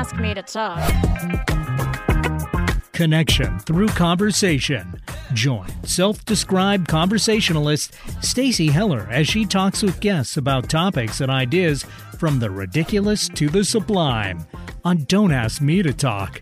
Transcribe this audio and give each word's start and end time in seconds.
ask 0.00 0.16
me 0.16 0.32
to 0.32 0.42
talk. 0.42 0.80
Connection 2.92 3.58
through 3.58 3.88
conversation. 3.88 4.98
Join 5.34 5.68
self-described 5.84 6.88
conversationalist 6.88 7.94
Stacy 8.22 8.68
Heller 8.68 9.06
as 9.10 9.28
she 9.28 9.44
talks 9.44 9.82
with 9.82 10.00
guests 10.00 10.38
about 10.38 10.70
topics 10.70 11.20
and 11.20 11.30
ideas 11.30 11.84
from 12.16 12.38
the 12.38 12.50
ridiculous 12.50 13.28
to 13.28 13.50
the 13.50 13.62
sublime 13.62 14.46
on 14.86 15.04
Don't 15.04 15.32
Ask 15.32 15.60
Me 15.60 15.82
to 15.82 15.92
Talk. 15.92 16.40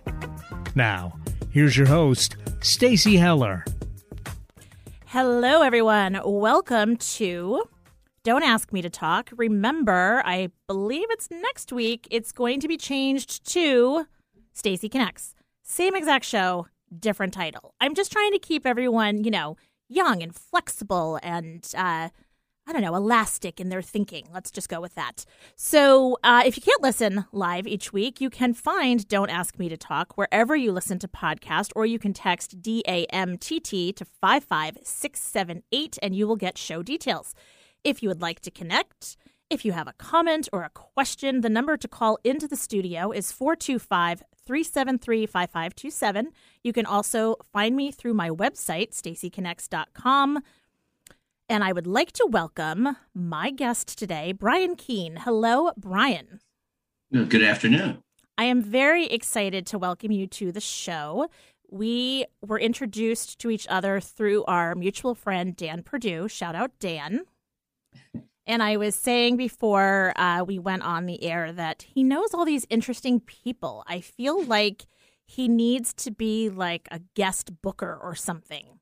Now, 0.76 1.18
here's 1.50 1.76
your 1.76 1.88
host, 1.88 2.36
Stacy 2.60 3.16
Heller. 3.16 3.64
Hello, 5.06 5.62
everyone. 5.62 6.20
Welcome 6.24 6.96
to 6.96 7.64
Don't 8.22 8.42
Ask 8.42 8.72
Me 8.72 8.82
to 8.82 8.90
Talk. 8.90 9.30
Remember, 9.36 10.22
I 10.24 10.50
believe 10.66 11.06
it's 11.10 11.30
next 11.30 11.72
week. 11.72 12.06
It's 12.10 12.32
going 12.32 12.60
to 12.60 12.68
be 12.68 12.76
changed 12.76 13.48
to 13.52 14.06
Stacy 14.52 14.88
Connects. 14.88 15.34
Same 15.62 15.94
exact 15.94 16.24
show, 16.24 16.66
different 16.98 17.32
title. 17.32 17.74
I'm 17.80 17.94
just 17.94 18.10
trying 18.10 18.32
to 18.32 18.38
keep 18.38 18.66
everyone, 18.66 19.24
you 19.24 19.30
know, 19.30 19.56
young 19.88 20.22
and 20.22 20.34
flexible 20.34 21.18
and 21.22 21.66
uh, 21.76 22.08
I 22.68 22.72
don't 22.72 22.82
know, 22.82 22.94
elastic 22.94 23.60
in 23.60 23.70
their 23.70 23.80
thinking. 23.80 24.28
Let's 24.32 24.50
just 24.50 24.68
go 24.68 24.78
with 24.78 24.94
that. 24.94 25.24
So, 25.56 26.18
uh, 26.22 26.42
if 26.44 26.54
you 26.54 26.62
can't 26.62 26.82
listen 26.82 27.24
live 27.32 27.66
each 27.66 27.94
week, 27.94 28.20
you 28.20 28.28
can 28.28 28.52
find 28.52 29.08
Don't 29.08 29.30
Ask 29.30 29.58
Me 29.58 29.70
to 29.70 29.76
Talk 29.78 30.18
wherever 30.18 30.54
you 30.54 30.70
listen 30.70 30.98
to 30.98 31.08
podcast, 31.08 31.72
or 31.74 31.86
you 31.86 31.98
can 31.98 32.12
text 32.12 32.60
DAMTT 32.60 33.96
to 33.96 34.04
55678 34.04 35.98
and 36.02 36.14
you 36.14 36.28
will 36.28 36.36
get 36.36 36.58
show 36.58 36.82
details. 36.82 37.34
If 37.84 38.02
you 38.02 38.08
would 38.08 38.20
like 38.20 38.40
to 38.40 38.50
connect, 38.50 39.16
if 39.50 39.64
you 39.64 39.72
have 39.72 39.88
a 39.88 39.94
comment 39.94 40.48
or 40.52 40.62
a 40.62 40.70
question, 40.70 41.40
the 41.40 41.48
number 41.48 41.76
to 41.76 41.88
call 41.88 42.18
into 42.22 42.46
the 42.46 42.56
studio 42.56 43.12
is 43.12 43.32
425 43.32 44.22
373 44.44 45.26
5527. 45.26 46.30
You 46.62 46.72
can 46.72 46.86
also 46.86 47.36
find 47.52 47.76
me 47.76 47.90
through 47.90 48.14
my 48.14 48.30
website, 48.30 48.90
stacyconnects.com. 48.90 50.42
And 51.48 51.64
I 51.64 51.72
would 51.72 51.86
like 51.86 52.12
to 52.12 52.26
welcome 52.28 52.96
my 53.14 53.50
guest 53.50 53.98
today, 53.98 54.32
Brian 54.32 54.76
Keene. 54.76 55.16
Hello, 55.16 55.70
Brian. 55.78 56.40
Good 57.10 57.42
afternoon. 57.42 58.02
I 58.36 58.44
am 58.44 58.60
very 58.60 59.06
excited 59.06 59.66
to 59.68 59.78
welcome 59.78 60.12
you 60.12 60.26
to 60.26 60.52
the 60.52 60.60
show. 60.60 61.30
We 61.70 62.26
were 62.42 62.58
introduced 62.58 63.38
to 63.40 63.50
each 63.50 63.66
other 63.68 63.98
through 63.98 64.44
our 64.44 64.74
mutual 64.74 65.14
friend, 65.14 65.56
Dan 65.56 65.82
Perdue. 65.82 66.28
Shout 66.28 66.54
out, 66.54 66.72
Dan. 66.80 67.22
And 68.46 68.62
I 68.62 68.78
was 68.78 68.94
saying 68.94 69.36
before 69.36 70.14
uh, 70.16 70.42
we 70.42 70.58
went 70.58 70.82
on 70.82 71.04
the 71.04 71.22
air 71.22 71.52
that 71.52 71.82
he 71.82 72.02
knows 72.02 72.32
all 72.32 72.46
these 72.46 72.66
interesting 72.70 73.20
people. 73.20 73.84
I 73.86 74.00
feel 74.00 74.42
like 74.42 74.86
he 75.26 75.48
needs 75.48 75.92
to 75.94 76.10
be 76.10 76.48
like 76.48 76.88
a 76.90 77.00
guest 77.14 77.60
booker 77.60 77.98
or 78.02 78.14
something, 78.14 78.80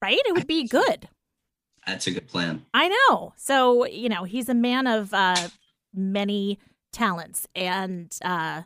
right? 0.00 0.18
It 0.24 0.34
would 0.34 0.46
be 0.46 0.66
good. 0.66 1.08
That's 1.86 2.06
a 2.06 2.12
good 2.12 2.28
plan. 2.28 2.64
I 2.72 2.88
know. 2.88 3.34
So, 3.36 3.86
you 3.86 4.08
know, 4.08 4.24
he's 4.24 4.48
a 4.48 4.54
man 4.54 4.86
of 4.86 5.12
uh, 5.12 5.48
many 5.94 6.58
talents. 6.92 7.46
And 7.54 8.14
uh, 8.24 8.62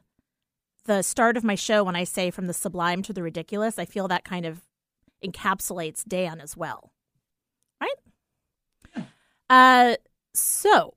the 0.84 1.03
start 1.03 1.37
of 1.37 1.45
my 1.45 1.56
show, 1.56 1.83
when 1.84 1.97
I 1.97 2.05
say 2.05 2.31
from 2.31 2.47
the 2.47 2.53
sublime 2.53 3.03
to 3.03 3.12
the 3.12 3.23
ridiculous, 3.23 3.78
I 3.78 3.84
feel 3.84 4.09
that 4.09 4.25
kind 4.25 4.47
of 4.47 4.62
encapsulates 5.25 6.05
Dan 6.06 6.41
as 6.41 6.56
well. 6.56 6.93
Uh, 9.53 9.97
so, 10.33 10.95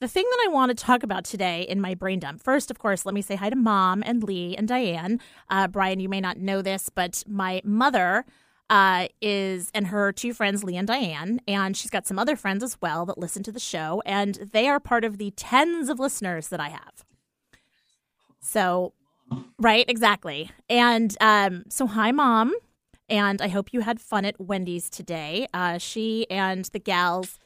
the 0.00 0.08
thing 0.08 0.24
that 0.28 0.44
I 0.44 0.50
want 0.50 0.76
to 0.76 0.84
talk 0.84 1.04
about 1.04 1.24
today 1.24 1.62
in 1.62 1.80
my 1.80 1.94
brain 1.94 2.18
dump, 2.18 2.42
first, 2.42 2.68
of 2.68 2.80
course, 2.80 3.06
let 3.06 3.14
me 3.14 3.22
say 3.22 3.36
hi 3.36 3.48
to 3.48 3.54
mom 3.54 4.02
and 4.04 4.24
Lee 4.24 4.56
and 4.56 4.66
Diane. 4.66 5.20
Uh, 5.48 5.68
Brian, 5.68 6.00
you 6.00 6.08
may 6.08 6.20
not 6.20 6.38
know 6.38 6.62
this, 6.62 6.90
but 6.92 7.22
my 7.28 7.62
mother 7.62 8.24
uh, 8.68 9.06
is, 9.22 9.70
and 9.72 9.86
her 9.86 10.10
two 10.10 10.34
friends, 10.34 10.64
Lee 10.64 10.76
and 10.76 10.88
Diane, 10.88 11.40
and 11.46 11.76
she's 11.76 11.92
got 11.92 12.08
some 12.08 12.18
other 12.18 12.34
friends 12.34 12.64
as 12.64 12.76
well 12.82 13.06
that 13.06 13.18
listen 13.18 13.44
to 13.44 13.52
the 13.52 13.60
show, 13.60 14.02
and 14.04 14.34
they 14.50 14.66
are 14.66 14.80
part 14.80 15.04
of 15.04 15.18
the 15.18 15.30
tens 15.36 15.88
of 15.88 16.00
listeners 16.00 16.48
that 16.48 16.58
I 16.58 16.70
have. 16.70 17.04
So, 18.40 18.94
right, 19.60 19.84
exactly. 19.86 20.50
And 20.68 21.16
um, 21.20 21.66
so, 21.68 21.86
hi, 21.86 22.10
mom. 22.10 22.52
And 23.08 23.40
I 23.40 23.48
hope 23.48 23.72
you 23.72 23.80
had 23.80 24.00
fun 24.00 24.24
at 24.24 24.38
Wendy's 24.38 24.90
today. 24.90 25.46
Uh, 25.54 25.78
she 25.78 26.28
and 26.30 26.66
the 26.66 26.78
gals 26.78 27.38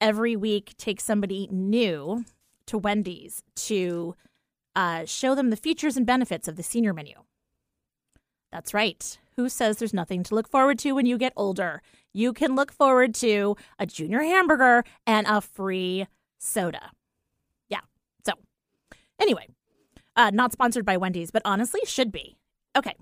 every 0.00 0.36
week 0.36 0.74
take 0.76 1.00
somebody 1.00 1.48
new 1.50 2.24
to 2.66 2.76
Wendy's 2.76 3.42
to 3.54 4.14
uh, 4.74 5.06
show 5.06 5.34
them 5.34 5.50
the 5.50 5.56
features 5.56 5.96
and 5.96 6.04
benefits 6.04 6.48
of 6.48 6.56
the 6.56 6.62
senior 6.62 6.92
menu. 6.92 7.14
That's 8.52 8.74
right. 8.74 9.18
Who 9.36 9.48
says 9.48 9.78
there's 9.78 9.94
nothing 9.94 10.22
to 10.24 10.34
look 10.34 10.48
forward 10.48 10.78
to 10.80 10.92
when 10.92 11.06
you 11.06 11.18
get 11.18 11.32
older? 11.36 11.82
You 12.12 12.32
can 12.32 12.54
look 12.54 12.72
forward 12.72 13.14
to 13.16 13.56
a 13.78 13.86
junior 13.86 14.22
hamburger 14.22 14.84
and 15.06 15.26
a 15.26 15.40
free 15.40 16.06
soda. 16.38 16.90
Yeah. 17.68 17.80
So, 18.24 18.32
anyway, 19.20 19.48
uh, 20.14 20.30
not 20.32 20.52
sponsored 20.52 20.84
by 20.84 20.96
Wendy's, 20.96 21.30
but 21.30 21.42
honestly, 21.44 21.80
should 21.84 22.12
be. 22.12 22.36
Okay. 22.74 22.94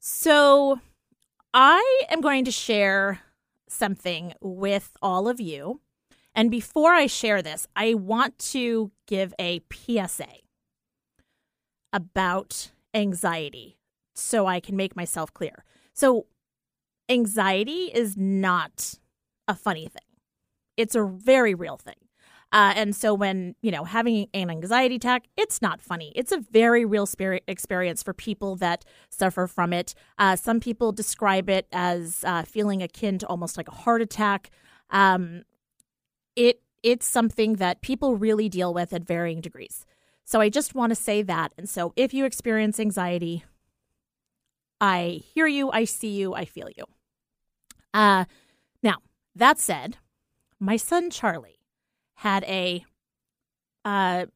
So, 0.00 0.80
I 1.54 2.02
am 2.10 2.20
going 2.20 2.44
to 2.44 2.50
share 2.50 3.20
something 3.68 4.34
with 4.40 4.96
all 5.00 5.28
of 5.28 5.40
you 5.40 5.80
and 6.34 6.50
before 6.50 6.92
I 6.92 7.06
share 7.06 7.42
this, 7.42 7.66
I 7.76 7.94
want 7.94 8.38
to 8.50 8.90
give 9.06 9.32
a 9.40 9.60
PSA 9.72 10.26
about 11.92 12.72
anxiety 12.92 13.78
so 14.14 14.46
I 14.46 14.58
can 14.58 14.76
make 14.76 14.96
myself 14.96 15.32
clear. 15.32 15.64
So, 15.92 16.26
anxiety 17.08 17.90
is 17.94 18.16
not 18.16 18.98
a 19.46 19.54
funny 19.54 19.86
thing, 19.86 20.18
it's 20.76 20.96
a 20.96 21.04
very 21.04 21.54
real 21.54 21.76
thing. 21.76 21.94
Uh, 22.52 22.72
and 22.76 22.94
so, 22.94 23.12
when 23.12 23.54
you 23.62 23.70
know 23.70 23.84
having 23.84 24.28
an 24.32 24.50
anxiety 24.50 24.96
attack, 24.96 25.24
it's 25.36 25.60
not 25.60 25.80
funny. 25.80 26.12
It's 26.14 26.32
a 26.32 26.38
very 26.38 26.84
real 26.84 27.06
spirit 27.06 27.42
experience 27.48 28.02
for 28.02 28.12
people 28.14 28.56
that 28.56 28.84
suffer 29.10 29.46
from 29.46 29.72
it. 29.72 29.94
Uh, 30.18 30.36
some 30.36 30.60
people 30.60 30.92
describe 30.92 31.50
it 31.50 31.66
as 31.72 32.22
uh, 32.24 32.42
feeling 32.44 32.82
akin 32.82 33.18
to 33.18 33.26
almost 33.26 33.56
like 33.56 33.68
a 33.68 33.74
heart 33.74 34.02
attack. 34.02 34.50
Um, 34.90 35.42
it 36.36 36.60
it's 36.82 37.06
something 37.06 37.54
that 37.54 37.80
people 37.80 38.16
really 38.16 38.48
deal 38.48 38.72
with 38.74 38.92
at 38.92 39.04
varying 39.04 39.40
degrees. 39.40 39.86
So 40.24 40.40
I 40.40 40.48
just 40.48 40.74
want 40.74 40.90
to 40.90 40.94
say 40.94 41.22
that. 41.22 41.52
And 41.58 41.68
so 41.68 41.92
if 41.96 42.14
you 42.14 42.24
experience 42.24 42.78
anxiety, 42.78 43.44
I 44.80 45.22
hear 45.34 45.46
you, 45.46 45.70
I 45.70 45.84
see 45.84 46.10
you, 46.10 46.34
I 46.34 46.44
feel 46.44 46.68
you. 46.76 46.84
Uh 47.92 48.26
now, 48.82 48.96
that 49.34 49.58
said, 49.58 49.96
my 50.60 50.76
son 50.76 51.10
Charlie 51.10 51.63
had 52.14 52.44
a 52.44 52.84
uh 53.84 54.26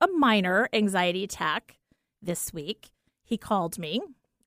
a 0.00 0.08
minor 0.08 0.68
anxiety 0.72 1.24
attack 1.24 1.78
this 2.20 2.52
week. 2.52 2.90
He 3.24 3.36
called 3.36 3.78
me. 3.78 4.00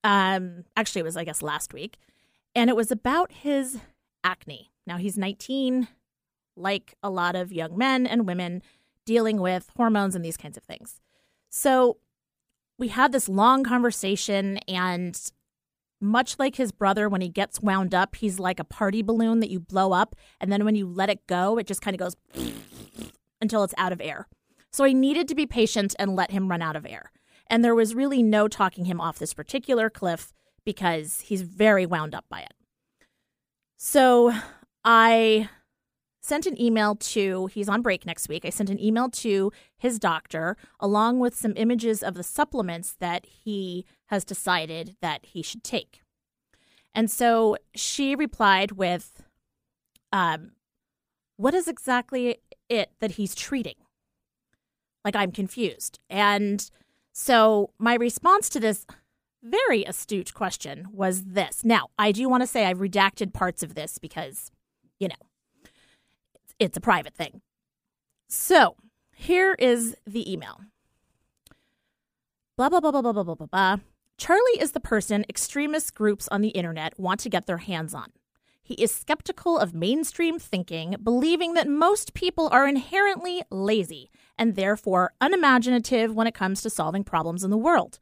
Um 0.03 0.65
actually 0.75 1.01
it 1.01 1.05
was 1.05 1.17
I 1.17 1.23
guess 1.23 1.41
last 1.41 1.73
week, 1.73 1.97
and 2.53 2.69
it 2.69 2.75
was 2.75 2.91
about 2.91 3.31
his 3.31 3.79
acne. 4.23 4.71
Now 4.87 4.97
he's 4.97 5.17
19 5.17 5.87
like 6.57 6.95
a 7.03 7.09
lot 7.09 7.35
of 7.35 7.51
young 7.51 7.77
men 7.77 8.07
and 8.07 8.25
women 8.25 8.61
dealing 9.05 9.39
with 9.39 9.69
hormones 9.75 10.15
and 10.15 10.23
these 10.23 10.37
kinds 10.37 10.57
of 10.57 10.63
things. 10.63 10.99
So 11.49 11.97
we 12.77 12.89
had 12.89 13.11
this 13.11 13.29
long 13.29 13.63
conversation, 13.63 14.57
and 14.67 15.19
much 16.01 16.37
like 16.37 16.55
his 16.55 16.71
brother, 16.71 17.07
when 17.07 17.21
he 17.21 17.29
gets 17.29 17.61
wound 17.61 17.93
up, 17.93 18.15
he's 18.15 18.39
like 18.39 18.59
a 18.59 18.65
party 18.65 19.01
balloon 19.01 19.39
that 19.39 19.49
you 19.49 19.59
blow 19.59 19.93
up, 19.93 20.15
and 20.41 20.51
then 20.51 20.65
when 20.65 20.75
you 20.75 20.87
let 20.87 21.09
it 21.09 21.25
go, 21.27 21.57
it 21.57 21.67
just 21.67 21.81
kind 21.81 21.95
of 21.95 21.99
goes 21.99 22.15
until 23.41 23.63
it's 23.63 23.73
out 23.77 23.91
of 23.91 24.01
air. 24.01 24.27
So 24.71 24.83
I 24.83 24.93
needed 24.93 25.27
to 25.29 25.35
be 25.35 25.45
patient 25.45 25.95
and 25.97 26.15
let 26.15 26.31
him 26.31 26.49
run 26.49 26.61
out 26.61 26.75
of 26.75 26.85
air. 26.85 27.11
And 27.47 27.63
there 27.63 27.75
was 27.75 27.95
really 27.95 28.23
no 28.23 28.47
talking 28.47 28.85
him 28.85 28.99
off 28.99 29.19
this 29.19 29.33
particular 29.33 29.89
cliff 29.89 30.33
because 30.65 31.21
he's 31.21 31.43
very 31.43 31.85
wound 31.85 32.15
up 32.15 32.25
by 32.29 32.41
it. 32.41 32.53
So 33.77 34.33
I 34.83 35.49
sent 36.21 36.47
an 36.47 36.59
email 36.59 36.95
to, 36.95 37.45
he's 37.47 37.69
on 37.69 37.83
break 37.83 38.05
next 38.05 38.27
week. 38.27 38.45
I 38.45 38.49
sent 38.49 38.69
an 38.71 38.81
email 38.81 39.09
to 39.11 39.51
his 39.77 39.99
doctor 39.99 40.57
along 40.79 41.19
with 41.19 41.35
some 41.35 41.53
images 41.55 42.01
of 42.01 42.15
the 42.15 42.23
supplements 42.23 42.95
that 42.99 43.25
he 43.27 43.85
has 44.07 44.25
decided 44.25 44.95
that 45.01 45.23
he 45.27 45.43
should 45.43 45.63
take. 45.63 46.01
And 46.95 47.11
so 47.11 47.57
she 47.75 48.15
replied 48.15 48.71
with, 48.71 49.23
um, 50.11 50.53
What 51.37 51.53
is 51.53 51.67
exactly 51.67 52.37
it 52.69 52.91
that 52.99 53.11
he's 53.11 53.35
treating? 53.35 53.75
Like, 55.03 55.15
I'm 55.15 55.31
confused. 55.31 55.99
And 56.09 56.69
so 57.13 57.71
my 57.77 57.95
response 57.95 58.49
to 58.49 58.59
this 58.59 58.85
very 59.43 59.83
astute 59.83 60.33
question 60.33 60.87
was 60.91 61.23
this. 61.23 61.63
Now, 61.63 61.89
I 61.99 62.11
do 62.11 62.27
want 62.27 62.41
to 62.41 62.47
say 62.47 62.65
I've 62.65 62.79
redacted 62.79 63.31
parts 63.31 63.61
of 63.61 63.75
this 63.75 63.99
because, 63.99 64.51
you 64.99 65.07
know, 65.07 65.69
it's 66.59 66.77
a 66.77 66.81
private 66.81 67.13
thing. 67.13 67.41
So 68.27 68.75
here 69.13 69.55
is 69.59 69.95
the 70.07 70.31
email. 70.31 70.61
Blah, 72.57 72.69
blah, 72.69 72.79
blah, 72.79 72.91
blah, 72.91 73.01
blah, 73.01 73.23
blah, 73.23 73.35
blah, 73.35 73.47
blah. 73.47 73.77
Charlie 74.17 74.59
is 74.59 74.71
the 74.71 74.79
person 74.79 75.25
extremist 75.27 75.93
groups 75.93 76.27
on 76.29 76.41
the 76.41 76.49
internet 76.49 76.97
want 76.99 77.19
to 77.21 77.29
get 77.29 77.45
their 77.45 77.57
hands 77.57 77.93
on. 77.93 78.11
He 78.67 78.73
is 78.73 78.91
skeptical 78.91 79.59
of 79.59 79.75
mainstream 79.75 80.39
thinking, 80.39 80.95
believing 81.03 81.53
that 81.53 81.67
most 81.67 82.15
people 82.15 82.49
are 82.51 82.67
inherently 82.67 83.43
lazy 83.51 84.09
and 84.39 84.55
therefore 84.55 85.13
unimaginative 85.21 86.15
when 86.15 86.25
it 86.25 86.33
comes 86.33 86.63
to 86.63 86.71
solving 86.71 87.03
problems 87.03 87.43
in 87.43 87.51
the 87.51 87.59
world. 87.59 87.99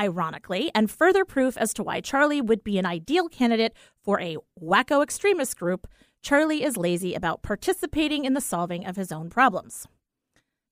Ironically, 0.00 0.68
and 0.74 0.90
further 0.90 1.24
proof 1.24 1.56
as 1.56 1.72
to 1.74 1.84
why 1.84 2.00
Charlie 2.00 2.40
would 2.40 2.64
be 2.64 2.76
an 2.76 2.86
ideal 2.86 3.28
candidate 3.28 3.72
for 4.02 4.20
a 4.20 4.38
wacko 4.60 5.00
extremist 5.00 5.56
group, 5.56 5.86
Charlie 6.22 6.64
is 6.64 6.76
lazy 6.76 7.14
about 7.14 7.42
participating 7.42 8.24
in 8.24 8.34
the 8.34 8.40
solving 8.40 8.84
of 8.84 8.96
his 8.96 9.12
own 9.12 9.30
problems. 9.30 9.86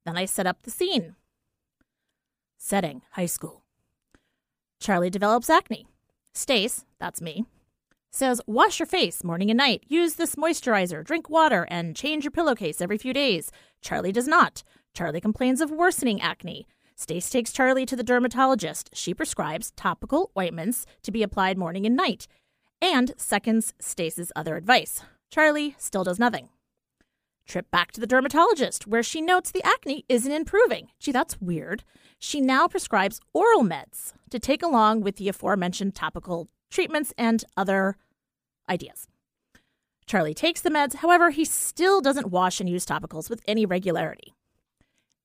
Then 0.05 0.17
I 0.17 0.25
set 0.25 0.49
up 0.49 0.65
the 0.65 0.73
scene. 0.73 1.15
Setting 2.57 3.03
high 3.13 3.27
school. 3.27 3.63
Charlie 4.81 5.11
develops 5.11 5.49
acne. 5.49 5.87
Stace, 6.35 6.85
that's 6.99 7.21
me, 7.21 7.45
says 8.11 8.41
wash 8.47 8.79
your 8.79 8.87
face 8.87 9.23
morning 9.23 9.51
and 9.51 9.59
night, 9.59 9.85
use 9.87 10.15
this 10.15 10.35
moisturizer, 10.35 11.05
drink 11.05 11.29
water, 11.29 11.67
and 11.71 11.97
change 11.97 12.25
your 12.25 12.31
pillowcase 12.31 12.81
every 12.81 12.99
few 12.99 13.13
days. 13.13 13.51
Charlie 13.81 14.13
does 14.13 14.29
not. 14.29 14.63
Charlie 14.95 15.21
complains 15.21 15.61
of 15.61 15.71
worsening 15.71 16.21
acne. 16.21 16.67
Stace 16.97 17.31
takes 17.31 17.53
Charlie 17.53 17.87
to 17.87 17.95
the 17.95 18.03
dermatologist. 18.03 18.91
She 18.93 19.15
prescribes 19.15 19.71
topical 19.73 20.33
ointments 20.37 20.85
to 21.03 21.13
be 21.13 21.23
applied 21.23 21.57
morning 21.57 21.87
and 21.87 21.97
night, 21.97 22.27
and 22.83 23.13
seconds 23.17 23.75
Stace's 23.79 24.33
other 24.35 24.57
advice. 24.57 25.03
Charlie 25.31 25.77
still 25.79 26.05
does 26.05 26.19
nothing. 26.19 26.49
Trip 27.47 27.71
back 27.71 27.93
to 27.93 28.01
the 28.01 28.07
dermatologist, 28.07 28.87
where 28.87 29.03
she 29.03 29.21
notes 29.21 29.51
the 29.51 29.63
acne 29.65 30.05
isn't 30.09 30.33
improving. 30.33 30.89
Gee, 30.99 31.13
that's 31.13 31.41
weird. 31.41 31.85
She 32.19 32.41
now 32.41 32.69
prescribes 32.69 33.21
oral 33.33 33.63
meds 33.63 34.13
to 34.31 34.39
take 34.39 34.63
along 34.63 35.03
with 35.03 35.17
the 35.17 35.29
aforementioned 35.29 35.95
topical 35.95 36.49
treatments 36.71 37.13
and 37.17 37.45
other 37.57 37.97
ideas. 38.69 39.07
Charlie 40.07 40.35
takes 40.35 40.61
the 40.61 40.71
meds, 40.71 40.97
however, 40.97 41.31
he 41.31 41.45
still 41.45 42.01
doesn't 42.01 42.31
wash 42.31 42.61
and 42.61 42.69
use 42.69 42.87
topicals 42.87 43.29
with 43.29 43.43
any 43.47 43.67
regularity. 43.67 44.33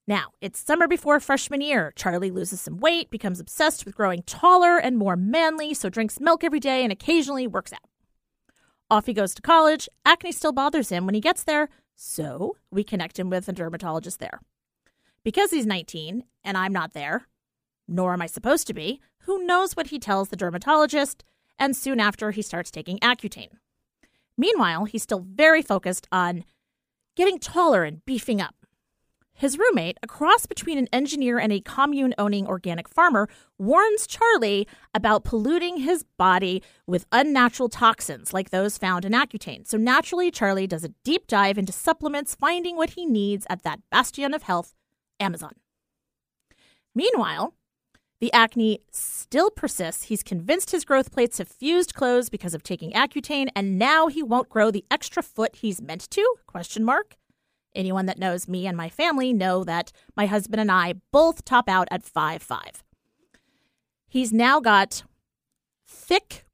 Now, 0.06 0.32
it's 0.42 0.60
summer 0.60 0.88
before 0.88 1.22
freshman 1.22 1.62
year. 1.62 1.94
Charlie 1.96 2.32
loses 2.32 2.60
some 2.60 2.80
weight, 2.80 3.10
becomes 3.10 3.40
obsessed 3.40 3.86
with 3.86 3.96
growing 3.96 4.24
taller 4.24 4.78
and 4.78 4.98
more 4.98 5.16
manly, 5.16 5.74
so 5.74 5.90
drinks 5.90 6.20
milk 6.20 6.44
every 6.44 6.60
day 6.60 6.84
and 6.84 6.92
occasionally 6.92 7.48
works 7.48 7.72
out. 7.72 7.80
Off 8.92 9.06
he 9.06 9.14
goes 9.14 9.34
to 9.34 9.42
college. 9.42 9.88
Acne 10.06 10.34
still 10.34 10.52
bothers 10.52 10.90
him 10.90 11.06
when 11.06 11.16
he 11.16 11.22
gets 11.22 11.46
there, 11.46 11.70
so 11.96 12.58
we 12.70 12.84
connect 12.84 13.18
him 13.18 13.30
with 13.30 13.48
a 13.48 13.54
dermatologist 13.54 14.20
there. 14.20 14.42
Because 15.24 15.52
he's 15.52 15.66
19 15.66 16.26
and 16.44 16.58
I'm 16.58 16.74
not 16.74 16.92
there, 16.92 17.28
nor 17.88 18.12
am 18.12 18.22
I 18.22 18.26
supposed 18.26 18.68
to 18.68 18.74
be, 18.74 19.00
who 19.20 19.46
knows 19.46 19.78
what 19.78 19.88
he 19.88 20.00
tells 20.00 20.28
the 20.28 20.36
dermatologist, 20.36 21.24
and 21.60 21.76
soon 21.76 22.00
after 22.00 22.32
he 22.32 22.42
starts 22.42 22.72
taking 22.72 23.00
Accutane. 23.00 23.58
Meanwhile, 24.38 24.86
he's 24.86 25.04
still 25.04 25.26
very 25.28 25.62
focused 25.62 26.08
on 26.12 26.44
getting 27.16 27.40
taller 27.40 27.84
and 27.84 28.04
beefing 28.06 28.42
up. 28.42 28.56
His 29.36 29.58
roommate, 29.58 29.98
a 30.04 30.08
cross 30.08 30.46
between 30.46 30.78
an 30.78 30.88
engineer 30.94 31.40
and 31.40 31.52
a 31.52 31.60
commune 31.60 32.14
owning 32.20 32.48
organic 32.48 32.88
farmer, 32.88 33.28
warns 33.58 34.06
Charlie 34.06 34.68
about 34.94 35.24
polluting 35.24 35.78
his 35.78 36.06
body 36.18 36.62
with 36.86 37.08
unnatural 37.12 37.68
toxins 37.68 38.32
like 38.32 38.52
those 38.52 38.78
found 38.78 39.06
in 39.06 39.12
Accutane. 39.12 39.68
So 39.68 39.78
naturally, 39.78 40.30
Charlie 40.30 40.68
does 40.68 40.84
a 40.84 40.94
deep 41.04 41.26
dive 41.26 41.58
into 41.58 41.74
supplements, 41.74 42.36
finding 42.36 42.78
what 42.78 42.92
he 42.92 43.06
needs 43.08 43.48
at 43.50 43.64
that 43.64 43.80
bastion 43.90 44.36
of 44.36 44.44
health, 44.44 44.76
Amazon. 45.20 45.54
Meanwhile, 46.94 47.56
the 48.24 48.32
acne 48.32 48.80
still 48.90 49.52
persists. 49.52 50.06
He's 50.06 50.24
convinced 50.24 50.72
his 50.72 50.86
growth 50.86 51.12
plates 51.12 51.40
have 51.40 51.48
fused 51.50 51.94
closed 51.94 52.32
because 52.32 52.54
of 52.54 52.64
taking 52.64 52.94
Accutane, 52.94 53.50
and 53.54 53.78
now 53.78 54.08
he 54.08 54.24
won't 54.24 54.48
grow 54.48 54.72
the 54.72 54.86
extra 54.90 55.22
foot 55.22 55.58
he's 55.58 55.82
meant 55.82 56.10
to? 56.12 56.36
Question 56.48 56.86
mark. 56.86 57.18
Anyone 57.76 58.06
that 58.06 58.18
knows 58.18 58.48
me 58.48 58.66
and 58.66 58.78
my 58.78 58.88
family 58.88 59.34
know 59.34 59.66
that 59.66 59.92
my 60.16 60.26
husband 60.26 60.62
and 60.62 60.72
I 60.72 60.94
both 61.12 61.44
top 61.44 61.68
out 61.68 61.90
at 61.92 62.06
five 62.06 62.42
five. 62.42 62.82
He's 64.08 64.32
now 64.32 64.62
got 64.62 65.04
thick 65.86 66.46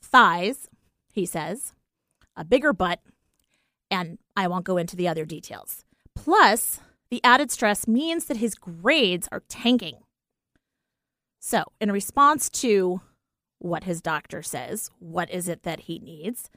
thighs, 0.00 0.68
he 1.12 1.26
says, 1.26 1.72
a 2.36 2.44
bigger 2.44 2.72
butt, 2.72 3.00
and 3.90 4.18
I 4.36 4.46
won't 4.46 4.64
go 4.64 4.76
into 4.76 4.94
the 4.94 5.08
other 5.08 5.24
details. 5.24 5.84
Plus, 6.14 6.78
the 7.10 7.20
added 7.24 7.50
stress 7.50 7.88
means 7.88 8.26
that 8.26 8.36
his 8.36 8.54
grades 8.54 9.28
are 9.32 9.42
tanking. 9.48 9.96
So, 11.50 11.64
in 11.80 11.90
response 11.90 12.50
to 12.60 13.00
what 13.58 13.84
his 13.84 14.02
doctor 14.02 14.42
says, 14.42 14.90
what 14.98 15.30
is 15.30 15.48
it 15.48 15.62
that 15.62 15.80
he 15.80 15.98
needs? 15.98 16.50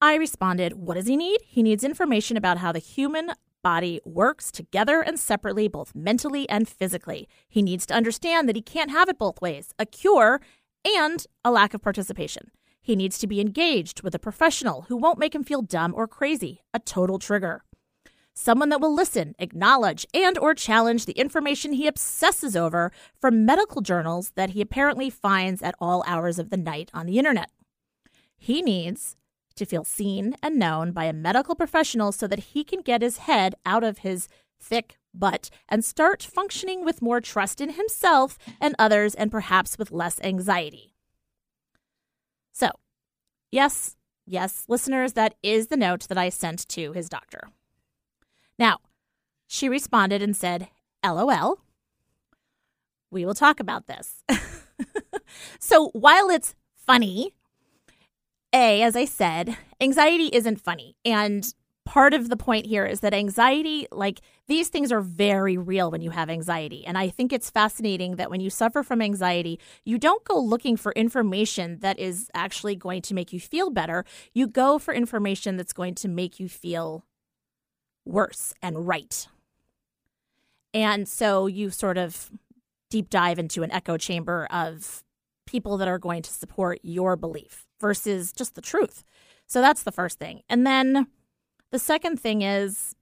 I 0.00 0.16
responded, 0.16 0.72
What 0.72 0.94
does 0.94 1.06
he 1.06 1.16
need? 1.16 1.42
He 1.46 1.62
needs 1.62 1.84
information 1.84 2.36
about 2.36 2.58
how 2.58 2.72
the 2.72 2.80
human 2.80 3.34
body 3.62 4.00
works 4.04 4.50
together 4.50 5.00
and 5.00 5.16
separately, 5.16 5.68
both 5.68 5.94
mentally 5.94 6.48
and 6.48 6.68
physically. 6.68 7.28
He 7.48 7.62
needs 7.62 7.86
to 7.86 7.94
understand 7.94 8.48
that 8.48 8.56
he 8.56 8.62
can't 8.62 8.90
have 8.90 9.08
it 9.08 9.16
both 9.16 9.40
ways 9.40 9.72
a 9.78 9.86
cure 9.86 10.40
and 10.84 11.24
a 11.44 11.52
lack 11.52 11.72
of 11.72 11.80
participation. 11.80 12.50
He 12.82 12.96
needs 12.96 13.18
to 13.18 13.28
be 13.28 13.40
engaged 13.40 14.02
with 14.02 14.12
a 14.12 14.18
professional 14.18 14.86
who 14.88 14.96
won't 14.96 15.20
make 15.20 15.36
him 15.36 15.44
feel 15.44 15.62
dumb 15.62 15.94
or 15.94 16.08
crazy, 16.08 16.62
a 16.74 16.80
total 16.80 17.20
trigger. 17.20 17.62
Someone 18.38 18.68
that 18.68 18.82
will 18.82 18.94
listen, 18.94 19.34
acknowledge, 19.38 20.06
and 20.12 20.36
or 20.36 20.54
challenge 20.54 21.06
the 21.06 21.14
information 21.14 21.72
he 21.72 21.86
obsesses 21.86 22.54
over 22.54 22.92
from 23.18 23.46
medical 23.46 23.80
journals 23.80 24.32
that 24.34 24.50
he 24.50 24.60
apparently 24.60 25.08
finds 25.08 25.62
at 25.62 25.74
all 25.80 26.04
hours 26.06 26.38
of 26.38 26.50
the 26.50 26.58
night 26.58 26.90
on 26.92 27.06
the 27.06 27.18
internet. 27.18 27.50
He 28.36 28.60
needs 28.60 29.16
to 29.54 29.64
feel 29.64 29.84
seen 29.84 30.36
and 30.42 30.58
known 30.58 30.92
by 30.92 31.04
a 31.04 31.14
medical 31.14 31.54
professional 31.54 32.12
so 32.12 32.26
that 32.26 32.50
he 32.50 32.62
can 32.62 32.82
get 32.82 33.00
his 33.00 33.16
head 33.18 33.54
out 33.64 33.82
of 33.82 33.98
his 33.98 34.28
thick 34.60 34.98
butt 35.14 35.48
and 35.66 35.82
start 35.82 36.22
functioning 36.22 36.84
with 36.84 37.00
more 37.00 37.22
trust 37.22 37.58
in 37.58 37.70
himself 37.70 38.38
and 38.60 38.74
others 38.78 39.14
and 39.14 39.30
perhaps 39.30 39.78
with 39.78 39.90
less 39.90 40.20
anxiety. 40.20 40.92
So, 42.52 42.68
yes, 43.50 43.96
yes, 44.26 44.66
listeners, 44.68 45.14
that 45.14 45.36
is 45.42 45.68
the 45.68 45.76
note 45.78 46.06
that 46.08 46.18
I 46.18 46.28
sent 46.28 46.68
to 46.68 46.92
his 46.92 47.08
doctor. 47.08 47.48
Now, 48.58 48.78
she 49.46 49.68
responded 49.68 50.22
and 50.22 50.36
said, 50.36 50.68
LOL. 51.04 51.58
We 53.10 53.24
will 53.24 53.34
talk 53.34 53.60
about 53.60 53.86
this. 53.86 54.22
so, 55.58 55.90
while 55.90 56.28
it's 56.28 56.54
funny 56.74 57.32
a, 58.52 58.82
as 58.82 58.96
I 58.96 59.04
said, 59.04 59.56
anxiety 59.80 60.30
isn't 60.32 60.60
funny. 60.60 60.96
And 61.04 61.52
part 61.84 62.14
of 62.14 62.28
the 62.28 62.36
point 62.36 62.66
here 62.66 62.84
is 62.84 63.00
that 63.00 63.14
anxiety, 63.14 63.86
like 63.92 64.20
these 64.48 64.68
things 64.68 64.90
are 64.90 65.00
very 65.00 65.56
real 65.56 65.90
when 65.90 66.00
you 66.00 66.10
have 66.10 66.28
anxiety. 66.30 66.84
And 66.86 66.98
I 66.98 67.08
think 67.08 67.32
it's 67.32 67.50
fascinating 67.50 68.16
that 68.16 68.30
when 68.30 68.40
you 68.40 68.50
suffer 68.50 68.82
from 68.82 69.02
anxiety, 69.02 69.60
you 69.84 69.98
don't 69.98 70.24
go 70.24 70.38
looking 70.38 70.76
for 70.76 70.92
information 70.92 71.78
that 71.80 71.98
is 71.98 72.30
actually 72.34 72.76
going 72.76 73.02
to 73.02 73.14
make 73.14 73.32
you 73.32 73.40
feel 73.40 73.70
better. 73.70 74.04
You 74.32 74.46
go 74.46 74.78
for 74.78 74.92
information 74.94 75.56
that's 75.56 75.72
going 75.72 75.94
to 75.96 76.08
make 76.08 76.40
you 76.40 76.48
feel 76.48 77.04
worse 78.06 78.54
and 78.62 78.86
right. 78.86 79.28
And 80.72 81.08
so 81.08 81.46
you 81.46 81.70
sort 81.70 81.98
of 81.98 82.30
deep 82.90 83.10
dive 83.10 83.38
into 83.38 83.62
an 83.62 83.72
echo 83.72 83.96
chamber 83.96 84.46
of 84.50 85.02
people 85.46 85.76
that 85.78 85.88
are 85.88 85.98
going 85.98 86.22
to 86.22 86.30
support 86.30 86.78
your 86.82 87.16
belief 87.16 87.66
versus 87.80 88.32
just 88.32 88.54
the 88.54 88.60
truth. 88.60 89.04
So 89.46 89.60
that's 89.60 89.82
the 89.82 89.92
first 89.92 90.18
thing. 90.18 90.42
And 90.48 90.66
then 90.66 91.06
the 91.70 91.78
second 91.78 92.20
thing 92.20 92.42
is 92.42 92.94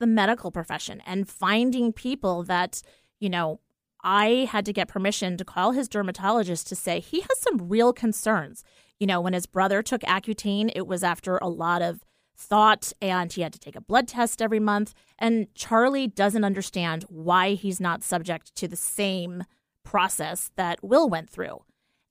the 0.00 0.06
medical 0.06 0.50
profession 0.50 1.02
and 1.06 1.28
finding 1.28 1.92
people 1.92 2.42
that, 2.44 2.82
you 3.20 3.28
know, 3.28 3.60
I 4.02 4.48
had 4.50 4.66
to 4.66 4.72
get 4.72 4.88
permission 4.88 5.36
to 5.38 5.44
call 5.44 5.72
his 5.72 5.88
dermatologist 5.88 6.66
to 6.68 6.76
say 6.76 7.00
he 7.00 7.20
has 7.20 7.38
some 7.40 7.68
real 7.68 7.92
concerns. 7.92 8.62
You 9.00 9.06
know, 9.06 9.20
when 9.20 9.32
his 9.32 9.46
brother 9.46 9.82
took 9.82 10.02
Accutane, 10.02 10.70
it 10.74 10.86
was 10.86 11.02
after 11.02 11.38
a 11.38 11.48
lot 11.48 11.82
of 11.82 12.04
thought 12.36 12.92
and 13.00 13.32
he 13.32 13.42
had 13.42 13.52
to 13.52 13.58
take 13.58 13.76
a 13.76 13.80
blood 13.80 14.08
test 14.08 14.42
every 14.42 14.60
month. 14.60 14.94
And 15.18 15.52
Charlie 15.54 16.06
doesn't 16.06 16.44
understand 16.44 17.04
why 17.08 17.54
he's 17.54 17.80
not 17.80 18.02
subject 18.02 18.54
to 18.56 18.68
the 18.68 18.76
same 18.76 19.44
process 19.84 20.50
that 20.56 20.82
Will 20.82 21.08
went 21.08 21.30
through 21.30 21.62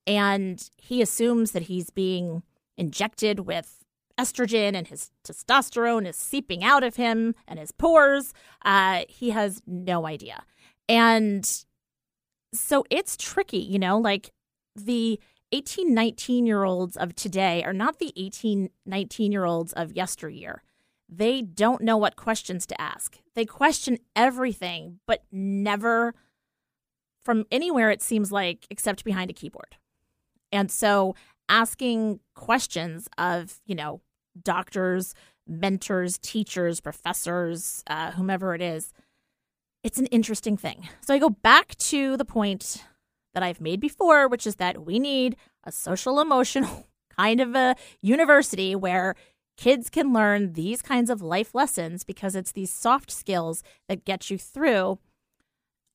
and 0.06 0.70
he 0.78 1.02
assumes 1.02 1.52
that 1.52 1.64
he's 1.64 1.90
being 1.90 2.44
injected 2.78 3.42
with 3.42 3.84
estrogen 4.20 4.76
and 4.76 4.88
his 4.88 5.12
testosterone 5.24 6.08
is 6.08 6.16
seeping 6.16 6.64
out 6.64 6.84
of 6.84 6.96
him 6.96 7.34
and 7.48 7.60
his 7.60 7.72
pores. 7.72 8.34
Uh, 8.64 9.04
he 9.08 9.32
has 9.32 9.62
no 9.66 10.06
idea. 10.06 10.44
And 10.88 11.50
so 12.54 12.84
it's 12.90 13.18
tricky, 13.18 13.58
you 13.58 13.80
know, 13.80 13.98
like 13.98 14.32
the 14.76 15.20
18, 15.54 15.94
19 15.94 16.46
year 16.46 16.64
olds 16.64 16.98
of 16.98 17.16
today 17.16 17.64
are 17.64 17.74
not 17.74 18.00
the 18.00 18.12
18, 18.18 18.70
19 18.86 19.32
year 19.32 19.46
olds 19.46 19.72
of 19.74 19.96
yesteryear. 19.96 20.64
They 21.08 21.44
don't 21.44 21.84
know 21.84 21.96
what 21.96 22.16
questions 22.16 22.66
to 22.66 22.82
ask. 22.82 23.20
They 23.36 23.46
question 23.46 24.00
everything, 24.16 25.00
but 25.06 25.24
never 25.32 26.16
from 27.24 27.46
anywhere, 27.52 27.92
it 27.92 28.02
seems 28.02 28.32
like, 28.32 28.66
except 28.70 29.04
behind 29.04 29.30
a 29.30 29.34
keyboard. 29.34 29.78
And 30.52 30.72
so 30.72 31.16
asking 31.48 32.20
questions 32.36 33.08
of, 33.18 33.62
you 33.66 33.76
know, 33.76 34.02
doctors, 34.42 35.14
mentors, 35.48 36.18
teachers, 36.18 36.82
professors, 36.82 37.84
uh, 37.88 38.12
whomever 38.12 38.56
it 38.56 38.62
is, 38.62 38.92
it's 39.84 40.00
an 40.00 40.08
interesting 40.08 40.58
thing. 40.58 40.90
So 41.02 41.14
I 41.14 41.20
go 41.20 41.30
back 41.30 41.76
to 41.76 42.18
the 42.18 42.26
point 42.26 42.84
that 43.34 43.44
I've 43.44 43.62
made 43.62 43.80
before, 43.80 44.28
which 44.28 44.46
is 44.48 44.56
that 44.56 44.86
we 44.86 45.00
need 45.00 45.36
a 45.64 45.72
social 45.72 46.20
emotional 46.20 46.88
kind 47.18 47.42
of 47.42 47.56
a 47.56 47.76
university 48.02 48.76
where 48.76 49.16
kids 49.58 49.90
can 49.90 50.14
learn 50.14 50.54
these 50.54 50.82
kinds 50.82 51.10
of 51.10 51.22
life 51.22 51.54
lessons 51.54 52.04
because 52.04 52.36
it's 52.36 52.52
these 52.52 52.74
soft 52.74 53.12
skills 53.12 53.64
that 53.88 54.06
get 54.06 54.30
you 54.30 54.38
through 54.38 55.00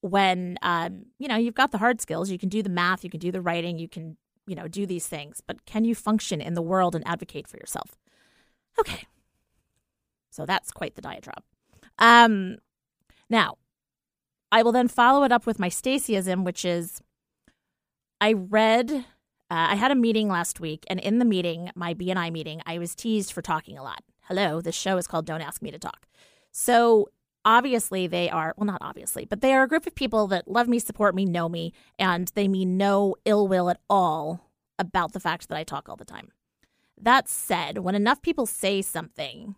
when 0.01 0.57
um, 0.63 1.07
you 1.19 1.27
know 1.27 1.37
you've 1.37 1.55
got 1.55 1.73
the 1.73 1.79
hard 1.79 2.01
skills. 2.01 2.31
You 2.31 2.39
can 2.39 2.49
do 2.49 2.63
the 2.63 2.69
math 2.69 3.03
you 3.03 3.11
can 3.11 3.21
do 3.21 3.33
the 3.33 3.41
writing 3.41 3.79
you 3.79 3.89
can 3.89 4.17
you 4.47 4.55
know 4.55 4.69
do 4.69 4.87
these 4.87 5.07
things. 5.07 5.43
But 5.45 5.65
can 5.67 5.85
you 5.85 5.95
function 5.95 6.41
in 6.41 6.55
the 6.55 6.63
world 6.63 6.95
and 6.95 7.07
advocate 7.07 7.49
for 7.49 7.57
yourself? 7.57 7.97
Okay. 8.79 9.07
So 10.31 10.47
that's 10.47 10.71
quite 10.71 10.95
the 10.95 11.03
diatribe. 11.03 11.43
Um, 11.99 12.59
now 13.31 13.57
i 14.51 14.63
will 14.63 14.73
then 14.73 14.89
follow 14.89 15.25
it 15.25 15.33
up 15.33 15.47
with 15.47 15.59
my 15.59 15.69
stacyism 15.69 16.45
which 16.45 16.65
is 16.65 17.03
i 18.21 18.33
read 18.33 19.05
uh, 19.51 19.69
I 19.71 19.77
had 19.77 19.91
a 19.91 19.95
meeting 19.95 20.29
last 20.29 20.61
week, 20.61 20.85
and 20.89 21.01
in 21.01 21.21
the 21.21 21.25
meeting, 21.25 21.71
my 21.75 21.95
BNI 21.95 22.31
meeting, 22.31 22.61
I 22.67 22.79
was 22.79 22.95
teased 22.95 23.33
for 23.33 23.41
talking 23.41 23.79
a 23.79 23.83
lot. 23.83 24.05
Hello, 24.25 24.61
this 24.61 24.75
show 24.75 24.99
is 24.99 25.07
called 25.07 25.25
Don't 25.25 25.41
Ask 25.41 25.63
Me 25.63 25.71
to 25.71 25.79
Talk. 25.79 26.07
So 26.53 27.09
obviously, 27.47 28.07
they 28.07 28.29
are, 28.29 28.53
well, 28.59 28.67
not 28.67 28.83
obviously, 28.83 29.25
but 29.25 29.41
they 29.41 29.55
are 29.55 29.63
a 29.63 29.69
group 29.69 29.87
of 29.87 29.95
people 29.95 30.27
that 30.27 30.49
love 30.49 30.69
me, 30.69 30.79
support 30.79 31.15
me, 31.15 31.25
know 31.25 31.49
me, 31.49 31.73
and 31.99 32.31
they 32.35 32.47
mean 32.47 32.77
no 32.77 33.17
ill 33.25 33.49
will 33.49 33.71
at 33.71 33.81
all 33.89 34.51
about 34.79 35.15
the 35.15 35.21
fact 35.21 35.49
that 35.49 35.57
I 35.57 35.65
talk 35.65 35.89
all 35.89 35.97
the 35.97 36.05
time. 36.05 36.31
That 37.01 37.27
said, 37.27 37.79
when 37.79 37.95
enough 37.95 38.21
people 38.21 38.45
say 38.45 38.83
something, 38.83 39.55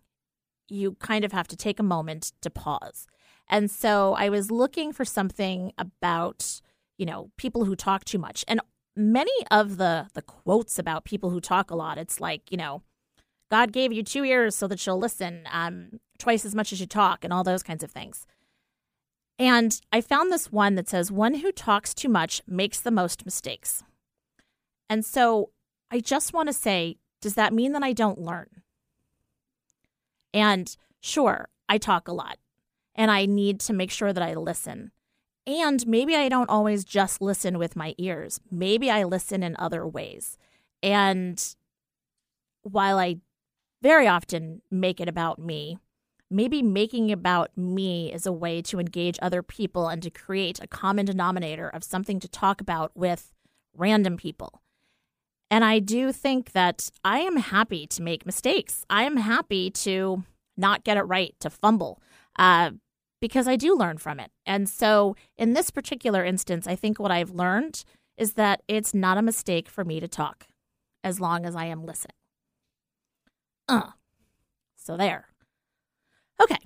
you 0.69 0.93
kind 1.01 1.25
of 1.25 1.33
have 1.33 1.49
to 1.49 1.57
take 1.57 1.81
a 1.81 1.85
moment 1.85 2.33
to 2.43 2.51
pause. 2.51 3.09
And 3.49 3.69
so 3.69 4.15
I 4.15 4.29
was 4.29 4.53
looking 4.53 4.93
for 4.93 5.05
something 5.05 5.73
about, 5.77 6.61
you 7.01 7.07
know, 7.07 7.31
people 7.39 7.65
who 7.65 7.75
talk 7.75 8.05
too 8.05 8.19
much. 8.19 8.45
And 8.47 8.61
many 8.95 9.33
of 9.51 9.79
the 9.79 10.09
the 10.13 10.23
quotes 10.23 10.79
about 10.79 11.05
people 11.05 11.31
who 11.31 11.41
talk 11.41 11.71
a 11.71 11.75
lot, 11.75 11.97
it's 11.97 12.21
like, 12.21 12.53
you 12.53 12.59
know, 12.59 12.83
God 13.51 13.73
gave 13.73 13.91
you 13.93 14.03
two 14.03 14.25
ears 14.25 14.55
so 14.55 14.69
that 14.69 14.87
you'll 14.87 14.99
listen 14.99 15.49
um, 15.51 15.99
twice 16.19 16.45
as 16.45 16.55
much 16.55 16.73
as 16.73 16.81
you 16.81 16.87
talk, 16.87 17.25
and 17.25 17.33
all 17.33 17.43
those 17.43 17.63
kinds 17.63 17.83
of 17.83 17.91
things. 17.91 18.27
And 19.39 19.81
I 19.91 20.03
found 20.03 20.31
this 20.31 20.53
one 20.53 20.75
that 20.75 20.91
says, 20.91 21.11
One 21.11 21.37
who 21.37 21.51
talks 21.51 21.95
too 21.95 22.11
much 22.11 22.43
makes 22.47 22.79
the 22.79 22.91
most 22.91 23.25
mistakes. 23.25 23.83
And 24.91 25.03
so 25.03 25.51
I 25.91 26.01
just 26.01 26.35
want 26.35 26.49
to 26.49 26.53
say, 26.53 26.99
does 27.23 27.35
that 27.35 27.55
mean 27.55 27.73
that 27.73 27.83
I 27.83 27.93
don't 27.93 28.19
learn? 28.19 28.49
And 30.35 30.77
sure, 31.01 31.49
I 31.69 31.79
talk 31.79 32.09
a 32.09 32.13
lot 32.13 32.37
and 32.95 33.11
I 33.11 33.25
need 33.25 33.61
to 33.61 33.73
make 33.73 33.91
sure 33.91 34.13
that 34.13 34.23
I 34.23 34.35
listen. 34.35 34.93
And 35.47 35.87
maybe 35.87 36.15
I 36.15 36.29
don't 36.29 36.51
always 36.51 36.85
just 36.85 37.21
listen 37.21 37.59
with 37.59 37.77
my 37.77 37.95
ears. 37.99 38.41
Maybe 38.51 38.91
I 38.91 39.05
listen 39.05 39.43
in 39.43 39.57
other 39.59 39.87
ways. 39.87 40.37
And 40.83 41.43
while 42.63 42.99
I 42.99 43.17
very 43.83 44.07
often 44.07 44.63
make 44.71 45.01
it 45.01 45.09
about 45.09 45.39
me, 45.39 45.79
maybe 46.31 46.63
making 46.63 47.11
about 47.11 47.57
me 47.57 48.13
is 48.13 48.27
a 48.27 48.33
way 48.33 48.63
to 48.63 48.79
engage 48.79 49.19
other 49.21 49.43
people 49.43 49.89
and 49.89 50.03
to 50.03 50.11
create 50.11 50.61
a 50.63 50.67
common 50.67 51.07
denominator 51.07 51.69
of 51.69 51.83
something 51.83 52.21
to 52.21 52.29
talk 52.29 52.61
about 52.61 52.93
with 52.95 53.33
random 53.75 54.17
people. 54.17 54.61
And 55.51 55.65
I 55.65 55.81
do 55.81 56.13
think 56.13 56.53
that 56.53 56.91
I 57.05 57.21
am 57.21 57.37
happy 57.37 57.87
to 57.89 58.03
make 58.03 58.25
mistakes. 58.25 58.85
I 58.89 59.03
am 59.03 59.17
happy 59.17 59.71
to 59.71 60.23
not 60.57 60.85
get 60.85 60.97
it 60.97 61.03
right, 61.03 61.35
to 61.41 61.51
fumble. 61.51 62.01
Uh, 62.39 62.73
because 63.21 63.47
I 63.47 63.57
do 63.57 63.77
learn 63.77 63.99
from 63.99 64.19
it. 64.19 64.31
And 64.47 64.69
so 64.69 65.17
in 65.37 65.53
this 65.53 65.71
particular 65.71 66.25
instance, 66.25 66.67
I 66.67 66.77
think 66.77 66.99
what 66.99 67.11
I've 67.11 67.31
learned 67.31 67.85
is 68.17 68.35
that 68.35 68.63
it's 68.69 68.95
not 68.95 69.19
a 69.19 69.23
mistake 69.23 69.69
for 69.69 69.85
me 69.85 70.01
to 70.01 70.09
talk 70.09 70.47
as 71.03 71.21
long 71.21 71.47
as 71.47 71.55
I 71.55 71.67
am 71.67 71.85
listening. 71.85 72.17
Uh, 73.69 73.91
so 74.77 74.97
there. 74.97 75.29
Okay. 76.43 76.59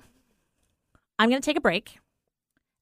I'm 1.19 1.29
going 1.29 1.41
to 1.41 1.45
take 1.45 1.57
a 1.57 1.61
break. 1.61 1.99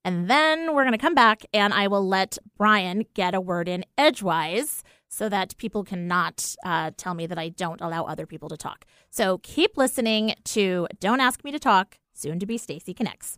And 0.05 0.29
then 0.29 0.73
we're 0.73 0.83
going 0.83 0.93
to 0.93 0.97
come 0.97 1.15
back 1.15 1.45
and 1.53 1.73
I 1.73 1.87
will 1.87 2.05
let 2.05 2.37
Brian 2.57 3.05
get 3.13 3.33
a 3.33 3.41
word 3.41 3.69
in 3.69 3.85
edgewise 3.97 4.83
so 5.07 5.29
that 5.29 5.55
people 5.57 5.83
cannot 5.83 6.55
uh, 6.65 6.91
tell 6.97 7.13
me 7.13 7.27
that 7.27 7.37
I 7.37 7.49
don't 7.49 7.79
allow 7.79 8.03
other 8.03 8.25
people 8.25 8.49
to 8.49 8.57
talk. 8.57 8.85
So 9.09 9.37
keep 9.43 9.77
listening 9.77 10.35
to 10.45 10.87
Don't 10.99 11.19
Ask 11.19 11.43
Me 11.43 11.51
to 11.51 11.59
Talk, 11.59 11.99
soon 12.13 12.39
to 12.39 12.45
be 12.45 12.57
Stacy 12.57 12.93
Connects. 12.93 13.37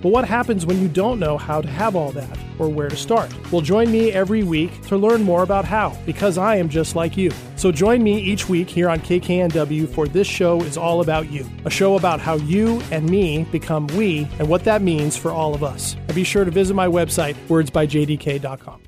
But 0.00 0.10
what 0.10 0.24
happens 0.24 0.64
when 0.64 0.80
you 0.80 0.88
don't 0.88 1.18
know 1.18 1.36
how 1.36 1.60
to 1.60 1.68
have 1.68 1.96
all 1.96 2.12
that 2.12 2.38
or 2.58 2.68
where 2.68 2.88
to 2.88 2.96
start? 2.96 3.32
Well, 3.50 3.60
join 3.60 3.90
me 3.90 4.12
every 4.12 4.42
week 4.42 4.82
to 4.88 4.96
learn 4.96 5.22
more 5.22 5.42
about 5.42 5.64
how, 5.64 5.96
because 6.06 6.38
I 6.38 6.56
am 6.56 6.68
just 6.68 6.94
like 6.94 7.16
you. 7.16 7.30
So 7.56 7.72
join 7.72 8.02
me 8.02 8.18
each 8.18 8.48
week 8.48 8.68
here 8.68 8.88
on 8.88 9.00
KKNW 9.00 9.88
for 9.88 10.06
This 10.06 10.26
Show 10.26 10.60
is 10.60 10.76
All 10.76 11.00
About 11.00 11.30
You, 11.30 11.46
a 11.64 11.70
show 11.70 11.96
about 11.96 12.20
how 12.20 12.34
you 12.36 12.80
and 12.90 13.08
me 13.10 13.44
become 13.44 13.86
we 13.88 14.28
and 14.38 14.48
what 14.48 14.64
that 14.64 14.82
means 14.82 15.16
for 15.16 15.32
all 15.32 15.54
of 15.54 15.64
us. 15.64 15.94
And 15.94 16.14
be 16.14 16.24
sure 16.24 16.44
to 16.44 16.50
visit 16.50 16.74
my 16.74 16.86
website, 16.86 17.34
wordsbyjdk.com. 17.48 18.82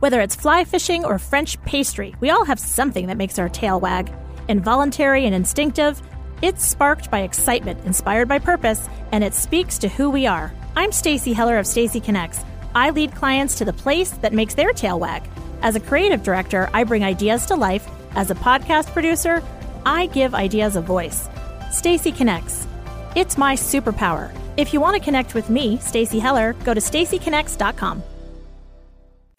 Whether 0.00 0.20
it's 0.22 0.34
fly 0.34 0.64
fishing 0.64 1.04
or 1.04 1.18
French 1.18 1.62
pastry, 1.64 2.14
we 2.20 2.30
all 2.30 2.44
have 2.46 2.58
something 2.58 3.06
that 3.08 3.18
makes 3.18 3.38
our 3.38 3.50
tail 3.50 3.78
wag. 3.78 4.10
Involuntary 4.48 5.26
and 5.26 5.34
instinctive, 5.34 6.00
it's 6.42 6.66
sparked 6.66 7.10
by 7.10 7.20
excitement, 7.20 7.84
inspired 7.84 8.28
by 8.28 8.38
purpose, 8.38 8.88
and 9.12 9.22
it 9.22 9.34
speaks 9.34 9.78
to 9.78 9.88
who 9.88 10.10
we 10.10 10.26
are. 10.26 10.52
I'm 10.76 10.92
Stacy 10.92 11.32
Heller 11.32 11.58
of 11.58 11.66
Stacy 11.66 12.00
Connects. 12.00 12.44
I 12.74 12.90
lead 12.90 13.14
clients 13.14 13.56
to 13.56 13.64
the 13.64 13.72
place 13.72 14.10
that 14.10 14.32
makes 14.32 14.54
their 14.54 14.72
tail 14.72 14.98
wag. 14.98 15.22
As 15.62 15.76
a 15.76 15.80
creative 15.80 16.22
director, 16.22 16.70
I 16.72 16.84
bring 16.84 17.04
ideas 17.04 17.46
to 17.46 17.56
life. 17.56 17.86
As 18.14 18.30
a 18.30 18.34
podcast 18.34 18.92
producer, 18.92 19.42
I 19.84 20.06
give 20.06 20.34
ideas 20.34 20.76
a 20.76 20.80
voice. 20.80 21.28
Stacy 21.70 22.12
Connects. 22.12 22.66
It's 23.14 23.36
my 23.36 23.54
superpower. 23.54 24.32
If 24.56 24.72
you 24.72 24.80
want 24.80 24.96
to 24.96 25.04
connect 25.04 25.34
with 25.34 25.50
me, 25.50 25.78
Stacy 25.78 26.18
Heller, 26.18 26.54
go 26.64 26.74
to 26.74 26.80
stacyconnects.com. 26.80 28.02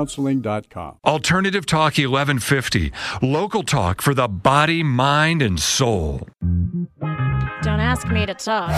counseling.com. 0.00 0.98
Alternative 1.04 1.66
Talk 1.66 1.98
1150, 1.98 2.90
local 3.20 3.62
talk 3.62 4.00
for 4.00 4.14
the 4.14 4.28
body, 4.28 4.82
mind, 4.82 5.42
and 5.42 5.60
soul. 5.60 6.26
Don't 7.62 7.80
ask 7.80 8.08
me 8.08 8.24
to 8.24 8.34
talk. 8.34 8.70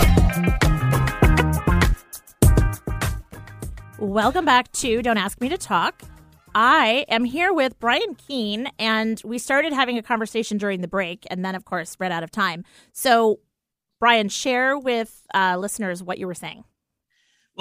Welcome 3.99 4.45
back 4.45 4.73
to 4.73 5.01
Don't 5.01 5.17
Ask 5.17 5.41
Me 5.41 5.49
to 5.49 5.57
Talk. 5.57 6.03
I 6.57 7.07
am 7.09 7.25
here 7.25 7.53
with 7.53 7.79
Brian 7.79 8.17
Keene, 8.17 8.69
and 8.79 9.23
we 9.25 9.39
started 9.39 9.73
having 9.73 9.97
a 9.97 10.03
conversation 10.03 10.59
during 10.59 10.81
the 10.81 10.89
break, 10.89 11.25
and 11.31 11.45
then, 11.45 11.55
of 11.55 11.65
course, 11.65 11.97
ran 12.01 12.11
out 12.11 12.25
of 12.25 12.33
time. 12.33 12.65
So, 12.93 13.39
Brian, 14.01 14.29
share 14.29 14.77
with 14.77 15.25
uh, 15.33 15.57
listeners 15.57 16.03
what 16.03 16.19
you 16.19 16.27
were 16.27 16.35
saying. 16.35 16.65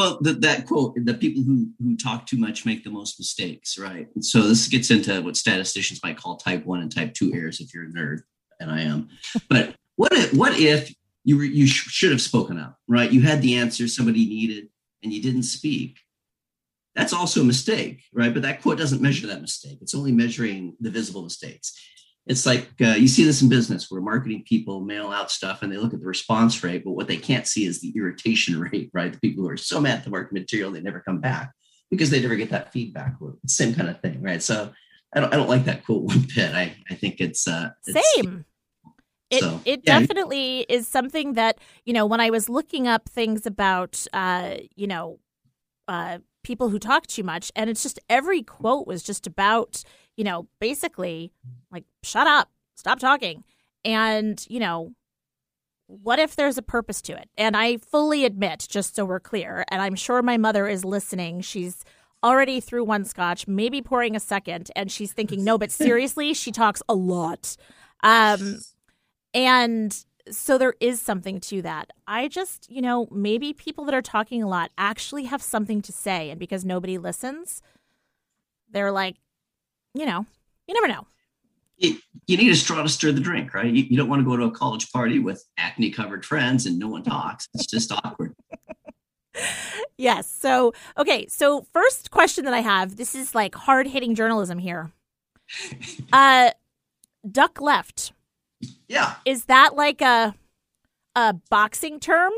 Well, 0.01 0.17
the, 0.19 0.33
that 0.33 0.65
quote, 0.65 0.95
the 0.95 1.13
people 1.13 1.43
who, 1.43 1.67
who 1.77 1.95
talk 1.95 2.25
too 2.25 2.37
much 2.37 2.65
make 2.65 2.83
the 2.83 2.89
most 2.89 3.19
mistakes, 3.19 3.77
right? 3.77 4.07
So 4.21 4.41
this 4.41 4.67
gets 4.67 4.89
into 4.89 5.21
what 5.21 5.37
statisticians 5.37 5.99
might 6.03 6.17
call 6.17 6.37
type 6.37 6.65
one 6.65 6.81
and 6.81 6.91
type 6.93 7.13
two 7.13 7.31
errors 7.35 7.59
if 7.59 7.71
you're 7.71 7.83
a 7.83 7.87
nerd. 7.87 8.21
and 8.59 8.71
I 8.71 8.81
am. 8.81 9.09
But 9.47 9.75
what 9.97 10.11
if 10.13 10.33
what 10.33 10.57
if 10.57 10.91
you 11.23 11.37
were 11.37 11.43
you 11.43 11.67
sh- 11.67 11.91
should 11.91 12.09
have 12.09 12.21
spoken 12.21 12.57
up, 12.57 12.77
right? 12.87 13.11
You 13.11 13.21
had 13.21 13.43
the 13.43 13.57
answer 13.57 13.87
somebody 13.87 14.25
needed, 14.25 14.69
and 15.03 15.13
you 15.13 15.21
didn't 15.21 15.43
speak. 15.43 15.99
That's 16.95 17.13
also 17.13 17.41
a 17.41 17.45
mistake, 17.45 18.01
right? 18.11 18.33
But 18.33 18.41
that 18.41 18.63
quote 18.63 18.79
doesn't 18.79 19.03
measure 19.03 19.27
that 19.27 19.41
mistake. 19.41 19.77
It's 19.81 19.93
only 19.93 20.11
measuring 20.11 20.77
the 20.79 20.89
visible 20.89 21.21
mistakes. 21.21 21.79
It's 22.27 22.45
like 22.45 22.69
uh, 22.81 22.95
you 22.97 23.07
see 23.07 23.23
this 23.23 23.41
in 23.41 23.49
business 23.49 23.89
where 23.89 24.01
marketing 24.01 24.43
people 24.47 24.81
mail 24.81 25.09
out 25.09 25.31
stuff 25.31 25.63
and 25.63 25.71
they 25.71 25.77
look 25.77 25.93
at 25.93 25.99
the 25.99 26.05
response 26.05 26.63
rate, 26.63 26.83
but 26.83 26.91
what 26.91 27.07
they 27.07 27.17
can't 27.17 27.47
see 27.47 27.65
is 27.65 27.81
the 27.81 27.91
irritation 27.95 28.59
rate, 28.71 28.91
right? 28.93 29.11
The 29.11 29.19
people 29.19 29.43
who 29.43 29.49
are 29.49 29.57
so 29.57 29.81
mad 29.81 29.99
at 29.99 30.03
the 30.03 30.11
marketing 30.11 30.41
material 30.41 30.71
they 30.71 30.81
never 30.81 31.01
come 31.01 31.19
back 31.19 31.51
because 31.89 32.09
they 32.09 32.21
never 32.21 32.35
get 32.35 32.51
that 32.51 32.71
feedback 32.71 33.15
loop. 33.19 33.39
Same 33.47 33.73
kind 33.73 33.89
of 33.89 33.99
thing, 34.01 34.21
right? 34.21 34.41
So 34.41 34.71
I 35.13 35.19
don't, 35.19 35.33
I 35.33 35.37
don't 35.37 35.49
like 35.49 35.65
that 35.65 35.83
quote 35.85 36.03
one 36.03 36.25
bit. 36.35 36.53
I, 36.53 36.75
I 36.89 36.95
think 36.95 37.19
it's, 37.19 37.47
uh, 37.47 37.71
it's, 37.85 38.15
same. 38.15 38.45
It, 39.29 39.41
so, 39.41 39.61
it 39.65 39.81
yeah. 39.83 39.99
definitely 39.99 40.61
is 40.61 40.87
something 40.87 41.33
that, 41.33 41.57
you 41.85 41.93
know, 41.93 42.05
when 42.05 42.19
I 42.19 42.29
was 42.29 42.49
looking 42.49 42.87
up 42.87 43.09
things 43.09 43.45
about, 43.45 44.05
uh, 44.13 44.55
you 44.75 44.87
know, 44.87 45.19
uh, 45.87 46.19
people 46.43 46.69
who 46.69 46.79
talk 46.79 47.07
too 47.07 47.23
much, 47.23 47.51
and 47.55 47.69
it's 47.69 47.83
just 47.83 47.99
every 48.09 48.43
quote 48.43 48.87
was 48.87 49.03
just 49.03 49.27
about, 49.27 49.83
you 50.21 50.25
know, 50.25 50.47
basically 50.59 51.33
like, 51.71 51.83
shut 52.03 52.27
up, 52.27 52.51
stop 52.75 52.99
talking. 52.99 53.43
And, 53.83 54.45
you 54.47 54.59
know, 54.59 54.93
what 55.87 56.19
if 56.19 56.35
there's 56.35 56.59
a 56.59 56.61
purpose 56.61 57.01
to 57.01 57.13
it? 57.13 57.27
And 57.39 57.57
I 57.57 57.77
fully 57.77 58.23
admit, 58.23 58.67
just 58.69 58.95
so 58.95 59.03
we're 59.03 59.19
clear, 59.19 59.65
and 59.69 59.81
I'm 59.81 59.95
sure 59.95 60.21
my 60.21 60.37
mother 60.37 60.67
is 60.67 60.85
listening, 60.85 61.41
she's 61.41 61.83
already 62.23 62.59
through 62.59 62.83
one 62.83 63.03
scotch, 63.03 63.47
maybe 63.47 63.81
pouring 63.81 64.15
a 64.15 64.19
second, 64.19 64.69
and 64.75 64.91
she's 64.91 65.11
thinking, 65.11 65.43
no, 65.43 65.57
but 65.57 65.71
seriously, 65.87 66.35
she 66.35 66.51
talks 66.51 66.83
a 66.87 66.93
lot. 66.93 67.57
Um, 68.03 68.59
and 69.33 70.05
so 70.29 70.59
there 70.59 70.75
is 70.79 71.01
something 71.01 71.39
to 71.39 71.63
that. 71.63 71.89
I 72.05 72.27
just, 72.27 72.69
you 72.69 72.83
know, 72.83 73.07
maybe 73.09 73.53
people 73.53 73.85
that 73.85 73.95
are 73.95 74.03
talking 74.03 74.43
a 74.43 74.47
lot 74.47 74.69
actually 74.77 75.23
have 75.23 75.41
something 75.41 75.81
to 75.81 75.91
say. 75.91 76.29
And 76.29 76.39
because 76.39 76.63
nobody 76.63 76.99
listens, 76.99 77.63
they're 78.71 78.91
like, 78.91 79.15
you 79.93 80.05
know, 80.05 80.25
you 80.67 80.73
never 80.73 80.87
know. 80.87 81.05
You, 81.77 81.97
you 82.27 82.37
need 82.37 82.51
a 82.51 82.55
straw 82.55 82.83
to 82.83 82.89
stir 82.89 83.11
the 83.11 83.21
drink, 83.21 83.53
right? 83.53 83.71
You, 83.71 83.83
you 83.83 83.97
don't 83.97 84.07
want 84.07 84.21
to 84.21 84.25
go 84.25 84.37
to 84.37 84.45
a 84.45 84.51
college 84.51 84.91
party 84.91 85.19
with 85.19 85.43
acne 85.57 85.89
covered 85.89 86.25
friends 86.25 86.65
and 86.65 86.77
no 86.77 86.87
one 86.87 87.03
talks. 87.03 87.47
It's 87.53 87.65
just 87.65 87.91
awkward. 88.03 88.35
yes. 89.97 90.29
So, 90.29 90.73
okay. 90.97 91.27
So, 91.27 91.65
first 91.73 92.11
question 92.11 92.45
that 92.45 92.53
I 92.53 92.59
have 92.59 92.97
this 92.97 93.15
is 93.15 93.33
like 93.33 93.55
hard 93.55 93.87
hitting 93.87 94.15
journalism 94.15 94.59
here. 94.59 94.91
Uh, 96.13 96.51
duck 97.29 97.61
left. 97.61 98.13
Yeah. 98.87 99.15
Is 99.25 99.45
that 99.45 99.75
like 99.75 100.01
a 100.01 100.35
a 101.15 101.33
boxing 101.49 101.99
term? 101.99 102.31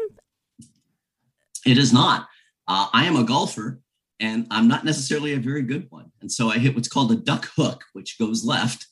It 1.65 1.77
is 1.77 1.93
not. 1.93 2.27
Uh, 2.67 2.87
I 2.93 3.05
am 3.05 3.15
a 3.15 3.23
golfer 3.23 3.79
and 4.19 4.47
I'm 4.51 4.67
not 4.67 4.85
necessarily 4.85 5.33
a 5.33 5.39
very 5.39 5.63
good 5.63 5.87
one. 5.89 6.11
And 6.21 6.31
so 6.31 6.49
I 6.49 6.57
hit 6.57 6.75
what's 6.75 6.87
called 6.87 7.11
a 7.11 7.15
duck 7.15 7.49
hook, 7.55 7.83
which 7.93 8.17
goes 8.17 8.45
left. 8.45 8.87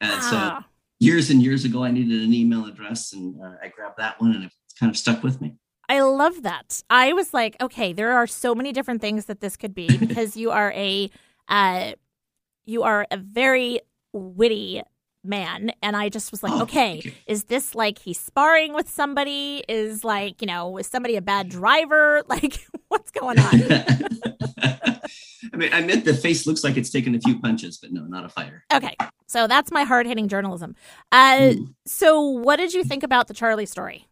And 0.00 0.12
ah. 0.14 0.60
so 0.60 0.66
years 0.98 1.30
and 1.30 1.42
years 1.42 1.64
ago, 1.64 1.84
I 1.84 1.90
needed 1.90 2.22
an 2.22 2.32
email 2.32 2.66
address 2.66 3.12
and 3.12 3.40
uh, 3.42 3.56
I 3.62 3.68
grabbed 3.68 3.98
that 3.98 4.20
one 4.20 4.32
and 4.32 4.44
it's 4.44 4.74
kind 4.78 4.90
of 4.90 4.96
stuck 4.96 5.22
with 5.22 5.40
me. 5.40 5.56
I 5.88 6.00
love 6.00 6.42
that. 6.42 6.82
I 6.90 7.12
was 7.12 7.32
like, 7.32 7.56
okay, 7.60 7.92
there 7.92 8.12
are 8.12 8.26
so 8.26 8.54
many 8.54 8.72
different 8.72 9.00
things 9.00 9.26
that 9.26 9.40
this 9.40 9.56
could 9.56 9.74
be 9.74 9.96
because 9.98 10.36
you 10.36 10.50
are 10.50 10.72
a 10.72 11.10
uh, 11.48 11.92
you 12.64 12.82
are 12.82 13.06
a 13.10 13.16
very 13.16 13.80
witty 14.12 14.82
man 15.26 15.70
and 15.82 15.96
i 15.96 16.08
just 16.08 16.30
was 16.30 16.42
like 16.42 16.52
oh, 16.52 16.62
okay 16.62 17.14
is 17.26 17.44
this 17.44 17.74
like 17.74 17.98
he's 17.98 18.18
sparring 18.18 18.72
with 18.74 18.88
somebody 18.88 19.64
is 19.68 20.04
like 20.04 20.40
you 20.40 20.46
know 20.46 20.76
is 20.78 20.86
somebody 20.86 21.16
a 21.16 21.22
bad 21.22 21.48
driver 21.48 22.22
like 22.28 22.66
what's 22.88 23.10
going 23.10 23.38
on 23.38 23.48
i 24.62 25.56
mean 25.56 25.72
i 25.72 25.80
meant 25.80 26.04
the 26.04 26.14
face 26.14 26.46
looks 26.46 26.64
like 26.64 26.76
it's 26.76 26.90
taken 26.90 27.14
a 27.14 27.20
few 27.20 27.38
punches 27.38 27.78
but 27.78 27.92
no 27.92 28.02
not 28.02 28.24
a 28.24 28.28
fighter 28.28 28.64
okay 28.72 28.96
so 29.26 29.46
that's 29.46 29.72
my 29.72 29.82
hard-hitting 29.82 30.28
journalism 30.28 30.74
uh, 31.12 31.36
mm. 31.36 31.74
so 31.84 32.20
what 32.20 32.56
did 32.56 32.72
you 32.72 32.84
think 32.84 33.02
about 33.02 33.28
the 33.28 33.34
charlie 33.34 33.66
story 33.66 34.06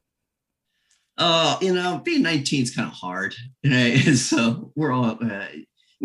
uh 1.18 1.57
you 1.61 1.72
know 1.72 2.00
being 2.05 2.22
19 2.22 2.62
is 2.62 2.74
kind 2.74 2.88
of 2.88 2.94
hard 2.94 3.35
right? 3.64 3.98
so 4.16 4.72
we're 4.74 4.92
all 4.92 5.18
uh, 5.22 5.46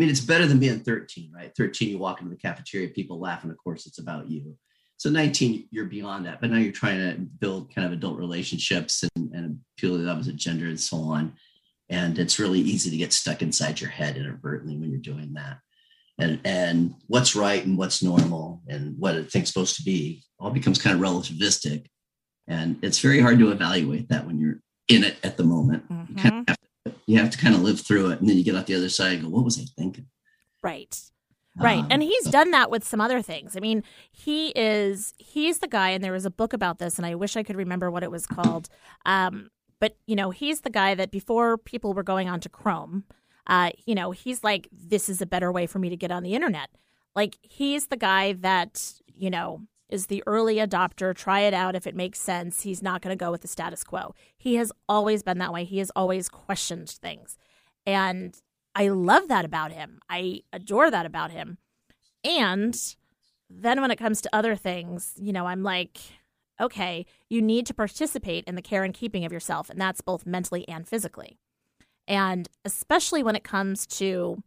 I 0.00 0.02
mean, 0.02 0.08
it's 0.08 0.20
better 0.20 0.46
than 0.46 0.58
being 0.58 0.80
13, 0.80 1.32
right? 1.34 1.52
13, 1.54 1.90
you 1.90 1.98
walk 1.98 2.20
into 2.20 2.30
the 2.30 2.40
cafeteria, 2.40 2.88
people 2.88 3.20
laugh, 3.20 3.42
and 3.42 3.52
of 3.52 3.58
course, 3.58 3.86
it's 3.86 3.98
about 3.98 4.30
you. 4.30 4.56
So 5.00 5.08
19, 5.08 5.68
you're 5.70 5.86
beyond 5.86 6.26
that, 6.26 6.42
but 6.42 6.50
now 6.50 6.58
you're 6.58 6.72
trying 6.72 6.98
to 6.98 7.18
build 7.18 7.74
kind 7.74 7.86
of 7.86 7.92
adult 7.94 8.18
relationships 8.18 9.02
and, 9.16 9.32
and 9.32 9.58
appeal 9.78 9.96
to 9.96 10.02
the 10.02 10.10
opposite 10.10 10.36
gender 10.36 10.66
and 10.66 10.78
so 10.78 10.98
on. 10.98 11.32
And 11.88 12.18
it's 12.18 12.38
really 12.38 12.60
easy 12.60 12.90
to 12.90 12.98
get 12.98 13.14
stuck 13.14 13.40
inside 13.40 13.80
your 13.80 13.88
head 13.88 14.18
inadvertently 14.18 14.76
when 14.76 14.90
you're 14.90 15.00
doing 15.00 15.32
that. 15.32 15.56
And, 16.18 16.38
and 16.44 16.94
what's 17.06 17.34
right 17.34 17.64
and 17.64 17.78
what's 17.78 18.02
normal 18.02 18.60
and 18.68 18.94
what 18.98 19.16
a 19.16 19.24
thing's 19.24 19.48
supposed 19.48 19.76
to 19.76 19.82
be 19.84 20.22
all 20.38 20.50
becomes 20.50 20.76
kind 20.76 20.94
of 20.94 21.00
relativistic. 21.00 21.86
And 22.46 22.76
it's 22.82 22.98
very 22.98 23.20
hard 23.20 23.38
to 23.38 23.52
evaluate 23.52 24.10
that 24.10 24.26
when 24.26 24.38
you're 24.38 24.60
in 24.88 25.02
it 25.02 25.16
at 25.24 25.38
the 25.38 25.44
moment. 25.44 25.90
Mm-hmm. 25.90 26.12
You, 26.12 26.22
kind 26.22 26.44
of 26.46 26.56
to, 26.84 26.94
you 27.06 27.18
have 27.20 27.30
to 27.30 27.38
kind 27.38 27.54
of 27.54 27.62
live 27.62 27.80
through 27.80 28.10
it. 28.10 28.20
And 28.20 28.28
then 28.28 28.36
you 28.36 28.44
get 28.44 28.54
out 28.54 28.66
the 28.66 28.74
other 28.74 28.90
side 28.90 29.14
and 29.14 29.22
go, 29.22 29.30
what 29.30 29.46
was 29.46 29.58
I 29.58 29.64
thinking? 29.80 30.08
Right. 30.62 30.94
Right. 31.56 31.80
Um, 31.80 31.88
and 31.90 32.02
he's 32.02 32.24
done 32.24 32.52
that 32.52 32.70
with 32.70 32.84
some 32.84 33.00
other 33.00 33.22
things. 33.22 33.56
I 33.56 33.60
mean, 33.60 33.82
he 34.12 34.48
is 34.50 35.14
he's 35.18 35.58
the 35.58 35.68
guy 35.68 35.90
and 35.90 36.02
there 36.02 36.12
was 36.12 36.24
a 36.24 36.30
book 36.30 36.52
about 36.52 36.78
this 36.78 36.96
and 36.96 37.06
I 37.06 37.14
wish 37.14 37.36
I 37.36 37.42
could 37.42 37.56
remember 37.56 37.90
what 37.90 38.02
it 38.02 38.10
was 38.10 38.26
called. 38.26 38.68
Um, 39.04 39.50
but 39.80 39.96
you 40.06 40.14
know, 40.14 40.30
he's 40.30 40.60
the 40.60 40.70
guy 40.70 40.94
that 40.94 41.10
before 41.10 41.58
people 41.58 41.92
were 41.92 42.02
going 42.02 42.28
onto 42.28 42.48
Chrome, 42.48 43.04
uh, 43.46 43.70
you 43.84 43.94
know, 43.94 44.12
he's 44.12 44.44
like 44.44 44.68
this 44.72 45.08
is 45.08 45.20
a 45.20 45.26
better 45.26 45.50
way 45.50 45.66
for 45.66 45.78
me 45.78 45.88
to 45.88 45.96
get 45.96 46.12
on 46.12 46.22
the 46.22 46.34
internet. 46.34 46.70
Like 47.16 47.36
he's 47.42 47.88
the 47.88 47.96
guy 47.96 48.34
that, 48.34 48.92
you 49.12 49.30
know, 49.30 49.62
is 49.88 50.06
the 50.06 50.22
early 50.26 50.56
adopter, 50.56 51.14
try 51.14 51.40
it 51.40 51.52
out 51.52 51.74
if 51.74 51.86
it 51.86 51.96
makes 51.96 52.20
sense. 52.20 52.62
He's 52.62 52.82
not 52.82 53.02
going 53.02 53.16
to 53.16 53.22
go 53.22 53.32
with 53.32 53.42
the 53.42 53.48
status 53.48 53.82
quo. 53.82 54.14
He 54.36 54.54
has 54.54 54.72
always 54.88 55.24
been 55.24 55.38
that 55.38 55.52
way. 55.52 55.64
He 55.64 55.78
has 55.78 55.90
always 55.96 56.28
questioned 56.28 56.88
things. 56.88 57.36
And 57.86 58.40
I 58.74 58.88
love 58.88 59.28
that 59.28 59.44
about 59.44 59.72
him. 59.72 60.00
I 60.08 60.42
adore 60.52 60.90
that 60.90 61.06
about 61.06 61.30
him. 61.30 61.58
And 62.24 62.76
then 63.48 63.80
when 63.80 63.90
it 63.90 63.96
comes 63.96 64.20
to 64.22 64.30
other 64.32 64.54
things, 64.54 65.14
you 65.16 65.32
know, 65.32 65.46
I'm 65.46 65.62
like, 65.62 65.98
okay, 66.60 67.06
you 67.28 67.42
need 67.42 67.66
to 67.66 67.74
participate 67.74 68.44
in 68.44 68.54
the 68.54 68.62
care 68.62 68.84
and 68.84 68.94
keeping 68.94 69.24
of 69.24 69.32
yourself, 69.32 69.70
and 69.70 69.80
that's 69.80 70.00
both 70.00 70.26
mentally 70.26 70.68
and 70.68 70.86
physically. 70.86 71.38
And 72.06 72.48
especially 72.64 73.22
when 73.22 73.34
it 73.34 73.44
comes 73.44 73.86
to, 73.86 74.42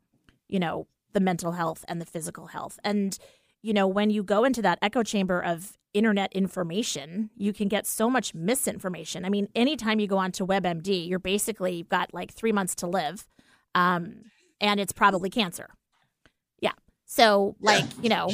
you 0.48 0.60
know, 0.60 0.88
the 1.14 1.20
mental 1.20 1.54
health 1.54 1.84
and 1.88 2.00
the 2.00 2.06
physical 2.06 2.48
health. 2.48 2.80
And, 2.84 3.18
you 3.62 3.74
know, 3.74 3.88
when 3.88 4.10
you 4.10 4.24
go 4.24 4.44
into 4.44 4.62
that 4.62 4.80
echo 4.82 5.04
chamber 5.04 5.44
of 5.44 5.78
internet 5.94 6.32
information, 6.34 7.30
you 7.36 7.54
can 7.54 7.68
get 7.68 7.86
so 7.86 8.10
much 8.10 8.34
misinformation. 8.34 9.26
I 9.26 9.30
mean, 9.30 9.48
anytime 9.56 10.00
you 10.00 10.08
go 10.08 10.18
onto 10.18 10.46
WebMD, 10.46 11.08
you're 11.08 11.20
basically 11.20 11.84
got 11.84 12.14
like 12.14 12.32
three 12.32 12.52
months 12.52 12.76
to 12.76 12.88
live 12.88 13.28
um, 13.76 14.26
and 14.60 14.80
it's 14.80 14.94
probably 14.94 15.30
cancer. 15.30 15.70
Yeah. 16.60 16.74
So, 17.06 17.56
like, 17.60 17.86
you 18.02 18.10
know. 18.10 18.30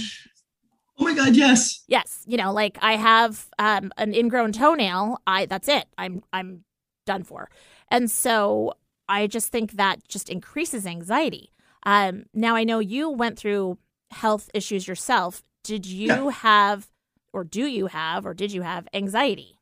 Oh 1.01 1.05
my 1.05 1.13
God! 1.13 1.33
Yes. 1.33 1.83
Yes. 1.87 2.23
You 2.27 2.35
know, 2.35 2.51
like 2.51 2.77
I 2.81 2.97
have 2.97 3.47
um, 3.57 3.93
an 3.97 4.13
ingrown 4.13 4.51
toenail. 4.51 5.21
I 5.25 5.45
that's 5.45 5.69
it. 5.69 5.85
I'm 5.97 6.23
I'm 6.33 6.65
done 7.05 7.23
for. 7.23 7.49
And 7.89 8.11
so 8.11 8.73
I 9.07 9.25
just 9.27 9.51
think 9.51 9.73
that 9.73 10.07
just 10.07 10.29
increases 10.29 10.85
anxiety. 10.85 11.51
Um, 11.83 12.25
now 12.33 12.55
I 12.55 12.63
know 12.63 12.79
you 12.79 13.09
went 13.09 13.39
through 13.39 13.77
health 14.11 14.49
issues 14.53 14.87
yourself. 14.87 15.41
Did 15.63 15.85
you 15.85 16.07
yeah. 16.07 16.31
have, 16.31 16.87
or 17.33 17.43
do 17.43 17.65
you 17.65 17.87
have, 17.87 18.25
or 18.25 18.33
did 18.33 18.51
you 18.51 18.61
have 18.61 18.87
anxiety? 18.93 19.57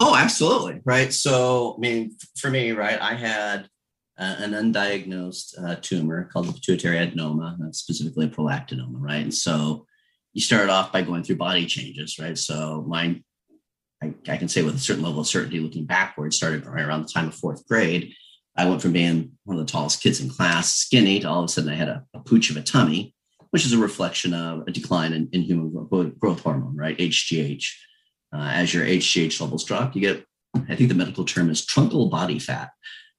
Oh, 0.00 0.16
absolutely. 0.16 0.80
Right. 0.84 1.12
So, 1.12 1.74
I 1.76 1.80
mean, 1.80 2.16
for 2.36 2.50
me, 2.50 2.72
right, 2.72 3.00
I 3.00 3.14
had 3.14 3.68
uh, 4.18 4.36
an 4.38 4.52
undiagnosed 4.52 5.62
uh, 5.62 5.76
tumor 5.80 6.28
called 6.32 6.46
the 6.46 6.52
pituitary 6.52 6.96
adenoma, 6.96 7.60
uh, 7.60 7.72
specifically 7.72 8.26
a 8.26 8.28
prolactinoma, 8.28 8.94
right? 8.94 9.22
And 9.22 9.34
so 9.34 9.86
you 10.32 10.40
start 10.40 10.68
off 10.68 10.92
by 10.92 11.02
going 11.02 11.22
through 11.22 11.36
body 11.36 11.66
changes, 11.66 12.18
right? 12.18 12.36
So 12.36 12.84
mine, 12.86 13.24
I, 14.02 14.14
I, 14.28 14.36
can 14.36 14.48
say 14.48 14.62
with 14.62 14.74
a 14.74 14.80
certain 14.80 15.02
level 15.02 15.20
of 15.20 15.26
certainty, 15.26 15.60
looking 15.60 15.86
backwards, 15.86 16.36
started 16.36 16.66
right 16.66 16.84
around 16.84 17.02
the 17.02 17.12
time 17.12 17.28
of 17.28 17.34
fourth 17.34 17.66
grade. 17.66 18.12
I 18.56 18.68
went 18.68 18.82
from 18.82 18.92
being 18.92 19.32
one 19.44 19.58
of 19.58 19.66
the 19.66 19.70
tallest 19.70 20.02
kids 20.02 20.20
in 20.20 20.28
class, 20.28 20.74
skinny, 20.74 21.20
to 21.20 21.28
all 21.28 21.40
of 21.40 21.46
a 21.46 21.48
sudden 21.48 21.70
I 21.70 21.74
had 21.74 21.88
a, 21.88 22.04
a 22.12 22.20
pooch 22.20 22.50
of 22.50 22.56
a 22.56 22.62
tummy, 22.62 23.14
which 23.50 23.64
is 23.64 23.72
a 23.72 23.78
reflection 23.78 24.34
of 24.34 24.66
a 24.66 24.72
decline 24.72 25.14
in, 25.14 25.28
in 25.32 25.42
human 25.42 25.70
growth 26.18 26.40
hormone, 26.40 26.76
right? 26.76 26.98
HGH. 26.98 27.64
Uh, 28.34 28.50
as 28.52 28.72
your 28.72 28.84
HGH 28.84 29.40
levels 29.40 29.64
drop, 29.64 29.94
you 29.94 30.00
get, 30.00 30.24
I 30.68 30.74
think 30.74 30.88
the 30.88 30.94
medical 30.94 31.24
term 31.24 31.50
is 31.50 31.64
truncal 31.64 32.10
body 32.10 32.38
fat 32.38 32.70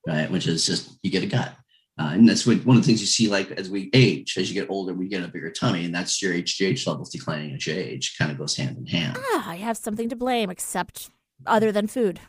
right? 0.08 0.30
Which 0.30 0.48
is 0.48 0.66
just 0.66 0.98
you 1.04 1.12
get 1.12 1.24
a 1.24 1.28
gut. 1.28 1.56
Uh, 2.00 2.10
and 2.14 2.28
that's 2.28 2.48
what 2.48 2.66
one 2.66 2.76
of 2.76 2.82
the 2.82 2.88
things 2.88 3.02
you 3.02 3.08
see, 3.08 3.30
like 3.30 3.52
as 3.52 3.70
we 3.70 3.92
age, 3.94 4.36
as 4.38 4.52
you 4.52 4.60
get 4.60 4.70
older, 4.70 4.96
we 4.96 5.08
get 5.08 5.24
a 5.24 5.28
bigger 5.28 5.52
tummy, 5.52 5.86
and 5.86 5.94
that's 5.94 6.22
your 6.22 6.34
HGH 6.34 6.88
levels 6.88 7.12
declining 7.12 7.54
as 7.54 7.68
you 7.68 7.74
age. 7.76 8.16
Kind 8.18 8.32
of 8.32 8.38
goes 8.38 8.58
hand 8.58 8.78
in 8.78 8.88
hand. 8.88 9.18
Ah, 9.20 9.50
I 9.50 9.58
have 9.58 9.78
something 9.78 10.10
to 10.10 10.16
blame, 10.16 10.50
except 10.50 11.10
other 11.46 11.72
than 11.72 11.88
food. 11.88 12.20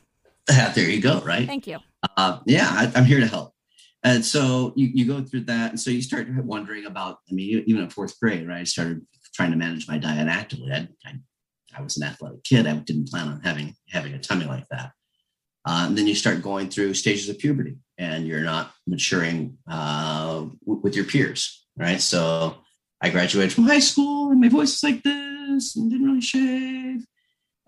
Uh, 0.50 0.72
there 0.74 0.88
you 0.88 1.00
go. 1.00 1.20
Right. 1.20 1.46
Thank 1.46 1.66
you. 1.66 1.78
Uh, 2.16 2.40
yeah, 2.44 2.68
I, 2.70 2.92
I'm 2.94 3.06
here 3.06 3.20
to 3.20 3.26
help. 3.26 3.54
And 4.02 4.22
so 4.22 4.74
you, 4.76 4.90
you 4.92 5.06
go 5.06 5.24
through 5.24 5.44
that. 5.44 5.70
And 5.70 5.80
so 5.80 5.90
you 5.90 6.02
start 6.02 6.28
wondering 6.44 6.84
about, 6.84 7.20
I 7.30 7.34
mean, 7.34 7.64
even 7.66 7.82
in 7.82 7.88
fourth 7.88 8.20
grade, 8.20 8.46
right? 8.46 8.60
I 8.60 8.64
started 8.64 9.00
trying 9.34 9.50
to 9.50 9.56
manage 9.56 9.88
my 9.88 9.96
diet 9.96 10.28
actively. 10.28 10.70
I, 10.72 10.88
I, 11.06 11.14
I 11.76 11.80
was 11.80 11.96
an 11.96 12.04
athletic 12.04 12.44
kid. 12.44 12.66
I 12.66 12.74
didn't 12.74 13.08
plan 13.08 13.28
on 13.28 13.40
having 13.42 13.74
having 13.88 14.12
a 14.12 14.18
tummy 14.18 14.44
like 14.44 14.68
that. 14.70 14.92
Uh, 15.66 15.86
and 15.88 15.96
then 15.96 16.06
you 16.06 16.14
start 16.14 16.42
going 16.42 16.68
through 16.68 16.94
stages 16.94 17.28
of 17.28 17.38
puberty 17.38 17.76
and 17.96 18.26
you're 18.26 18.40
not 18.40 18.72
maturing 18.86 19.56
uh, 19.70 20.40
w- 20.66 20.80
with 20.82 20.94
your 20.94 21.06
peers, 21.06 21.64
right? 21.76 22.00
So 22.00 22.56
I 23.00 23.08
graduated 23.10 23.52
from 23.52 23.64
high 23.64 23.78
school 23.78 24.30
and 24.30 24.40
my 24.40 24.48
voice 24.48 24.74
is 24.74 24.82
like 24.82 25.02
this 25.02 25.74
and 25.76 25.90
didn't 25.90 26.06
really 26.06 26.20
shave. 26.20 27.06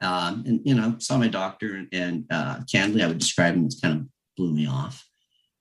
Um, 0.02 0.44
and, 0.46 0.61
you 0.64 0.74
know, 0.74 0.96
saw 0.98 1.16
my 1.16 1.28
doctor 1.28 1.74
and, 1.74 1.88
and 1.90 2.24
uh, 2.30 2.61
candidly, 2.70 3.02
I 3.02 3.06
would 3.06 3.18
describe 3.18 3.54
him 3.54 3.66
as 3.66 3.80
kind 3.80 4.00
of 4.00 4.06
blew 4.37 4.52
me 4.52 4.66
off. 4.66 5.02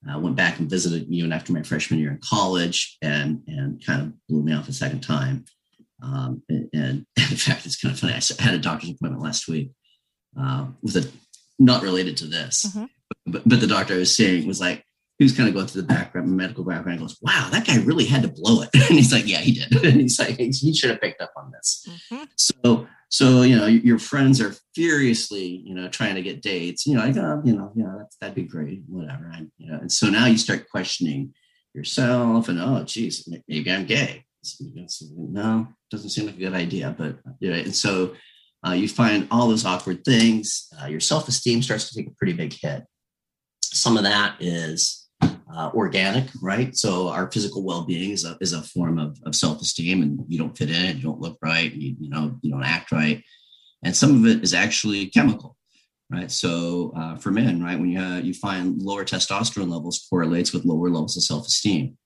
I 0.07 0.17
went 0.17 0.35
back 0.35 0.59
and 0.59 0.69
visited 0.69 1.07
you 1.09 1.23
and 1.23 1.33
after 1.33 1.51
my 1.51 1.63
freshman 1.63 1.99
year 1.99 2.11
in 2.11 2.19
college 2.23 2.97
and, 3.01 3.41
and 3.47 3.83
kind 3.83 4.01
of 4.01 4.13
blew 4.27 4.43
me 4.43 4.53
off 4.53 4.69
a 4.69 4.73
second 4.73 5.01
time. 5.01 5.45
Um, 6.03 6.43
and, 6.49 6.69
and, 6.73 7.05
in 7.17 7.37
fact, 7.37 7.65
it's 7.65 7.79
kind 7.79 7.93
of 7.93 7.99
funny. 7.99 8.13
I 8.13 8.43
had 8.43 8.53
a 8.53 8.59
doctor's 8.59 8.91
appointment 8.91 9.23
last 9.23 9.47
week 9.47 9.71
uh, 10.39 10.67
with 10.83 10.97
a 10.97 11.09
not 11.59 11.83
related 11.83 12.17
to 12.17 12.25
this, 12.25 12.65
mm-hmm. 12.65 12.85
but, 13.25 13.47
but 13.47 13.59
the 13.59 13.67
doctor 13.67 13.95
I 13.95 13.97
was 13.97 14.15
seeing 14.15 14.47
was 14.47 14.59
like, 14.59 14.85
he 15.17 15.23
was 15.23 15.35
kind 15.35 15.47
of 15.47 15.55
going 15.55 15.67
through 15.67 15.83
the 15.83 15.87
background, 15.87 16.35
medical 16.35 16.65
background. 16.65 16.99
Goes, 16.99 17.17
"Wow, 17.21 17.47
that 17.51 17.65
guy 17.65 17.77
really 17.77 18.05
had 18.05 18.21
to 18.23 18.27
blow 18.27 18.61
it." 18.63 18.69
and 18.73 18.83
he's 18.83 19.13
like, 19.13 19.27
"Yeah, 19.27 19.39
he 19.39 19.53
did." 19.53 19.71
and 19.85 20.01
he's 20.01 20.19
like, 20.19 20.37
"He 20.37 20.73
should 20.73 20.89
have 20.89 21.01
picked 21.01 21.21
up 21.21 21.31
on 21.37 21.51
this." 21.51 21.87
Mm-hmm. 22.11 22.23
So, 22.35 22.87
so 23.09 23.41
you 23.43 23.55
know, 23.55 23.65
your 23.65 23.97
friends 23.97 24.41
are 24.41 24.53
furiously, 24.73 25.45
you 25.45 25.73
know, 25.73 25.87
trying 25.87 26.15
to 26.15 26.21
get 26.21 26.41
dates. 26.41 26.85
You 26.85 26.95
know, 26.95 27.05
like, 27.05 27.15
oh, 27.15 27.41
you 27.45 27.55
know, 27.55 27.71
yeah, 27.75 27.93
that's, 27.97 28.17
that'd 28.17 28.35
be 28.35 28.43
great, 28.43 28.81
whatever. 28.87 29.31
I, 29.33 29.45
you 29.57 29.71
know, 29.71 29.77
and 29.79 29.91
so 29.91 30.09
now 30.09 30.25
you 30.25 30.37
start 30.37 30.69
questioning 30.69 31.33
yourself, 31.73 32.49
and 32.49 32.59
oh, 32.59 32.83
geez, 32.83 33.27
maybe 33.47 33.71
I'm 33.71 33.85
gay. 33.85 34.25
No, 35.15 35.67
doesn't 35.89 36.09
seem 36.09 36.25
like 36.25 36.35
a 36.35 36.39
good 36.39 36.53
idea. 36.53 36.93
But 36.97 37.19
you 37.39 37.51
know, 37.51 37.57
and 37.57 37.75
so 37.75 38.15
uh, 38.65 38.71
you 38.73 38.87
find 38.87 39.27
all 39.31 39.47
those 39.47 39.65
awkward 39.65 40.03
things. 40.03 40.67
Uh, 40.81 40.87
your 40.87 40.99
self 40.99 41.27
esteem 41.27 41.61
starts 41.61 41.89
to 41.89 41.95
take 41.95 42.07
a 42.07 42.15
pretty 42.15 42.33
big 42.33 42.53
hit. 42.53 42.83
Some 43.61 43.97
of 43.97 44.03
that 44.03 44.35
is 44.39 45.05
uh, 45.55 45.71
organic, 45.73 46.25
right? 46.41 46.75
So 46.75 47.09
our 47.09 47.31
physical 47.31 47.63
well-being 47.63 48.11
is 48.11 48.25
a 48.25 48.37
is 48.41 48.53
a 48.53 48.61
form 48.61 48.97
of, 48.97 49.17
of 49.25 49.35
self-esteem, 49.35 50.01
and 50.01 50.19
you 50.27 50.37
don't 50.37 50.57
fit 50.57 50.69
in, 50.69 50.85
it, 50.85 50.95
you 50.97 51.03
don't 51.03 51.21
look 51.21 51.37
right, 51.41 51.71
you, 51.73 51.95
you 51.99 52.09
know, 52.09 52.37
you 52.41 52.51
don't 52.51 52.63
act 52.63 52.91
right, 52.91 53.23
and 53.83 53.95
some 53.95 54.15
of 54.15 54.25
it 54.25 54.43
is 54.43 54.53
actually 54.53 55.07
chemical, 55.07 55.55
right? 56.09 56.31
So 56.31 56.93
uh, 56.97 57.15
for 57.17 57.31
men, 57.31 57.63
right, 57.63 57.79
when 57.79 57.89
you 57.89 57.99
uh, 57.99 58.19
you 58.19 58.33
find 58.33 58.81
lower 58.81 59.05
testosterone 59.05 59.69
levels 59.69 60.05
correlates 60.09 60.51
with 60.51 60.65
lower 60.65 60.89
levels 60.89 61.15
of 61.15 61.23
self-esteem, 61.23 61.97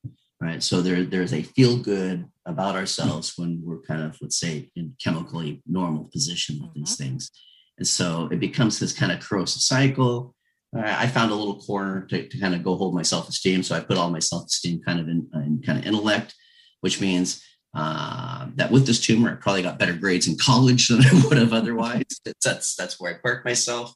right? 0.41 0.62
So 0.62 0.81
there 0.81 1.03
there's 1.03 1.33
a 1.33 1.43
feel 1.43 1.77
good 1.77 2.25
about 2.49 2.75
ourselves 2.75 3.33
when 3.38 3.62
we're 3.63 3.81
kind 3.81 4.03
of 4.03 4.17
let's 4.21 4.39
say 4.39 4.69
in 4.75 4.95
chemically 5.01 5.62
normal 5.65 6.09
position 6.12 6.59
with 6.59 6.71
mm-hmm. 6.71 6.79
these 6.81 6.95
things, 6.95 7.31
and 7.77 7.88
so 7.88 8.27
it 8.31 8.39
becomes 8.39 8.79
this 8.79 8.93
kind 8.93 9.12
of 9.12 9.19
corrosive 9.19 9.62
cycle 9.62 10.35
I 10.75 11.07
found 11.07 11.31
a 11.31 11.35
little 11.35 11.59
corner 11.59 12.01
to, 12.09 12.27
to 12.27 12.39
kind 12.39 12.53
of 12.53 12.63
go 12.63 12.75
hold 12.75 12.93
my 12.93 13.01
self 13.01 13.27
esteem. 13.27 13.63
So 13.63 13.75
I 13.75 13.79
put 13.79 13.97
all 13.97 14.12
my 14.12 14.19
self 14.19 14.45
esteem 14.45 14.81
kind 14.85 14.99
of 14.99 15.07
in, 15.07 15.27
in, 15.33 15.62
kind 15.65 15.79
of 15.79 15.85
intellect, 15.85 16.35
which 16.81 17.01
means 17.01 17.43
uh, 17.75 18.47
that 18.55 18.71
with 18.71 18.85
this 18.85 18.99
tumor, 18.99 19.31
I 19.31 19.35
probably 19.35 19.63
got 19.63 19.79
better 19.79 19.93
grades 19.93 20.27
in 20.27 20.38
college 20.38 20.88
than 20.89 21.03
I 21.03 21.25
would 21.27 21.38
have 21.38 21.53
otherwise. 21.53 22.03
that's 22.43 22.75
that's 22.75 22.99
where 22.99 23.15
I 23.15 23.17
park 23.17 23.45
myself. 23.45 23.93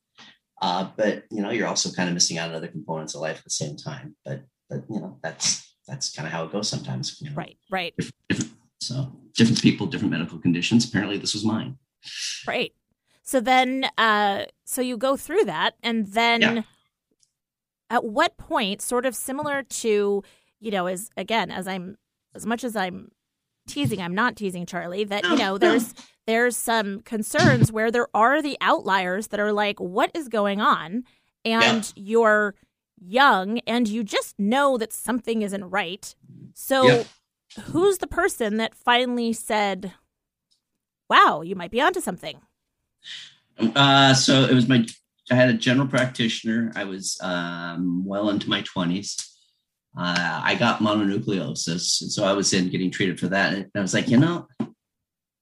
Uh, 0.62 0.90
but 0.96 1.26
you 1.30 1.42
know, 1.42 1.52
you're 1.52 1.68
also 1.68 1.92
kind 1.92 2.10
of 2.10 2.16
missing 2.16 2.38
out 2.38 2.50
on 2.50 2.56
other 2.56 2.68
components 2.68 3.14
of 3.14 3.22
life 3.22 3.38
at 3.38 3.44
the 3.44 3.50
same 3.52 3.78
time. 3.78 4.16
But 4.26 4.42
but 4.70 4.84
you 4.90 5.00
know, 5.00 5.20
that's 5.22 5.73
that's 5.88 6.16
kind 6.16 6.28
of 6.28 6.34
how 6.34 6.46
it 6.46 6.52
goes 6.52 6.70
sometimes. 6.70 7.20
You 7.22 7.30
know? 7.30 7.36
Right, 7.36 7.58
right. 7.70 7.94
Different, 8.30 8.54
so 8.80 9.12
different 9.36 9.62
people, 9.62 9.88
different 9.88 10.12
medical 10.12 10.38
conditions. 10.40 10.86
Apparently, 10.86 11.18
this 11.18 11.34
was 11.34 11.46
mine. 11.46 11.78
Right. 12.48 12.74
So 13.24 13.40
then, 13.40 13.90
uh, 13.98 14.46
so 14.66 14.82
you 14.82 14.98
go 14.98 15.16
through 15.16 15.46
that, 15.46 15.76
and 15.82 16.08
then 16.08 16.42
yeah. 16.42 16.62
at 17.90 18.04
what 18.04 18.38
point, 18.38 18.82
sort 18.82 19.06
of 19.06 19.16
similar 19.16 19.64
to, 19.64 20.24
you 20.60 20.72
know, 20.72 20.88
as 20.88 21.10
again, 21.16 21.50
as 21.50 21.68
I'm, 21.68 21.98
as 22.36 22.46
much 22.46 22.64
as 22.64 22.76
I'm 22.76 23.12
teasing, 23.68 24.02
I'm 24.02 24.16
not 24.16 24.36
teasing 24.36 24.66
Charlie. 24.66 25.06
That 25.06 25.24
you 25.24 25.38
know, 25.38 25.58
there's 25.58 25.94
there's 26.28 26.58
some 26.58 27.00
concerns 27.02 27.72
where 27.72 27.92
there 27.92 28.08
are 28.14 28.42
the 28.42 28.58
outliers 28.60 29.28
that 29.28 29.40
are 29.40 29.54
like, 29.54 29.80
what 29.80 30.12
is 30.14 30.28
going 30.28 30.60
on, 30.60 31.04
and 31.46 31.94
yeah. 31.96 32.04
you're 32.04 32.56
young 33.06 33.60
and 33.60 33.88
you 33.88 34.04
just 34.04 34.40
know 34.40 34.78
that 34.78 34.94
something 34.94 35.42
isn't 35.42 35.70
right. 35.70 36.14
So, 36.54 36.88
yeah. 36.88 37.04
who's 37.66 37.98
the 38.00 38.08
person 38.08 38.58
that 38.58 38.76
finally 38.76 39.34
said, 39.34 39.94
"Wow, 41.10 41.42
you 41.42 41.56
might 41.56 41.72
be 41.72 41.82
onto 41.82 42.00
something"? 42.00 42.42
Uh, 43.76 44.14
so 44.14 44.44
it 44.44 44.54
was 44.54 44.68
my, 44.68 44.86
I 45.32 45.36
had 45.36 45.50
a 45.50 45.54
general 45.54 45.88
practitioner. 45.88 46.72
I 46.76 46.86
was 46.86 47.20
um, 47.22 48.04
well 48.06 48.30
into 48.30 48.50
my 48.50 48.62
20s. 48.62 49.30
Uh, 49.98 50.42
I 50.44 50.56
got 50.56 50.80
mononucleosis. 50.80 52.02
And 52.02 52.12
so 52.12 52.24
I 52.24 52.34
was 52.34 52.54
in 52.54 52.70
getting 52.70 52.90
treated 52.90 53.20
for 53.20 53.28
that. 53.28 53.54
And 53.54 53.70
I 53.76 53.82
was 53.82 53.94
like, 53.94 54.10
you 54.10 54.18
know, 54.18 54.48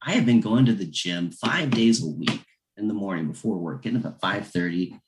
I 0.02 0.12
have 0.12 0.26
been 0.26 0.42
going 0.42 0.66
to 0.66 0.74
the 0.74 0.86
gym 0.86 1.32
five 1.32 1.72
days 1.72 2.04
a 2.04 2.08
week 2.08 2.44
in 2.78 2.88
the 2.88 2.94
morning 2.94 3.28
before 3.28 3.58
work, 3.58 3.84
getting 3.84 4.06
up 4.06 4.06
at 4.06 4.22
5.30, 4.22 5.00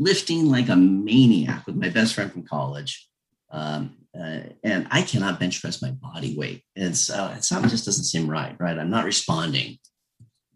lifting 0.00 0.46
like 0.46 0.70
a 0.70 0.76
maniac 0.76 1.66
with 1.66 1.76
my 1.76 1.90
best 1.90 2.14
friend 2.14 2.32
from 2.32 2.42
college. 2.42 3.06
Um, 3.52 3.96
uh, 4.18 4.40
and 4.64 4.88
I 4.90 5.02
cannot 5.02 5.38
bench 5.38 5.60
press 5.60 5.82
my 5.82 5.90
body 5.90 6.36
weight. 6.36 6.64
And 6.74 6.96
so 6.96 7.32
something 7.40 7.70
just 7.70 7.84
doesn't 7.84 8.04
seem 8.04 8.28
right, 8.28 8.56
right? 8.58 8.78
I'm 8.78 8.90
not 8.90 9.04
responding. 9.04 9.78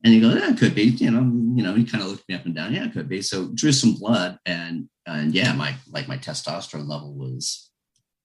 And 0.03 0.13
he 0.13 0.21
goes, 0.21 0.35
yeah, 0.37 0.51
it 0.51 0.59
could 0.59 0.75
be, 0.75 0.85
you 0.85 1.11
know, 1.11 1.21
you 1.57 1.63
know, 1.63 1.75
he 1.75 1.85
kind 1.85 2.03
of 2.03 2.11
looked 2.11 2.29
me 2.29 2.35
up 2.35 2.47
and 2.47 2.55
down. 2.55 2.75
Yeah, 2.75 2.87
it 2.87 2.93
could 2.93 3.09
be. 3.09 3.23
So 3.23 3.49
drew 3.55 3.73
some 3.73 3.95
blood 3.95 4.39
and, 4.45 4.89
and 5.07 5.35
yeah, 5.35 5.53
my, 5.53 5.75
like 5.91 6.09
my 6.09 6.17
testosterone 6.17 6.89
level 6.89 7.15
was, 7.15 7.71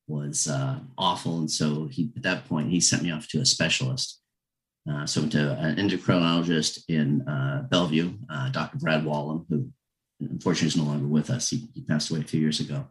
was 0.07 0.47
uh, 0.47 0.79
awful. 0.97 1.39
And 1.39 1.51
so 1.51 1.87
he, 1.87 2.11
at 2.15 2.23
that 2.23 2.47
point, 2.47 2.71
he 2.71 2.79
sent 2.79 3.03
me 3.03 3.11
off 3.11 3.27
to 3.29 3.41
a 3.41 3.45
specialist. 3.45 4.21
Uh, 4.89 5.05
so 5.05 5.27
to 5.27 5.57
an 5.59 5.75
endocrinologist 5.75 6.83
in 6.87 7.21
uh, 7.27 7.67
Bellevue, 7.69 8.13
uh, 8.29 8.49
Dr. 8.49 8.77
Brad 8.77 9.03
Wallum, 9.03 9.45
who 9.49 9.69
unfortunately 10.19 10.67
is 10.67 10.77
no 10.77 10.83
longer 10.83 11.07
with 11.07 11.29
us. 11.29 11.49
He, 11.49 11.67
he 11.73 11.81
passed 11.81 12.09
away 12.09 12.21
a 12.21 12.23
few 12.23 12.39
years 12.39 12.59
ago. 12.59 12.87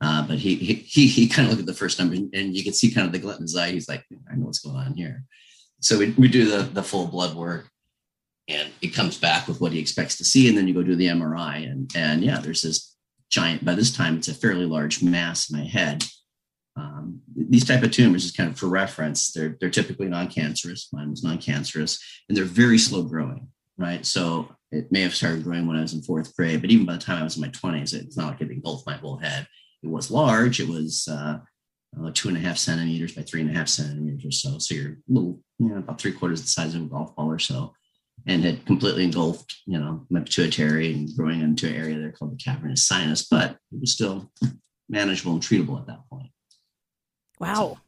Uh, 0.00 0.26
but 0.26 0.38
he, 0.38 0.56
he, 0.56 1.06
he, 1.06 1.28
kind 1.28 1.46
of 1.46 1.50
looked 1.50 1.60
at 1.60 1.66
the 1.66 1.78
first 1.78 1.98
number 1.98 2.16
and, 2.16 2.56
you 2.56 2.64
can 2.64 2.72
see 2.72 2.90
kind 2.90 3.06
of 3.06 3.12
the 3.12 3.36
his 3.40 3.56
eye. 3.56 3.70
He's 3.70 3.88
like, 3.88 4.04
I 4.30 4.34
know 4.34 4.46
what's 4.46 4.58
going 4.58 4.74
on 4.74 4.94
here. 4.94 5.24
So 5.80 5.98
we, 5.98 6.10
we 6.18 6.26
do 6.26 6.44
the, 6.44 6.64
the 6.64 6.82
full 6.82 7.06
blood 7.06 7.36
work 7.36 7.70
and 8.48 8.70
it 8.80 8.88
comes 8.88 9.16
back 9.18 9.46
with 9.46 9.60
what 9.60 9.72
he 9.72 9.78
expects 9.78 10.16
to 10.16 10.24
see 10.24 10.48
and 10.48 10.56
then 10.56 10.66
you 10.66 10.74
go 10.74 10.82
do 10.82 10.96
the 10.96 11.06
mri 11.06 11.70
and 11.70 11.90
and 11.94 12.22
yeah 12.22 12.38
there's 12.38 12.62
this 12.62 12.94
giant 13.30 13.64
by 13.64 13.74
this 13.74 13.92
time 13.92 14.16
it's 14.16 14.28
a 14.28 14.34
fairly 14.34 14.66
large 14.66 15.02
mass 15.02 15.50
in 15.50 15.58
my 15.58 15.64
head 15.64 16.04
um, 16.74 17.20
these 17.36 17.66
type 17.66 17.82
of 17.82 17.90
tumors 17.90 18.24
is 18.24 18.32
kind 18.32 18.50
of 18.50 18.58
for 18.58 18.66
reference 18.66 19.32
they're 19.32 19.56
they're 19.60 19.70
typically 19.70 20.08
non-cancerous 20.08 20.88
mine 20.92 21.10
was 21.10 21.22
non-cancerous 21.22 21.98
and 22.28 22.36
they're 22.36 22.44
very 22.44 22.78
slow 22.78 23.02
growing 23.02 23.48
right 23.78 24.04
so 24.04 24.48
it 24.72 24.90
may 24.90 25.02
have 25.02 25.14
started 25.14 25.44
growing 25.44 25.66
when 25.66 25.76
i 25.76 25.82
was 25.82 25.94
in 25.94 26.02
fourth 26.02 26.34
grade 26.36 26.60
but 26.60 26.70
even 26.70 26.86
by 26.86 26.94
the 26.94 26.98
time 26.98 27.18
i 27.18 27.24
was 27.24 27.36
in 27.36 27.42
my 27.42 27.48
20s 27.48 27.94
it's 27.94 28.16
not 28.16 28.28
like 28.28 28.40
it 28.40 28.50
engulfed 28.50 28.86
my 28.86 28.96
whole 28.96 29.18
head 29.18 29.46
it 29.82 29.88
was 29.88 30.10
large 30.10 30.60
it 30.60 30.68
was 30.68 31.08
uh, 31.10 31.38
uh, 32.00 32.10
two 32.14 32.28
and 32.28 32.36
a 32.36 32.40
half 32.40 32.56
centimeters 32.56 33.12
by 33.12 33.22
three 33.22 33.42
and 33.42 33.50
a 33.50 33.54
half 33.54 33.68
centimeters 33.68 34.24
or 34.24 34.32
so 34.32 34.58
so 34.58 34.74
you're 34.74 34.92
a 34.92 34.96
little 35.08 35.40
you 35.58 35.68
know 35.68 35.78
about 35.78 36.00
three 36.00 36.12
quarters 36.12 36.42
the 36.42 36.48
size 36.48 36.74
of 36.74 36.82
a 36.82 36.86
golf 36.86 37.14
ball 37.14 37.30
or 37.30 37.38
so 37.38 37.72
and 38.26 38.44
had 38.44 38.64
completely 38.66 39.04
engulfed, 39.04 39.56
you 39.66 39.78
know, 39.78 40.06
my 40.10 40.20
pituitary 40.20 40.92
and 40.92 41.08
growing 41.16 41.40
into 41.40 41.68
an 41.68 41.74
area 41.74 41.98
there 41.98 42.12
called 42.12 42.32
the 42.32 42.36
cavernous 42.36 42.86
sinus, 42.86 43.26
but 43.28 43.52
it 43.72 43.80
was 43.80 43.92
still 43.92 44.30
manageable 44.88 45.32
and 45.32 45.42
treatable 45.42 45.80
at 45.80 45.86
that 45.86 46.08
point. 46.10 46.30
Wow. 47.40 47.54
So, 47.54 47.78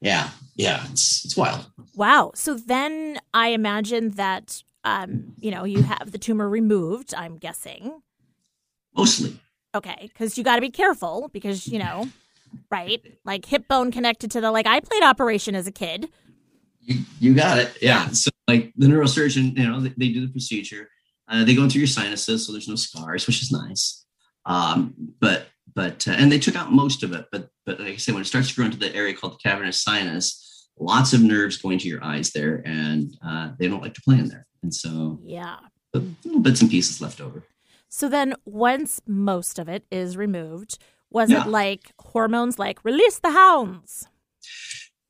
yeah, 0.00 0.30
yeah, 0.56 0.84
it's 0.90 1.24
it's 1.24 1.36
wild. 1.36 1.66
Wow. 1.94 2.32
So 2.34 2.54
then 2.54 3.18
I 3.32 3.48
imagine 3.48 4.10
that 4.12 4.62
um, 4.84 5.34
you 5.38 5.50
know, 5.50 5.64
you 5.64 5.82
have 5.82 6.10
the 6.10 6.18
tumor 6.18 6.48
removed, 6.48 7.14
I'm 7.14 7.36
guessing. 7.36 8.00
Mostly. 8.96 9.38
Okay, 9.74 9.96
because 10.02 10.36
you 10.36 10.44
got 10.44 10.56
to 10.56 10.60
be 10.60 10.70
careful 10.70 11.30
because, 11.32 11.68
you 11.68 11.78
know, 11.78 12.08
right? 12.70 13.00
Like 13.24 13.44
hip 13.44 13.68
bone 13.68 13.92
connected 13.92 14.30
to 14.32 14.40
the 14.40 14.50
like 14.50 14.66
I 14.66 14.80
played 14.80 15.02
operation 15.02 15.54
as 15.54 15.66
a 15.66 15.72
kid. 15.72 16.08
You, 16.80 17.02
you 17.20 17.34
got 17.34 17.58
it. 17.58 17.76
Yeah. 17.80 18.08
So 18.08 18.30
like 18.48 18.72
the 18.76 18.86
neurosurgeon, 18.86 19.56
you 19.56 19.68
know, 19.68 19.80
they, 19.80 19.94
they 19.96 20.08
do 20.08 20.26
the 20.26 20.32
procedure. 20.32 20.88
Uh, 21.28 21.44
they 21.44 21.54
go 21.54 21.62
into 21.62 21.78
your 21.78 21.86
sinuses, 21.86 22.44
so 22.44 22.52
there's 22.52 22.68
no 22.68 22.74
scars, 22.74 23.26
which 23.26 23.42
is 23.42 23.52
nice. 23.52 24.04
Um, 24.46 24.94
but 25.20 25.46
but 25.72 26.08
uh, 26.08 26.12
and 26.12 26.32
they 26.32 26.40
took 26.40 26.56
out 26.56 26.72
most 26.72 27.04
of 27.04 27.12
it. 27.12 27.26
But 27.30 27.48
but 27.64 27.78
like 27.78 27.92
I 27.92 27.96
said, 27.96 28.14
when 28.14 28.22
it 28.22 28.26
starts 28.26 28.48
to 28.48 28.56
grow 28.56 28.64
into 28.64 28.78
the 28.78 28.92
area 28.94 29.14
called 29.14 29.34
the 29.34 29.48
cavernous 29.48 29.80
sinus, 29.80 30.68
lots 30.78 31.12
of 31.12 31.22
nerves 31.22 31.58
going 31.58 31.78
to 31.78 31.88
your 31.88 32.02
eyes 32.02 32.32
there, 32.32 32.62
and 32.66 33.16
uh, 33.24 33.52
they 33.58 33.68
don't 33.68 33.82
like 33.82 33.94
to 33.94 34.02
play 34.02 34.18
in 34.18 34.28
there. 34.28 34.46
And 34.62 34.74
so 34.74 35.20
Yeah. 35.24 35.58
little 35.94 36.40
bits 36.40 36.60
and 36.60 36.70
pieces 36.70 37.00
left 37.00 37.20
over. 37.20 37.44
So 37.88 38.08
then, 38.08 38.34
once 38.44 39.00
most 39.06 39.58
of 39.58 39.68
it 39.68 39.84
is 39.90 40.16
removed, 40.16 40.78
was 41.10 41.30
Yeah. 41.30 41.42
it 41.42 41.48
like 41.48 41.92
hormones 41.98 42.58
like 42.58 42.84
release 42.84 43.18
the 43.18 43.30
hounds? 43.32 44.06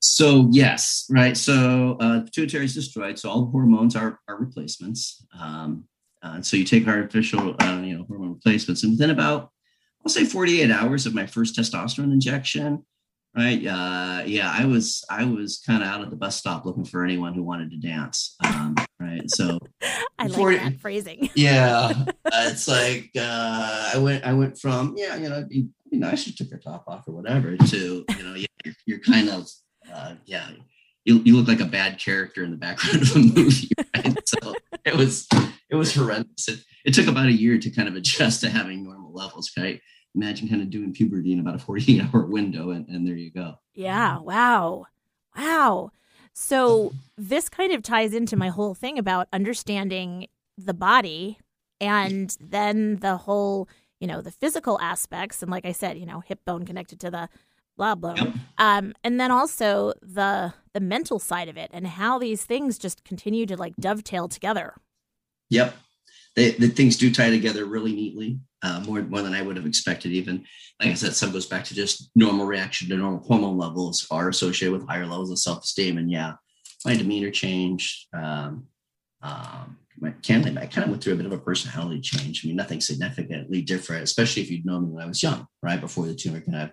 So 0.01 0.49
yes, 0.51 1.05
right. 1.11 1.37
So 1.37 1.99
uh, 2.01 2.21
pituitary 2.23 2.65
is 2.65 2.75
destroyed. 2.75 3.19
So 3.19 3.29
all 3.29 3.47
hormones 3.51 3.95
are 3.97 4.19
are 4.29 4.37
replacements. 4.37 5.25
Um, 5.39 5.85
uh, 6.23 6.41
so 6.41 6.57
you 6.57 6.65
take 6.65 6.87
artificial, 6.89 7.55
uh, 7.61 7.83
you 7.85 7.97
know, 7.99 8.05
hormone 8.05 8.35
replacements, 8.35 8.83
and 8.83 8.93
within 8.93 9.11
about, 9.11 9.51
I'll 10.05 10.11
say, 10.11 10.25
48 10.25 10.71
hours 10.71 11.07
of 11.07 11.15
my 11.15 11.27
first 11.27 11.57
testosterone 11.57 12.13
injection, 12.13 12.85
right? 13.37 13.64
Uh, 13.64 14.23
yeah, 14.27 14.53
I 14.53 14.64
was 14.64 15.05
I 15.11 15.25
was 15.25 15.62
kind 15.64 15.83
of 15.83 15.88
out 15.88 16.03
at 16.03 16.11
the 16.11 16.16
bus 16.16 16.37
stop 16.37 16.64
looking 16.64 16.85
for 16.85 17.05
anyone 17.05 17.35
who 17.35 17.43
wanted 17.43 17.71
to 17.71 17.77
dance, 17.77 18.37
um, 18.45 18.75
right? 18.99 19.29
So 19.31 19.59
I 20.19 20.27
like 20.27 20.61
that 20.61 20.81
phrasing. 20.81 21.31
yeah, 21.35 21.93
uh, 22.09 22.12
it's 22.27 22.69
like 22.69 23.11
uh, 23.16 23.93
I 23.95 23.99
went 23.99 24.25
I 24.25 24.33
went 24.33 24.59
from 24.59 24.95
yeah, 24.97 25.16
you 25.16 25.29
know, 25.29 25.37
it'd 25.37 25.49
be, 25.49 25.69
be 25.90 25.97
nice 25.97 26.25
took 26.25 26.51
your 26.51 26.59
top 26.59 26.85
off 26.87 27.07
or 27.09 27.12
whatever 27.12 27.57
to 27.57 28.05
you 28.09 28.23
know, 28.23 28.35
yeah, 28.35 28.47
you're, 28.64 28.75
you're 28.87 29.01
kind 29.01 29.29
of 29.29 29.49
uh, 29.93 30.14
yeah, 30.27 30.49
you, 31.05 31.21
you 31.25 31.37
look 31.37 31.49
like 31.49 31.61
a 31.61 31.71
bad 31.71 31.99
character 31.99 32.45
in 32.45 32.51
the 32.51 32.57
background 32.57 33.03
of 33.03 33.16
a 33.16 33.19
movie, 33.19 33.71
right? 33.97 34.29
So 34.29 34.55
it 34.85 34.97
was 34.97 35.29
it 35.69 35.77
was 35.77 35.95
horrendous. 35.95 36.49
It, 36.49 36.61
it 36.85 36.95
took 36.95 37.07
about 37.07 37.27
a 37.27 37.33
year 37.33 37.59
to 37.59 37.71
kind 37.71 37.88
of 37.88 37.95
adjust 37.95 38.40
to 38.40 38.51
having 38.51 38.85
normal 38.85 39.12
levels. 39.12 39.51
Right? 39.57 39.81
Imagine 40.14 40.49
kind 40.49 40.62
of 40.62 40.70
doing 40.70 40.92
puberty 40.92 41.33
in 41.33 41.40
about 41.40 41.55
a 41.55 41.59
48 41.59 42.03
hour 42.03 42.27
window, 42.27 42.70
and, 42.70 42.88
and 42.88 43.07
there 43.07 43.16
you 43.16 43.31
go. 43.31 43.59
Yeah. 43.75 44.18
Wow. 44.18 44.87
Wow. 45.37 45.92
So 46.33 46.92
this 47.16 47.49
kind 47.49 47.73
of 47.73 47.83
ties 47.83 48.14
into 48.14 48.37
my 48.37 48.49
whole 48.49 48.75
thing 48.75 48.99
about 48.99 49.29
understanding 49.33 50.27
the 50.57 50.75
body 50.75 51.38
and 51.81 52.37
then 52.40 52.96
the 52.96 53.16
whole, 53.16 53.68
you 54.01 54.07
know, 54.07 54.20
the 54.20 54.31
physical 54.31 54.79
aspects. 54.81 55.42
And 55.42 55.51
like 55.51 55.66
I 55.66 55.73
said, 55.73 55.99
you 55.99 56.07
know, 56.07 56.20
hip 56.20 56.40
bone 56.44 56.64
connected 56.64 57.01
to 57.01 57.11
the 57.11 57.29
blah 57.77 57.94
blah. 57.94 58.14
Yep. 58.14 58.35
Um, 58.59 58.94
and 59.03 59.18
then 59.18 59.31
also 59.31 59.94
the 60.03 60.53
the 60.73 60.81
mental 60.81 61.18
side 61.18 61.49
of 61.49 61.57
it 61.57 61.70
and 61.73 61.87
how 61.87 62.18
these 62.18 62.44
things 62.44 62.79
just 62.79 63.05
continue 63.05 63.46
to 63.46 63.57
like 63.57 63.75
dovetail 63.77 64.29
together. 64.29 64.75
Yep. 65.51 65.75
They, 66.37 66.53
the 66.53 66.68
things 66.68 66.96
do 66.96 67.12
tie 67.12 67.31
together 67.31 67.64
really 67.64 67.92
neatly, 67.92 68.38
uh, 68.62 68.81
more 68.81 69.03
more 69.03 69.23
than 69.23 69.35
I 69.35 69.42
would 69.42 69.57
have 69.57 69.66
expected. 69.66 70.12
Even 70.12 70.44
like 70.81 70.90
I 70.90 70.94
said, 70.94 71.14
some 71.14 71.33
goes 71.33 71.46
back 71.46 71.64
to 71.64 71.75
just 71.75 72.11
normal 72.14 72.46
reaction 72.46 72.88
to 72.88 72.96
normal 72.96 73.20
hormone 73.20 73.59
levels 73.59 74.07
are 74.11 74.29
associated 74.29 74.73
with 74.79 74.88
higher 74.88 75.07
levels 75.07 75.31
of 75.31 75.38
self 75.38 75.64
esteem, 75.64 75.99
and 75.99 76.11
yeah, 76.11 76.35
my 76.85 76.94
demeanor 76.96 77.31
changed. 77.31 78.07
Um, 78.12 78.66
um, 79.23 79.77
my 79.99 80.12
candidly, 80.23 80.62
I 80.62 80.66
kind 80.66 80.85
of 80.85 80.90
went 80.90 81.03
through 81.03 81.12
a 81.12 81.16
bit 81.16 81.27
of 81.27 81.33
a 81.33 81.38
personality 81.38 82.01
change. 82.01 82.42
I 82.42 82.49
mean, 82.49 82.57
nothing 82.57 82.81
significantly 82.81 83.61
different, 83.61 84.03
especially 84.03 84.42
if 84.42 84.51
you'd 84.51 84.64
known 84.64 84.85
me 84.87 84.92
when 84.92 85.05
I 85.05 85.07
was 85.07 85.23
young, 85.23 85.46
right 85.62 85.81
before 85.81 86.07
the 86.07 86.14
tumor 86.14 86.40
kind 86.40 86.57
of. 86.57 86.70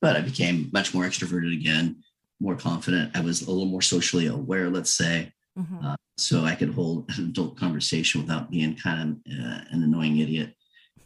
But 0.00 0.16
I 0.16 0.20
became 0.22 0.68
much 0.72 0.92
more 0.92 1.04
extroverted 1.04 1.52
again, 1.52 2.02
more 2.40 2.56
confident. 2.56 3.16
I 3.16 3.20
was 3.20 3.42
a 3.42 3.50
little 3.50 3.66
more 3.66 3.82
socially 3.82 4.26
aware, 4.26 4.70
let's 4.70 4.94
say 4.94 5.32
Mhm. 5.58 5.84
uh, 5.84 5.96
so 6.16 6.44
I 6.44 6.54
could 6.56 6.74
hold 6.74 7.10
an 7.16 7.26
adult 7.26 7.56
conversation 7.58 8.20
without 8.20 8.50
being 8.50 8.76
kind 8.76 9.00
of 9.26 9.32
uh, 9.32 9.60
an 9.70 9.82
annoying 9.82 10.18
idiot. 10.18 10.54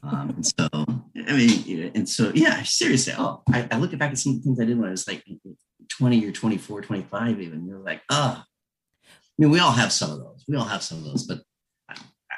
Um, 0.03 0.31
and 0.31 0.47
so, 0.47 0.69
I 0.75 1.33
mean, 1.37 1.93
and 1.95 2.09
so, 2.09 2.33
yeah, 2.35 2.63
seriously, 2.65 3.15
oh, 3.17 3.43
I, 3.53 3.69
I 3.71 3.79
look 3.79 3.97
back 3.99 4.11
at 4.11 4.19
some 4.19 4.41
things 4.41 4.59
I 4.61 4.65
did 4.65 4.77
when 4.79 4.89
I 4.89 4.91
was 4.91 5.07
like 5.07 5.25
20 5.91 6.27
or 6.27 6.33
24, 6.33 6.83
25, 6.83 7.41
even. 7.41 7.67
You're 7.67 7.79
like, 7.79 8.03
ah, 8.11 8.45
I 8.45 9.15
mean, 9.39 9.51
we 9.51 9.61
all 9.61 9.73
have 9.73 9.93
some 9.93 10.11
of 10.11 10.19
those. 10.19 10.45
We 10.49 10.57
all 10.57 10.65
have 10.65 10.83
some 10.83 10.99
of 10.99 11.05
those, 11.05 11.25
but 11.25 11.43
I, 11.89 11.95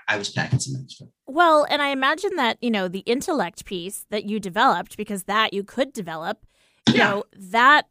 I 0.09 0.19
was 0.19 0.29
packing 0.31 0.59
some 0.61 0.81
extra. 0.83 1.07
Well, 1.27 1.67
and 1.71 1.81
I 1.81 1.89
imagine 1.89 2.37
that, 2.37 2.59
you 2.61 2.71
know, 2.71 2.87
the 2.87 3.01
intellect 3.01 3.65
piece 3.65 4.05
that 4.11 4.25
you 4.25 4.39
developed, 4.39 4.97
because 4.99 5.25
that 5.25 5.55
you 5.55 5.65
could 5.65 5.93
develop, 5.95 6.45
you 6.87 6.99
Yeah. 6.99 7.09
know, 7.09 7.25
that, 7.33 7.89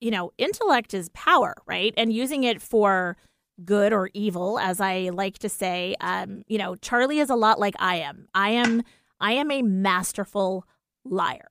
you 0.00 0.10
know, 0.10 0.32
intellect 0.38 0.94
is 0.94 1.10
power, 1.10 1.54
right? 1.66 1.92
And 1.98 2.12
using 2.12 2.44
it 2.44 2.62
for 2.62 3.18
good 3.64 3.92
or 3.92 4.10
evil, 4.12 4.58
as 4.58 4.80
I 4.80 5.10
like 5.12 5.38
to 5.38 5.48
say, 5.48 5.94
um, 6.00 6.42
you 6.46 6.58
know, 6.58 6.76
Charlie 6.76 7.18
is 7.18 7.30
a 7.30 7.36
lot 7.36 7.58
like 7.58 7.74
I 7.78 7.96
am. 7.96 8.28
I 8.34 8.50
am, 8.50 8.82
I 9.20 9.32
am 9.32 9.50
a 9.50 9.62
masterful 9.62 10.66
liar. 11.04 11.48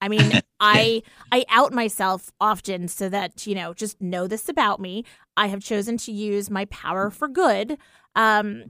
I 0.00 0.08
mean, 0.08 0.32
I 0.60 1.02
I 1.32 1.44
out 1.48 1.72
myself 1.72 2.30
often 2.40 2.88
so 2.88 3.08
that 3.08 3.46
you 3.46 3.54
know 3.54 3.74
just 3.74 4.00
know 4.00 4.26
this 4.26 4.48
about 4.48 4.80
me. 4.80 5.04
I 5.36 5.48
have 5.48 5.62
chosen 5.62 5.96
to 5.98 6.12
use 6.12 6.50
my 6.50 6.66
power 6.66 7.10
for 7.10 7.28
good, 7.28 7.78
um, 8.14 8.64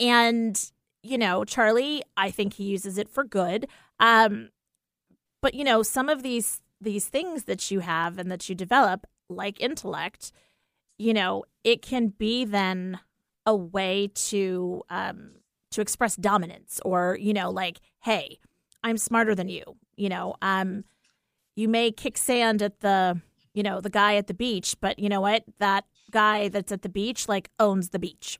and 0.00 0.70
you 1.02 1.18
know, 1.18 1.44
Charlie, 1.44 2.02
I 2.16 2.30
think 2.30 2.54
he 2.54 2.64
uses 2.64 2.96
it 2.96 3.08
for 3.08 3.24
good. 3.24 3.66
Um, 3.98 4.50
but 5.40 5.54
you 5.54 5.64
know, 5.64 5.82
some 5.82 6.08
of 6.08 6.22
these 6.22 6.60
these 6.80 7.06
things 7.06 7.44
that 7.44 7.70
you 7.70 7.80
have 7.80 8.18
and 8.18 8.30
that 8.30 8.48
you 8.48 8.54
develop, 8.54 9.06
like 9.28 9.60
intellect, 9.60 10.32
you 10.98 11.14
know, 11.14 11.44
it 11.64 11.82
can 11.82 12.08
be 12.08 12.44
then 12.44 12.98
a 13.46 13.54
way 13.54 14.10
to 14.14 14.82
um, 14.90 15.32
to 15.70 15.80
express 15.80 16.16
dominance, 16.16 16.80
or 16.84 17.16
you 17.20 17.32
know, 17.32 17.50
like, 17.50 17.80
hey, 18.00 18.38
I'm 18.84 18.98
smarter 18.98 19.34
than 19.34 19.48
you. 19.48 19.62
You 19.96 20.08
know, 20.08 20.34
um, 20.42 20.84
you 21.56 21.68
may 21.68 21.90
kick 21.90 22.16
sand 22.18 22.62
at 22.62 22.80
the 22.80 23.20
you 23.54 23.62
know 23.62 23.80
the 23.80 23.90
guy 23.90 24.16
at 24.16 24.26
the 24.26 24.34
beach, 24.34 24.76
but 24.80 24.98
you 24.98 25.08
know 25.08 25.20
what? 25.20 25.44
That 25.58 25.84
guy 26.10 26.48
that's 26.48 26.72
at 26.72 26.82
the 26.82 26.88
beach 26.88 27.28
like 27.28 27.50
owns 27.58 27.90
the 27.90 27.98
beach. 27.98 28.38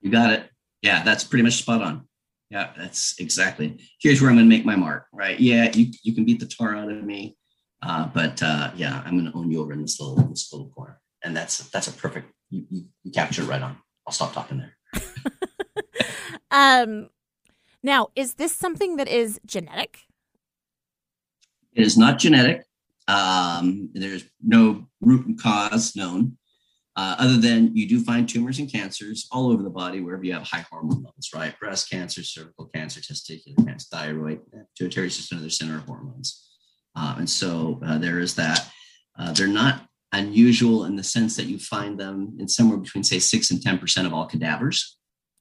You 0.00 0.10
got 0.10 0.32
it. 0.32 0.50
Yeah, 0.82 1.02
that's 1.02 1.24
pretty 1.24 1.42
much 1.42 1.54
spot 1.54 1.80
on. 1.82 2.06
Yeah, 2.50 2.70
that's 2.76 3.18
exactly. 3.18 3.78
Here's 4.00 4.20
where 4.20 4.30
I'm 4.30 4.36
going 4.36 4.48
to 4.48 4.54
make 4.54 4.66
my 4.66 4.76
mark, 4.76 5.06
right? 5.12 5.40
Yeah, 5.40 5.72
you, 5.74 5.90
you 6.02 6.14
can 6.14 6.24
beat 6.24 6.40
the 6.40 6.46
tar 6.46 6.76
out 6.76 6.90
of 6.90 7.02
me, 7.02 7.36
uh, 7.84 8.08
but 8.12 8.42
uh, 8.42 8.70
yeah, 8.76 9.02
I'm 9.04 9.18
going 9.18 9.30
to 9.30 9.36
own 9.36 9.50
you 9.50 9.60
over 9.60 9.72
in 9.72 9.82
this 9.82 10.00
little 10.00 10.16
this 10.16 10.52
little 10.52 10.68
corner, 10.70 11.00
and 11.22 11.36
that's 11.36 11.58
that's 11.70 11.88
a 11.88 11.92
perfect. 11.92 12.30
You, 12.50 12.66
you, 12.70 12.84
you 13.02 13.12
captured 13.12 13.46
right 13.46 13.62
on. 13.62 13.76
I'll 14.06 14.12
stop 14.12 14.32
talking 14.32 14.58
there. 14.58 15.02
Um, 16.54 17.08
now, 17.82 18.08
is 18.14 18.34
this 18.34 18.54
something 18.54 18.96
that 18.96 19.08
is 19.08 19.40
genetic? 19.44 20.02
It 21.74 21.84
is 21.84 21.98
not 21.98 22.20
genetic. 22.20 22.64
Um, 23.08 23.90
there's 23.92 24.24
no 24.40 24.86
root 25.00 25.36
cause 25.42 25.96
known, 25.96 26.38
uh, 26.94 27.16
other 27.18 27.38
than 27.38 27.76
you 27.76 27.88
do 27.88 28.00
find 28.04 28.28
tumors 28.28 28.60
and 28.60 28.70
cancers 28.70 29.26
all 29.32 29.50
over 29.50 29.64
the 29.64 29.68
body 29.68 30.00
wherever 30.00 30.24
you 30.24 30.32
have 30.32 30.44
high 30.44 30.64
hormone 30.70 31.02
levels, 31.02 31.30
right? 31.34 31.58
Breast 31.58 31.90
cancer, 31.90 32.22
cervical 32.22 32.66
cancer, 32.66 33.00
testicular 33.00 33.66
cancer, 33.66 33.88
thyroid, 33.90 34.40
pituitary 34.78 35.08
is 35.08 35.16
just 35.16 35.32
another 35.32 35.50
center 35.50 35.78
of 35.78 35.84
hormones. 35.84 36.53
Um, 36.96 37.18
and 37.18 37.30
so 37.30 37.80
uh, 37.84 37.98
there 37.98 38.20
is 38.20 38.34
that. 38.36 38.68
Uh, 39.18 39.32
they're 39.32 39.46
not 39.46 39.86
unusual 40.12 40.84
in 40.84 40.96
the 40.96 41.02
sense 41.02 41.36
that 41.36 41.46
you 41.46 41.58
find 41.58 41.98
them 41.98 42.36
in 42.38 42.48
somewhere 42.48 42.78
between, 42.78 43.04
say, 43.04 43.18
six 43.18 43.50
and 43.50 43.60
10% 43.60 44.06
of 44.06 44.12
all 44.12 44.26
cadavers. 44.26 44.96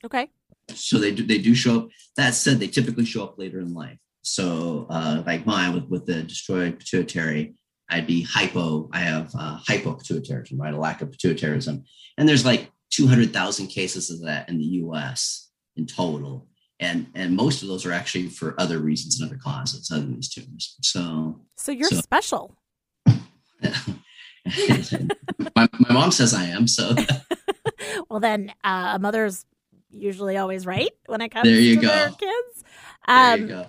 Okay. 0.06 0.30
so 0.74 0.98
they 0.98 1.12
do 1.12 1.24
they 1.26 1.38
do 1.38 1.56
show 1.56 1.80
up. 1.80 1.88
That 2.18 2.34
said 2.34 2.60
they 2.60 2.68
typically 2.68 3.06
show 3.06 3.24
up 3.24 3.38
later 3.38 3.60
in 3.60 3.74
life. 3.74 3.98
So 4.22 4.88
uh 4.90 5.24
like 5.26 5.46
mine 5.46 5.74
with 5.74 5.86
with 5.86 6.06
the 6.06 6.24
destroyed 6.24 6.80
pituitary 6.80 7.56
i'd 7.90 8.08
be 8.08 8.24
hypo 8.24 8.90
i 8.94 9.00
have 9.00 9.30
uh 9.38 9.60
hypopituitarism 9.68 10.58
right? 10.60 10.74
A 10.74 10.78
lack 10.78 11.02
of 11.02 11.12
pituitarism. 11.12 11.84
And 12.18 12.28
there's 12.30 12.46
like 12.46 12.72
200000 12.92 13.68
cases 13.68 14.12
of 14.12 14.22
that 14.22 14.50
in 14.50 14.58
the 14.58 14.66
us 14.66 15.52
in 15.76 15.86
total 15.86 16.48
and 16.80 17.08
and 17.14 17.36
most 17.36 17.62
of 17.62 17.68
those 17.68 17.86
are 17.86 17.92
actually 17.92 18.28
for 18.30 18.56
other 18.60 18.80
reasons 18.80 19.20
and 19.20 19.30
other 19.30 19.40
causes 19.42 19.90
other 19.92 20.02
than 20.02 20.16
these 20.16 20.30
tumors 20.30 20.76
so 20.82 21.40
So 21.58 21.72
you're 21.72 21.90
So- 21.90 21.98
special. 22.02 22.56
my, 25.56 25.68
my 25.80 25.94
mom 25.94 26.12
says 26.12 26.34
i 26.34 26.44
am 26.46 26.68
so 26.68 26.96
Well, 28.10 28.20
then 28.20 28.52
uh, 28.64 28.94
a 28.96 29.00
mother's 29.00 29.46
usually 29.90 30.38
always 30.38 30.66
right 30.66 30.92
when 31.08 31.22
it 31.22 31.30
comes 31.30 31.48
There 31.48 31.60
you 31.60 31.76
to 31.76 31.82
go. 31.82 31.88
their 31.88 32.10
kids. 32.10 32.64
there 33.08 33.34
Um, 33.34 33.42
you 33.42 33.48
go 33.48 33.66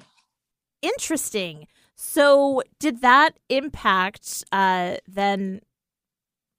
interesting. 0.83 1.67
So, 1.97 2.63
did 2.79 3.01
that 3.01 3.39
impact 3.49 4.45
uh, 4.53 4.97
then, 5.09 5.61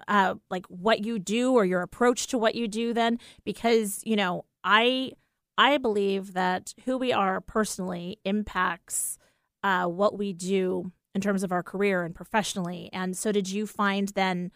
uh, 0.08 0.36
like 0.50 0.66
what 0.68 1.06
you 1.06 1.20
do 1.20 1.54
or 1.54 1.64
your 1.66 1.82
approach 1.82 2.28
to 2.28 2.38
what 2.38 2.56
you 2.56 2.68
do? 2.68 2.94
Then, 2.94 3.20
because 3.44 4.02
you 4.06 4.16
know, 4.16 4.46
I 4.64 5.12
I 5.58 5.78
believe 5.78 6.34
that 6.34 6.74
who 6.86 6.98
we 6.98 7.14
are 7.14 7.42
personally 7.42 8.20
impacts 8.26 9.18
uh, 9.64 9.86
what 9.86 10.18
we 10.18 10.34
do 10.34 10.92
in 11.14 11.22
terms 11.22 11.44
of 11.44 11.52
our 11.52 11.64
career 11.64 12.04
and 12.04 12.14
professionally. 12.14 12.90
And 12.92 13.16
so, 13.18 13.32
did 13.32 13.50
you 13.50 13.66
find 13.66 14.10
then 14.10 14.52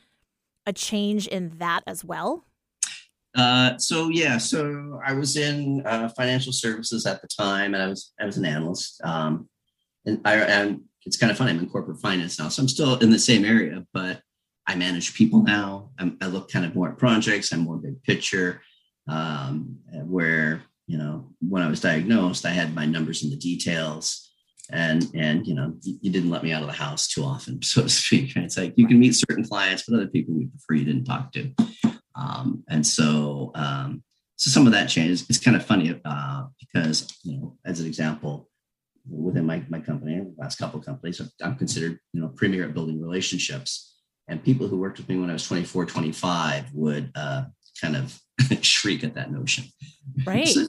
a 0.66 0.74
change 0.74 1.28
in 1.28 1.58
that 1.58 1.84
as 1.88 2.04
well? 2.04 2.46
Uh, 3.36 3.78
so 3.78 4.10
yeah, 4.10 4.38
so 4.38 5.00
I 5.06 5.14
was 5.14 5.38
in 5.38 5.86
uh, 5.86 6.10
financial 6.10 6.52
services 6.52 7.06
at 7.06 7.22
the 7.22 7.28
time, 7.28 7.74
and 7.74 7.84
I 7.84 7.88
was 7.88 8.12
I 8.20 8.26
was 8.26 8.38
an 8.38 8.46
analyst. 8.46 9.02
Um, 9.04 9.48
and 10.06 10.20
I 10.26 10.36
and 10.36 10.82
it's 11.06 11.18
kind 11.18 11.32
of 11.32 11.38
funny. 11.38 11.52
I'm 11.52 11.60
in 11.60 11.70
corporate 11.70 12.02
finance 12.02 12.40
now, 12.40 12.50
so 12.50 12.62
I'm 12.62 12.68
still 12.68 12.98
in 13.00 13.10
the 13.10 13.20
same 13.20 13.46
area, 13.46 13.86
but 13.94 14.22
I 14.68 14.76
manage 14.76 15.16
people 15.16 15.42
now. 15.42 15.92
I'm, 15.98 16.18
i 16.22 16.28
look 16.28 16.52
kind 16.52 16.66
of 16.66 16.76
more 16.76 16.90
at 16.90 16.98
projects. 16.98 17.52
I'm 17.52 17.62
more 17.62 17.78
big 17.78 18.02
picture. 18.04 18.62
Um, 19.08 19.80
where 20.06 20.62
you 20.90 20.98
know 20.98 21.30
when 21.40 21.64
I 21.64 21.70
was 21.70 21.80
diagnosed, 21.80 22.46
I 22.46 22.50
had 22.50 22.76
my 22.76 22.86
numbers 22.86 23.24
and 23.24 23.32
the 23.32 23.38
details, 23.38 24.30
and 24.72 25.08
and 25.16 25.48
you 25.48 25.54
know 25.54 25.74
you 25.84 26.12
didn't 26.12 26.32
let 26.32 26.44
me 26.44 26.52
out 26.52 26.64
of 26.64 26.68
the 26.68 26.74
house 26.74 27.08
too 27.08 27.24
often, 27.24 27.62
so 27.64 27.84
to 27.84 27.90
speak. 27.90 28.36
It's 28.36 28.58
like 28.58 28.74
you 28.76 28.88
can 28.88 29.00
meet 29.00 29.16
certain 29.16 29.46
clients, 29.46 29.84
but 29.88 29.96
other 29.96 30.08
people 30.08 30.34
we 30.34 30.48
prefer 30.48 30.74
you 30.74 30.86
didn't 30.86 31.06
talk 31.06 31.32
to. 31.34 31.54
Um, 32.20 32.64
and 32.70 32.86
so, 32.86 33.52
um, 33.56 34.04
so 34.36 34.50
some 34.50 34.66
of 34.66 34.74
that 34.74 34.90
change 34.90 35.24
is 35.30 35.40
kind 35.40 35.56
of 35.56 35.66
funny 35.66 36.00
uh, 36.04 36.44
because, 36.60 37.08
you 37.24 37.38
know, 37.38 37.58
as 37.66 37.80
an 37.80 37.88
example, 37.88 38.50
within 39.10 39.46
my, 39.46 39.64
my 39.70 39.80
company, 39.80 40.22
last 40.38 40.58
couple 40.58 40.80
of 40.80 40.86
companies, 40.86 41.22
I'm 41.44 41.56
considered, 41.56 42.00
you 42.14 42.22
know, 42.22 42.28
premier 42.30 42.66
at 42.66 42.74
building 42.74 43.02
relationships. 43.02 43.98
And 44.28 44.44
people 44.44 44.68
who 44.68 44.78
worked 44.78 45.00
with 45.00 45.10
me 45.10 45.18
when 45.18 45.30
I 45.30 45.34
was 45.34 45.48
24, 45.48 45.86
25 45.88 46.74
would 46.74 47.12
uh, 47.16 47.46
kind 47.82 47.96
of 47.96 48.20
shriek 48.62 49.04
at 49.04 49.16
that 49.16 49.32
notion. 49.32 49.66
Right. 50.26 50.48
so, 50.48 50.68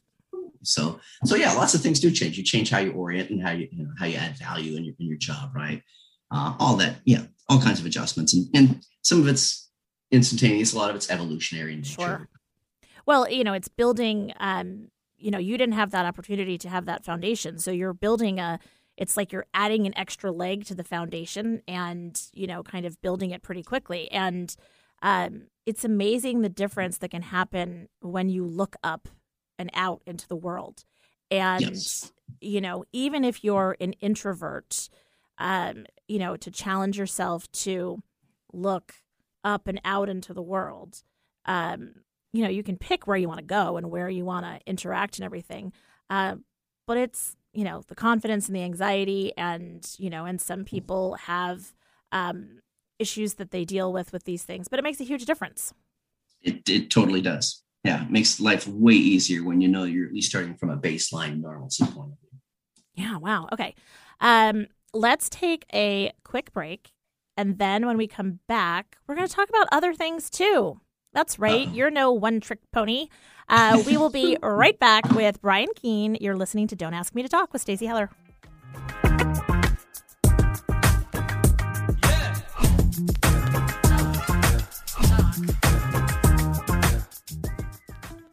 so, 0.63 1.01
so 1.25 1.37
yeah, 1.37 1.53
lots 1.53 1.75
of 1.75 1.81
things 1.81 2.01
do 2.01 2.11
change. 2.11 2.37
You 2.37 2.45
change 2.45 2.71
how 2.71 2.79
you 2.79 2.93
orient 2.93 3.31
and 3.31 3.43
how 3.43 3.53
you, 3.53 3.69
you 3.71 3.85
know, 3.85 3.91
how 3.99 4.07
you 4.07 4.17
add 4.17 4.37
value 4.37 4.77
in 4.77 4.85
your, 4.85 4.95
in 4.99 5.07
your 5.07 5.17
job, 5.17 5.51
right? 5.55 5.83
Uh, 6.31 6.55
all 6.59 6.77
that, 6.77 6.97
yeah, 7.05 7.23
all 7.49 7.61
kinds 7.61 7.81
of 7.81 7.87
adjustments. 7.87 8.35
And, 8.35 8.49
and 8.55 8.83
some 9.03 9.21
of 9.21 9.29
it's 9.29 9.71
instantaneous. 10.11 10.73
A 10.73 10.79
lot 10.79 10.91
of 10.91 10.97
it's 10.97 11.11
evolutionary 11.11 11.73
in 11.73 11.81
nature. 11.81 12.01
Sure. 12.01 12.29
Well, 13.07 13.31
you 13.31 13.45
know, 13.45 13.53
it's 13.53 13.69
building. 13.69 14.33
Um, 14.39 14.89
you 15.17 15.31
know, 15.31 15.39
you 15.39 15.59
didn't 15.59 15.75
have 15.75 15.91
that 15.91 16.07
opportunity 16.07 16.57
to 16.59 16.69
have 16.69 16.87
that 16.87 17.05
foundation, 17.05 17.59
so 17.59 17.71
you're 17.71 17.95
building 17.95 18.39
a. 18.39 18.59
It's 18.97 19.17
like 19.17 19.33
you're 19.33 19.47
adding 19.55 19.87
an 19.87 19.97
extra 19.97 20.31
leg 20.31 20.67
to 20.67 20.75
the 20.75 20.85
foundation, 20.85 21.63
and 21.67 22.21
you 22.33 22.47
know, 22.47 22.63
kind 22.63 22.87
of 22.87 23.01
building 23.01 23.31
it 23.31 23.43
pretty 23.43 23.63
quickly. 23.63 24.11
And 24.11 24.55
um, 25.03 25.45
it's 25.67 25.85
amazing 25.85 26.43
the 26.43 26.49
difference 26.49 26.99
that 26.99 27.11
can 27.11 27.23
happen 27.23 27.89
when 28.01 28.29
you 28.29 28.45
look 28.45 28.77
up 28.83 29.09
and 29.61 29.71
out 29.75 30.03
into 30.07 30.27
the 30.27 30.37
world. 30.37 30.85
And 31.31 31.61
yes. 31.61 32.13
you 32.41 32.61
know, 32.61 32.85
even 32.93 33.25
if 33.25 33.45
you're 33.45 33.77
an 33.81 33.93
introvert, 34.01 34.89
um, 35.39 35.87
you 36.09 36.19
know, 36.19 36.37
to 36.37 36.51
challenge 36.51 36.99
yourself 36.99 37.51
to 37.53 38.03
look 38.53 38.95
up 39.45 39.69
and 39.69 39.81
out 39.85 40.09
into 40.09 40.35
the 40.35 40.43
world. 40.43 41.03
Um, 41.45 41.95
you 42.33 42.43
know, 42.43 42.51
you 42.51 42.63
can 42.63 42.77
pick 42.77 43.07
where 43.07 43.17
you 43.17 43.29
want 43.29 43.39
to 43.39 43.45
go 43.45 43.77
and 43.77 43.91
where 43.91 44.09
you 44.09 44.25
want 44.25 44.45
to 44.45 44.61
interact 44.67 45.19
and 45.19 45.25
everything. 45.25 45.73
Uh, 46.09 46.37
but 46.87 46.97
it's, 46.97 47.37
you 47.53 47.65
know, 47.65 47.83
the 47.89 47.95
confidence 47.95 48.47
and 48.47 48.57
the 48.57 48.63
anxiety, 48.63 49.33
and, 49.37 49.89
you 49.99 50.11
know, 50.11 50.25
and 50.25 50.41
some 50.41 50.65
people 50.65 51.15
have 51.15 51.73
um, 52.13 52.61
issues 52.99 53.35
that 53.35 53.51
they 53.51 53.65
deal 53.65 53.93
with 53.93 54.13
with 54.13 54.25
these 54.25 54.43
things, 54.45 54.69
but 54.69 54.79
it 54.79 54.83
makes 54.83 55.01
a 55.01 55.05
huge 55.05 55.25
difference. 55.25 55.73
It, 56.43 56.69
it 56.69 56.91
totally 56.91 57.21
does. 57.21 57.63
Yeah. 57.85 58.05
It 58.05 58.11
makes 58.11 58.41
life 58.41 58.67
way 58.67 58.95
easier 58.95 59.43
when 59.45 59.61
you 59.61 59.69
know 59.69 59.85
you're 59.85 60.07
at 60.07 60.13
least 60.13 60.31
starting 60.31 60.55
from 60.55 60.71
a 60.71 60.77
baseline 60.77 61.41
normalcy 61.41 61.85
point 61.85 62.13
of 62.13 62.19
view. 62.21 62.41
Yeah. 62.95 63.17
Wow. 63.17 63.49
Okay. 63.53 63.75
Um, 64.21 64.67
let's 64.93 65.29
take 65.29 65.65
a 65.73 66.13
quick 66.25 66.53
break 66.53 66.93
and 67.41 67.57
then 67.59 67.87
when 67.87 67.97
we 67.97 68.07
come 68.07 68.41
back, 68.49 68.99
we're 69.07 69.15
going 69.15 69.27
to 69.27 69.33
talk 69.35 69.49
about 69.49 69.67
other 69.73 69.95
things 69.95 70.29
too. 70.29 70.79
That's 71.15 71.39
right. 71.39 71.67
Uh-oh. 71.67 71.75
You're 71.75 71.91
no 71.91 72.13
one 72.13 72.39
trick 72.41 72.59
pony. 72.71 73.09
Uh, 73.49 73.83
we 73.87 73.97
will 73.97 74.11
be 74.11 74.37
right 74.43 74.79
back 74.79 75.11
with 75.13 75.41
Brian 75.41 75.71
Keene. 75.75 76.19
You're 76.21 76.37
listening 76.37 76.69
to 76.69 76.77
Don't 76.77 76.93
Ask 76.93 77.15
Me 77.15 77.23
to 77.23 77.31
Talk 77.31 77.55
with 77.55 77.63
Stacey 77.63 77.87
Heller. 77.87 78.11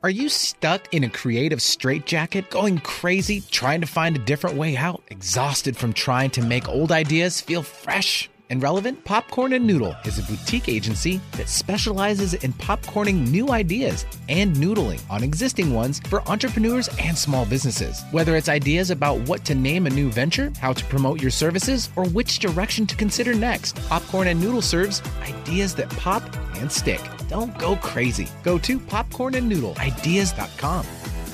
Are 0.03 0.11
you 0.11 0.29
stuck 0.29 0.93
in 0.93 1.03
a 1.03 1.09
creative 1.09 1.59
straitjacket, 1.59 2.51
going 2.51 2.77
crazy, 2.77 3.41
trying 3.49 3.81
to 3.81 3.87
find 3.87 4.15
a 4.15 4.19
different 4.19 4.55
way 4.55 4.77
out, 4.77 5.01
exhausted 5.09 5.75
from 5.75 5.91
trying 5.91 6.29
to 6.31 6.43
make 6.43 6.67
old 6.69 6.91
ideas 6.91 7.41
feel 7.41 7.63
fresh? 7.63 8.29
And 8.49 8.63
relevant, 8.63 9.03
Popcorn 9.03 9.53
and 9.53 9.67
Noodle 9.67 9.95
is 10.05 10.19
a 10.19 10.23
boutique 10.23 10.69
agency 10.69 11.19
that 11.33 11.49
specializes 11.49 12.33
in 12.35 12.53
popcorning 12.53 13.29
new 13.29 13.49
ideas 13.49 14.05
and 14.29 14.55
noodling 14.55 15.01
on 15.09 15.23
existing 15.23 15.73
ones 15.73 15.99
for 16.07 16.27
entrepreneurs 16.29 16.89
and 16.99 17.17
small 17.17 17.45
businesses. 17.45 18.03
Whether 18.11 18.35
it's 18.35 18.49
ideas 18.49 18.89
about 18.89 19.19
what 19.27 19.43
to 19.45 19.55
name 19.55 19.85
a 19.85 19.89
new 19.89 20.09
venture, 20.09 20.51
how 20.59 20.73
to 20.73 20.85
promote 20.85 21.21
your 21.21 21.31
services, 21.31 21.89
or 21.95 22.07
which 22.07 22.39
direction 22.39 22.85
to 22.87 22.95
consider 22.95 23.33
next, 23.33 23.75
Popcorn 23.87 24.27
and 24.27 24.39
Noodle 24.39 24.61
serves 24.61 25.01
ideas 25.21 25.75
that 25.75 25.89
pop 25.97 26.23
and 26.55 26.71
stick. 26.71 27.01
Don't 27.27 27.57
go 27.57 27.75
crazy. 27.77 28.27
Go 28.43 28.57
to 28.59 28.79
popcornandnoodleideas.com. 28.79 30.85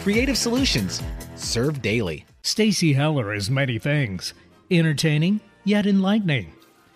Creative 0.02 0.38
solutions. 0.38 1.02
Serve 1.36 1.82
daily. 1.82 2.26
Stacy 2.42 2.94
Heller 2.94 3.34
is 3.34 3.50
many 3.50 3.80
things. 3.80 4.34
Entertaining, 4.72 5.40
yet 5.64 5.86
enlightening 5.86 6.52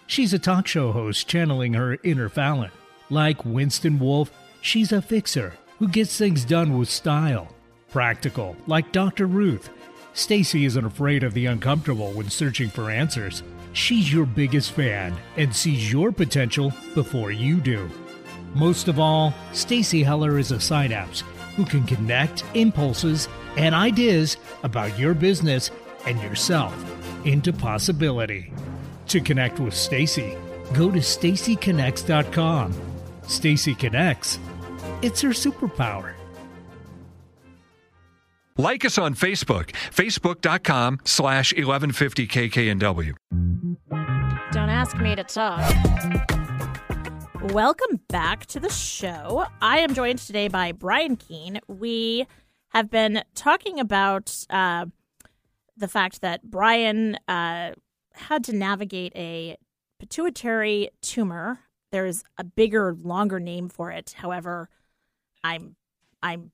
She's 0.08 0.34
a 0.34 0.40
talk 0.40 0.68
show 0.68 0.94
host 0.94 1.28
channeling 1.28 1.74
her 1.74 1.98
inner 2.02 2.30
Fallon. 2.30 2.72
Like 3.10 3.44
Winston 3.44 4.00
Wolfe, 4.00 4.32
she's 4.62 4.94
a 4.94 5.02
fixer 5.02 5.54
who 5.80 5.90
gets 5.90 6.18
things 6.18 6.46
done 6.46 6.78
with 6.78 6.90
style. 6.90 7.54
Practical, 7.92 8.56
like 8.68 8.94
Dr. 8.94 9.28
Ruth. 9.28 9.70
Stacy 10.14 10.64
isn't 10.64 10.86
afraid 10.86 11.24
of 11.24 11.34
the 11.34 11.46
uncomfortable 11.46 12.12
when 12.14 12.30
searching 12.30 12.70
for 12.70 12.90
answers. 12.90 13.44
She's 13.74 14.12
your 14.12 14.26
biggest 14.26 14.72
fan 14.72 15.16
and 15.36 15.54
sees 15.54 15.92
your 15.92 16.14
potential 16.14 16.74
before 16.96 17.32
you 17.32 17.58
do. 17.60 17.90
Most 18.56 18.88
of 18.88 19.00
all, 19.00 19.34
Stacy 19.52 20.04
Heller 20.04 20.40
is 20.40 20.52
a 20.52 20.60
synapse 20.60 21.24
who 21.58 21.66
can 21.66 21.84
connect 21.84 22.46
impulses 22.54 23.28
and 23.58 23.76
ideas 23.76 24.38
about 24.64 24.98
your 24.98 25.14
business 25.14 25.70
and 26.06 26.20
yourself 26.22 26.74
into 27.26 27.52
possibility. 27.52 28.52
To 29.08 29.22
connect 29.22 29.60
with 29.60 29.74
Stacy, 29.74 30.38
go 30.74 30.92
to 30.92 31.00
stacyconnects.com. 31.00 32.74
Stacey 33.28 33.74
connects. 33.74 34.38
It's 35.02 35.22
her 35.22 35.30
superpower. 35.30 36.14
Like 38.58 38.84
us 38.84 38.98
on 38.98 39.14
Facebook, 39.14 39.72
facebook.com 39.92 41.00
slash 41.06 41.54
1150kknw. 41.54 43.14
Don't 44.52 44.70
ask 44.70 44.98
me 44.98 45.16
to 45.16 45.24
talk. 45.24 45.62
Welcome 47.54 48.02
back 48.10 48.46
to 48.48 48.60
the 48.60 48.70
show. 48.70 49.46
I 49.62 49.80
am 49.80 49.94
joined 49.94 50.20
today 50.20 50.48
by 50.48 50.72
Brian 50.72 51.16
Keene. 51.16 51.62
We 51.68 52.26
have 52.70 52.90
been 52.90 53.24
talking 53.36 53.80
about 53.80 54.36
uh, 54.50 54.88
the 55.78 55.88
fact 55.88 56.22
that 56.22 56.44
Brian 56.44 57.18
uh, 57.28 57.74
had 58.18 58.44
to 58.46 58.56
navigate 58.56 59.14
a 59.16 59.58
pituitary 60.00 60.90
tumor. 61.02 61.60
There's 61.92 62.24
a 62.38 62.44
bigger, 62.44 62.94
longer 62.94 63.40
name 63.40 63.70
for 63.70 63.92
it. 63.92 64.16
However, 64.18 64.70
I'm 65.44 65.76
I'm 66.22 66.52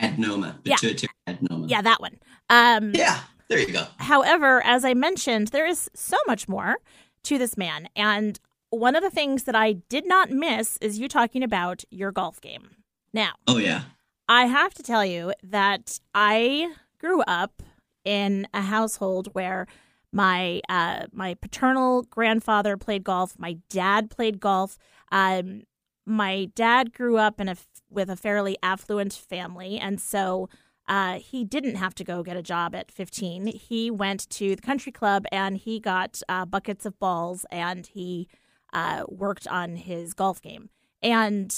adenoma. 0.00 0.62
Pituitary 0.62 1.08
yeah. 1.26 1.34
adenoma. 1.34 1.70
Yeah, 1.70 1.82
that 1.82 2.00
one. 2.00 2.18
Um, 2.50 2.92
yeah, 2.94 3.20
there 3.48 3.58
you 3.58 3.72
go. 3.72 3.86
However, 3.98 4.62
as 4.64 4.84
I 4.84 4.94
mentioned, 4.94 5.48
there 5.48 5.66
is 5.66 5.90
so 5.94 6.16
much 6.26 6.48
more 6.48 6.76
to 7.24 7.38
this 7.38 7.56
man, 7.56 7.88
and 7.96 8.38
one 8.70 8.96
of 8.96 9.02
the 9.02 9.10
things 9.10 9.44
that 9.44 9.54
I 9.54 9.72
did 9.72 10.06
not 10.06 10.30
miss 10.30 10.76
is 10.80 10.98
you 10.98 11.08
talking 11.08 11.42
about 11.42 11.84
your 11.90 12.12
golf 12.12 12.40
game. 12.40 12.76
Now, 13.12 13.32
oh 13.46 13.58
yeah, 13.58 13.82
I 14.28 14.46
have 14.46 14.74
to 14.74 14.82
tell 14.82 15.04
you 15.04 15.32
that 15.42 15.98
I 16.14 16.74
grew 16.98 17.22
up 17.22 17.62
in 18.04 18.46
a 18.52 18.62
household 18.62 19.28
where 19.32 19.66
my 20.12 20.60
uh, 20.68 21.06
my 21.12 21.34
paternal 21.34 22.02
grandfather 22.02 22.76
played 22.76 23.04
golf. 23.04 23.38
My 23.38 23.58
dad 23.68 24.10
played 24.10 24.40
golf. 24.40 24.78
Um, 25.12 25.62
my 26.06 26.48
dad 26.54 26.92
grew 26.92 27.18
up 27.18 27.40
in 27.40 27.48
a 27.48 27.56
with 27.90 28.08
a 28.08 28.16
fairly 28.16 28.56
affluent 28.62 29.12
family, 29.12 29.78
and 29.78 30.00
so 30.00 30.48
uh, 30.88 31.18
he 31.18 31.44
didn't 31.44 31.76
have 31.76 31.94
to 31.96 32.04
go 32.04 32.22
get 32.22 32.36
a 32.36 32.42
job 32.42 32.74
at 32.74 32.92
15. 32.92 33.46
He 33.48 33.90
went 33.90 34.28
to 34.30 34.54
the 34.54 34.62
country 34.62 34.92
club 34.92 35.26
and 35.32 35.56
he 35.56 35.80
got 35.80 36.22
uh, 36.28 36.44
buckets 36.44 36.86
of 36.86 36.98
balls 36.98 37.44
and 37.50 37.86
he 37.86 38.28
uh, 38.72 39.02
worked 39.08 39.48
on 39.48 39.76
his 39.76 40.14
golf 40.14 40.40
game. 40.40 40.70
And 41.02 41.54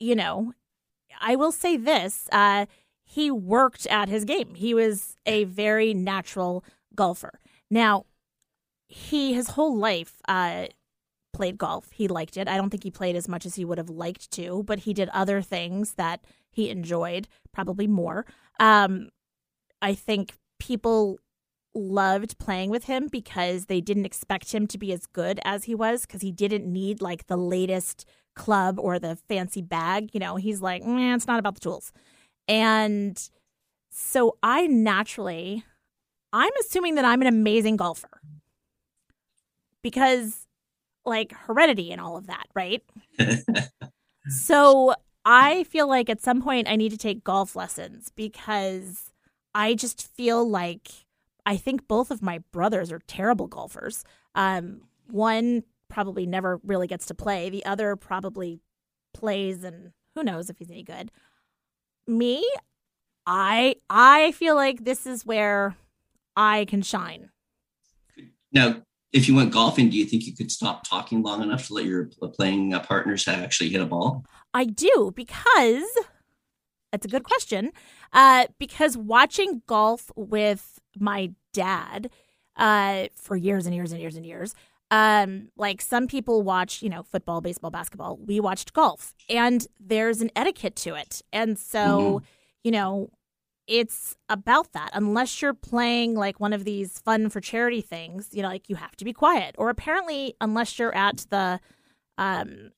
you 0.00 0.14
know, 0.14 0.52
I 1.20 1.36
will 1.36 1.52
say 1.52 1.76
this: 1.76 2.28
uh, 2.32 2.66
he 3.04 3.30
worked 3.30 3.86
at 3.86 4.08
his 4.08 4.24
game. 4.24 4.54
He 4.54 4.74
was 4.74 5.16
a 5.24 5.44
very 5.44 5.94
natural 5.94 6.64
golfer. 6.94 7.40
Now, 7.70 8.06
he 8.88 9.34
his 9.34 9.50
whole 9.50 9.76
life 9.76 10.14
uh, 10.28 10.66
played 11.32 11.58
golf. 11.58 11.90
He 11.92 12.08
liked 12.08 12.36
it. 12.36 12.48
I 12.48 12.56
don't 12.56 12.70
think 12.70 12.84
he 12.84 12.90
played 12.90 13.16
as 13.16 13.28
much 13.28 13.44
as 13.44 13.56
he 13.56 13.64
would 13.64 13.78
have 13.78 13.90
liked 13.90 14.30
to, 14.32 14.62
but 14.64 14.80
he 14.80 14.94
did 14.94 15.08
other 15.10 15.42
things 15.42 15.94
that 15.94 16.24
he 16.50 16.70
enjoyed, 16.70 17.28
probably 17.52 17.86
more. 17.86 18.24
Um, 18.58 19.10
I 19.82 19.94
think 19.94 20.34
people 20.58 21.18
loved 21.74 22.38
playing 22.38 22.70
with 22.70 22.84
him 22.84 23.08
because 23.08 23.66
they 23.66 23.80
didn't 23.82 24.06
expect 24.06 24.52
him 24.52 24.66
to 24.66 24.78
be 24.78 24.92
as 24.92 25.04
good 25.04 25.38
as 25.44 25.64
he 25.64 25.74
was 25.74 26.06
because 26.06 26.22
he 26.22 26.32
didn't 26.32 26.66
need 26.66 27.02
like 27.02 27.26
the 27.26 27.36
latest 27.36 28.06
club 28.34 28.78
or 28.78 28.98
the 28.98 29.16
fancy 29.28 29.60
bag. 29.60 30.10
You 30.14 30.20
know, 30.20 30.36
he's 30.36 30.62
like, 30.62 30.82
mm, 30.82 31.14
it's 31.14 31.26
not 31.26 31.38
about 31.38 31.54
the 31.54 31.60
tools. 31.60 31.92
And 32.48 33.20
so 33.90 34.38
I 34.42 34.66
naturally, 34.66 35.64
I'm 36.32 36.52
assuming 36.60 36.96
that 36.96 37.04
I'm 37.04 37.20
an 37.20 37.26
amazing 37.28 37.76
golfer 37.76 38.20
because 39.82 40.46
like 41.04 41.32
heredity 41.32 41.92
and 41.92 42.00
all 42.00 42.16
of 42.16 42.26
that, 42.26 42.46
right? 42.54 42.82
so 44.28 44.94
I 45.24 45.64
feel 45.64 45.88
like 45.88 46.10
at 46.10 46.20
some 46.20 46.42
point 46.42 46.68
I 46.68 46.76
need 46.76 46.90
to 46.90 46.98
take 46.98 47.24
golf 47.24 47.56
lessons 47.56 48.10
because 48.14 49.10
I 49.54 49.74
just 49.74 50.06
feel 50.14 50.48
like 50.48 50.88
I 51.46 51.56
think 51.56 51.86
both 51.88 52.10
of 52.10 52.22
my 52.22 52.40
brothers 52.52 52.90
are 52.90 53.00
terrible 53.06 53.46
golfers. 53.46 54.04
Um, 54.34 54.82
one 55.08 55.62
probably 55.88 56.26
never 56.26 56.60
really 56.64 56.88
gets 56.88 57.06
to 57.06 57.14
play. 57.14 57.48
The 57.48 57.64
other 57.64 57.94
probably 57.96 58.60
plays 59.14 59.62
and 59.62 59.92
who 60.14 60.24
knows 60.24 60.50
if 60.50 60.58
he's 60.58 60.70
any 60.70 60.82
good. 60.82 61.10
Me, 62.06 62.46
I 63.26 63.76
I 63.88 64.32
feel 64.32 64.54
like 64.54 64.84
this 64.84 65.06
is 65.06 65.24
where 65.24 65.76
I 66.36 66.64
can 66.66 66.82
shine. 66.82 67.30
Now, 68.52 68.82
if 69.12 69.28
you 69.28 69.34
went 69.34 69.52
golfing, 69.52 69.88
do 69.88 69.96
you 69.96 70.04
think 70.04 70.26
you 70.26 70.34
could 70.34 70.50
stop 70.50 70.86
talking 70.86 71.22
long 71.22 71.42
enough 71.42 71.66
to 71.68 71.74
let 71.74 71.84
your 71.86 72.10
playing 72.34 72.74
uh, 72.74 72.80
partners 72.80 73.26
actually 73.26 73.70
hit 73.70 73.80
a 73.80 73.86
ball? 73.86 74.24
I 74.52 74.64
do 74.64 75.12
because 75.14 75.84
that's 76.92 77.06
a 77.06 77.08
good 77.08 77.24
question. 77.24 77.72
Uh, 78.12 78.46
because 78.58 78.96
watching 78.96 79.62
golf 79.66 80.10
with 80.16 80.80
my 80.98 81.32
dad 81.52 82.10
uh, 82.56 83.06
for 83.14 83.36
years 83.36 83.66
and 83.66 83.74
years 83.74 83.92
and 83.92 84.00
years 84.00 84.16
and 84.16 84.26
years, 84.26 84.54
um, 84.90 85.48
like 85.56 85.80
some 85.80 86.06
people 86.06 86.42
watch, 86.42 86.82
you 86.82 86.88
know, 86.88 87.02
football, 87.02 87.40
baseball, 87.40 87.70
basketball. 87.70 88.16
We 88.16 88.38
watched 88.40 88.72
golf, 88.72 89.14
and 89.28 89.66
there's 89.80 90.20
an 90.20 90.30
etiquette 90.36 90.76
to 90.76 90.94
it, 90.94 91.22
and 91.32 91.58
so 91.58 91.78
mm-hmm. 91.78 92.24
you 92.62 92.70
know, 92.70 93.10
it's 93.66 94.16
about 94.28 94.72
that. 94.72 94.90
Unless 94.92 95.42
you're 95.42 95.54
playing 95.54 96.14
like 96.14 96.40
one 96.40 96.52
of 96.52 96.64
these 96.64 96.98
fun 96.98 97.28
for 97.28 97.40
charity 97.40 97.80
things, 97.80 98.28
you 98.32 98.42
know, 98.42 98.48
like 98.48 98.68
you 98.68 98.76
have 98.76 98.96
to 98.96 99.04
be 99.04 99.12
quiet. 99.12 99.54
Or 99.58 99.70
apparently, 99.70 100.34
unless 100.40 100.78
you're 100.78 100.94
at 100.94 101.26
the 101.30 101.60
um 102.18 102.70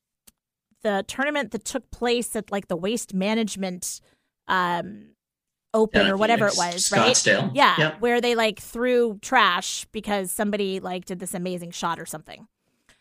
the 0.83 1.05
tournament 1.07 1.51
that 1.51 1.65
took 1.65 1.91
place 1.91 2.35
at 2.37 2.51
like 2.51 2.69
the 2.69 2.77
waste 2.77 3.13
management 3.13 4.01
um 4.47 5.09
open 5.75 6.07
yeah, 6.07 6.13
or 6.13 6.17
whatever 6.17 6.47
it 6.47 6.55
was, 6.57 6.89
Scottsdale. 6.89 7.43
right? 7.43 7.51
Yeah, 7.55 7.75
yep. 7.79 8.01
where 8.01 8.21
they 8.21 8.35
like 8.35 8.59
threw 8.59 9.19
trash 9.21 9.87
because 9.93 10.31
somebody 10.31 10.81
like 10.81 11.05
did 11.05 11.19
this 11.19 11.35
amazing 11.35 11.73
shot 11.73 12.01
or 12.01 12.07
something. 12.07 12.47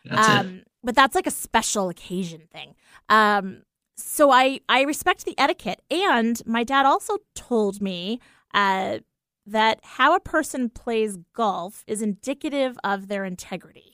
That's 0.06 0.28
um. 0.28 0.64
But 0.84 0.96
that's 0.96 1.16
like 1.16 1.28
a 1.28 1.32
special 1.32 1.90
occasion 1.90 2.44
thing. 2.52 2.76
Um, 3.10 3.64
so 3.98 4.32
I 4.32 4.62
I 4.70 4.84
respect 4.84 5.26
the 5.26 5.38
etiquette, 5.38 5.82
and 5.90 6.42
my 6.46 6.64
dad 6.64 6.86
also 6.86 7.18
told 7.36 7.82
me 7.82 8.20
uh, 8.54 9.00
that 9.46 9.80
how 9.84 10.16
a 10.16 10.20
person 10.20 10.70
plays 10.70 11.18
golf 11.34 11.84
is 11.88 12.02
indicative 12.02 12.78
of 12.84 13.08
their 13.08 13.26
integrity. 13.26 13.94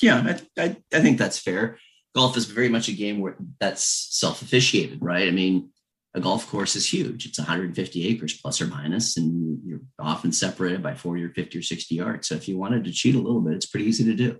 Yeah, 0.00 0.36
I, 0.58 0.62
I, 0.62 0.76
I 0.92 1.00
think 1.00 1.18
that's 1.18 1.38
fair. 1.38 1.78
Golf 2.14 2.36
is 2.36 2.46
very 2.46 2.68
much 2.68 2.88
a 2.88 2.92
game 2.92 3.20
where 3.20 3.36
that's 3.60 3.84
self 4.18 4.42
officiated, 4.42 4.98
right? 5.00 5.28
I 5.28 5.30
mean, 5.30 5.70
a 6.14 6.20
golf 6.20 6.48
course 6.48 6.74
is 6.74 6.92
huge. 6.92 7.26
It's 7.26 7.38
150 7.38 8.08
acres 8.08 8.38
plus 8.40 8.60
or 8.60 8.66
minus, 8.66 9.16
and 9.16 9.60
you're 9.64 9.80
often 10.00 10.32
separated 10.32 10.82
by 10.82 10.94
40 10.94 11.22
or 11.22 11.30
50 11.30 11.58
or 11.58 11.62
60 11.62 11.94
yards. 11.94 12.28
So 12.28 12.34
if 12.34 12.48
you 12.48 12.58
wanted 12.58 12.84
to 12.84 12.92
cheat 12.92 13.14
a 13.14 13.20
little 13.20 13.40
bit, 13.40 13.54
it's 13.54 13.66
pretty 13.66 13.86
easy 13.86 14.04
to 14.04 14.14
do 14.14 14.38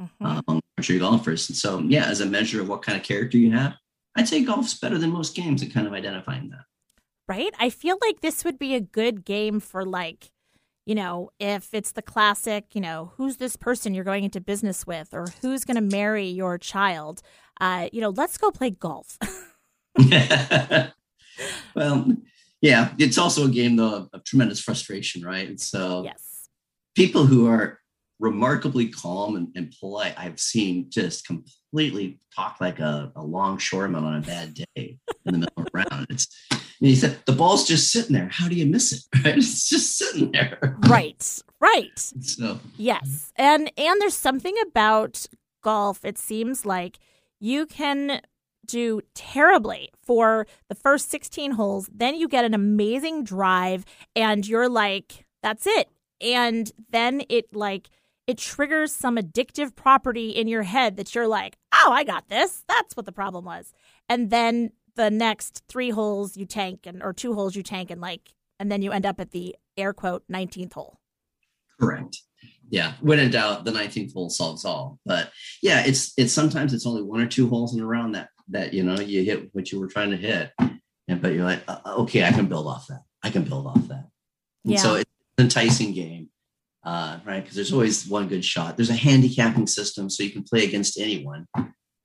mm-hmm. 0.00 0.26
um, 0.48 0.60
your 0.88 0.98
golfers. 0.98 1.48
And 1.48 1.56
so, 1.56 1.80
yeah, 1.80 2.06
as 2.06 2.20
a 2.20 2.26
measure 2.26 2.60
of 2.60 2.68
what 2.68 2.82
kind 2.82 2.98
of 2.98 3.04
character 3.04 3.36
you 3.36 3.52
have, 3.52 3.74
I'd 4.16 4.28
say 4.28 4.42
golf's 4.42 4.78
better 4.78 4.98
than 4.98 5.10
most 5.10 5.34
games 5.36 5.62
at 5.62 5.72
kind 5.72 5.86
of 5.86 5.92
identifying 5.92 6.50
that. 6.50 6.64
Right. 7.28 7.52
I 7.58 7.70
feel 7.70 7.96
like 8.00 8.20
this 8.20 8.44
would 8.44 8.58
be 8.58 8.74
a 8.74 8.80
good 8.80 9.24
game 9.24 9.60
for 9.60 9.84
like, 9.84 10.32
you 10.84 10.94
know, 10.94 11.30
if 11.38 11.72
it's 11.72 11.92
the 11.92 12.02
classic, 12.02 12.74
you 12.74 12.80
know, 12.80 13.12
who's 13.16 13.36
this 13.36 13.54
person 13.56 13.94
you're 13.94 14.04
going 14.04 14.24
into 14.24 14.40
business 14.40 14.86
with, 14.86 15.14
or 15.14 15.26
who's 15.42 15.64
going 15.64 15.76
to 15.76 15.96
marry 15.96 16.26
your 16.26 16.58
child. 16.58 17.22
Uh, 17.60 17.88
you 17.92 18.00
know, 18.00 18.08
let's 18.10 18.36
go 18.36 18.50
play 18.50 18.70
golf. 18.70 19.16
well, 21.76 22.16
yeah, 22.60 22.92
it's 22.98 23.18
also 23.18 23.46
a 23.46 23.50
game 23.50 23.76
though 23.76 23.94
of, 23.94 24.10
of 24.12 24.24
tremendous 24.24 24.60
frustration, 24.60 25.24
right? 25.24 25.48
And 25.48 25.60
so, 25.60 26.02
yes, 26.04 26.48
people 26.94 27.26
who 27.26 27.46
are 27.46 27.79
remarkably 28.20 28.88
calm 28.88 29.36
and, 29.36 29.48
and, 29.56 29.74
polite 29.80 30.14
I've 30.16 30.38
seen 30.38 30.90
just 30.90 31.26
completely 31.26 32.20
talk 32.36 32.58
like 32.60 32.78
a, 32.78 33.10
a 33.16 33.22
longshoreman 33.22 34.04
on 34.04 34.16
a 34.16 34.20
bad 34.20 34.54
day 34.54 34.98
in 35.24 35.32
the 35.32 35.38
middle 35.38 35.54
of 35.56 35.66
a 35.66 35.70
round. 35.72 36.06
It's 36.10 36.28
and 36.50 36.88
he 36.88 36.94
said 36.94 37.18
the 37.26 37.32
ball's 37.32 37.66
just 37.66 37.90
sitting 37.90 38.14
there. 38.14 38.28
How 38.30 38.48
do 38.48 38.54
you 38.54 38.66
miss 38.66 38.92
it? 38.92 39.00
Right? 39.24 39.38
It's 39.38 39.68
just 39.68 39.98
sitting 39.98 40.32
there. 40.32 40.78
Right. 40.88 41.42
Right. 41.60 41.98
So 41.98 42.60
yes. 42.76 43.32
And 43.36 43.72
and 43.76 44.00
there's 44.00 44.14
something 44.14 44.54
about 44.66 45.26
golf, 45.62 46.04
it 46.04 46.18
seems 46.18 46.64
like 46.64 46.98
you 47.38 47.66
can 47.66 48.20
do 48.66 49.00
terribly 49.14 49.90
for 50.02 50.46
the 50.68 50.74
first 50.74 51.10
16 51.10 51.52
holes. 51.52 51.88
Then 51.92 52.14
you 52.14 52.28
get 52.28 52.44
an 52.44 52.54
amazing 52.54 53.24
drive 53.24 53.84
and 54.14 54.46
you're 54.46 54.68
like, 54.68 55.26
that's 55.42 55.66
it. 55.66 55.88
And 56.20 56.70
then 56.90 57.22
it 57.28 57.54
like 57.54 57.88
it 58.30 58.38
triggers 58.38 58.94
some 58.94 59.16
addictive 59.16 59.74
property 59.74 60.30
in 60.30 60.46
your 60.46 60.62
head 60.62 60.96
that 60.96 61.16
you're 61.16 61.26
like, 61.26 61.58
oh, 61.74 61.90
I 61.90 62.04
got 62.04 62.28
this. 62.28 62.62
That's 62.68 62.96
what 62.96 63.04
the 63.04 63.10
problem 63.10 63.44
was. 63.44 63.72
And 64.08 64.30
then 64.30 64.70
the 64.94 65.10
next 65.10 65.64
three 65.68 65.90
holes 65.90 66.36
you 66.36 66.46
tank 66.46 66.86
and 66.86 67.02
or 67.02 67.12
two 67.12 67.34
holes 67.34 67.56
you 67.56 67.64
tank 67.64 67.90
and 67.90 68.00
like 68.00 68.32
and 68.60 68.70
then 68.70 68.82
you 68.82 68.92
end 68.92 69.04
up 69.04 69.18
at 69.18 69.32
the 69.32 69.56
air 69.76 69.92
quote 69.92 70.22
19th 70.30 70.74
hole. 70.74 71.00
Correct. 71.80 72.18
Yeah. 72.68 72.92
When 73.00 73.18
in 73.18 73.32
doubt, 73.32 73.64
the 73.64 73.72
19th 73.72 74.14
hole 74.14 74.30
solves 74.30 74.64
all. 74.64 75.00
But 75.04 75.32
yeah, 75.60 75.84
it's 75.84 76.12
it's 76.16 76.32
sometimes 76.32 76.72
it's 76.72 76.86
only 76.86 77.02
one 77.02 77.20
or 77.20 77.26
two 77.26 77.48
holes 77.48 77.74
in 77.74 77.80
a 77.80 77.86
round 77.86 78.14
that 78.14 78.28
that 78.50 78.72
you 78.72 78.84
know 78.84 79.00
you 79.00 79.24
hit 79.24 79.52
what 79.52 79.72
you 79.72 79.80
were 79.80 79.88
trying 79.88 80.12
to 80.12 80.16
hit. 80.16 80.52
And 81.08 81.20
but 81.20 81.34
you're 81.34 81.44
like, 81.44 81.64
uh, 81.66 81.80
okay, 82.02 82.24
I 82.24 82.30
can 82.30 82.46
build 82.46 82.68
off 82.68 82.86
that. 82.86 83.02
I 83.24 83.30
can 83.30 83.42
build 83.42 83.66
off 83.66 83.88
that. 83.88 84.06
And 84.64 84.74
yeah. 84.74 84.78
so 84.78 84.94
it's 84.94 85.10
an 85.36 85.46
enticing 85.46 85.92
game 85.94 86.28
uh, 86.84 87.18
right? 87.24 87.40
Because 87.42 87.56
there's 87.56 87.72
always 87.72 88.06
one 88.06 88.28
good 88.28 88.44
shot. 88.44 88.76
There's 88.76 88.90
a 88.90 88.94
handicapping 88.94 89.66
system, 89.66 90.08
so 90.08 90.22
you 90.22 90.30
can 90.30 90.42
play 90.42 90.64
against 90.64 90.98
anyone, 90.98 91.46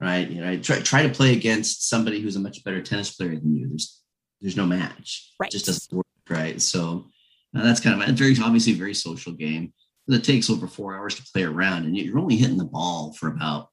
right? 0.01 0.29
You 0.29 0.41
know, 0.41 0.57
try 0.57 0.79
try 0.79 1.03
to 1.03 1.13
play 1.13 1.33
against 1.33 1.87
somebody 1.89 2.19
who's 2.19 2.35
a 2.35 2.39
much 2.39 2.63
better 2.63 2.81
tennis 2.81 3.15
player 3.15 3.35
than 3.35 3.55
you. 3.55 3.69
There's 3.69 4.01
there's 4.41 4.57
no 4.57 4.65
match. 4.65 5.31
Right. 5.39 5.49
It 5.49 5.51
just 5.51 5.65
doesn't 5.65 5.93
work, 5.93 6.05
right? 6.29 6.61
So 6.61 7.07
uh, 7.55 7.63
that's 7.63 7.79
kind 7.79 8.01
of 8.01 8.07
a 8.07 8.11
very 8.11 8.35
obviously 8.43 8.73
a 8.73 8.77
very 8.77 8.93
social 8.93 9.31
game. 9.31 9.73
It 10.07 10.23
takes 10.23 10.49
over 10.49 10.67
four 10.67 10.95
hours 10.95 11.15
to 11.15 11.23
play 11.33 11.43
around, 11.43 11.85
and 11.85 11.97
you're 11.97 12.19
only 12.19 12.35
hitting 12.35 12.57
the 12.57 12.65
ball 12.65 13.13
for 13.13 13.27
about 13.27 13.69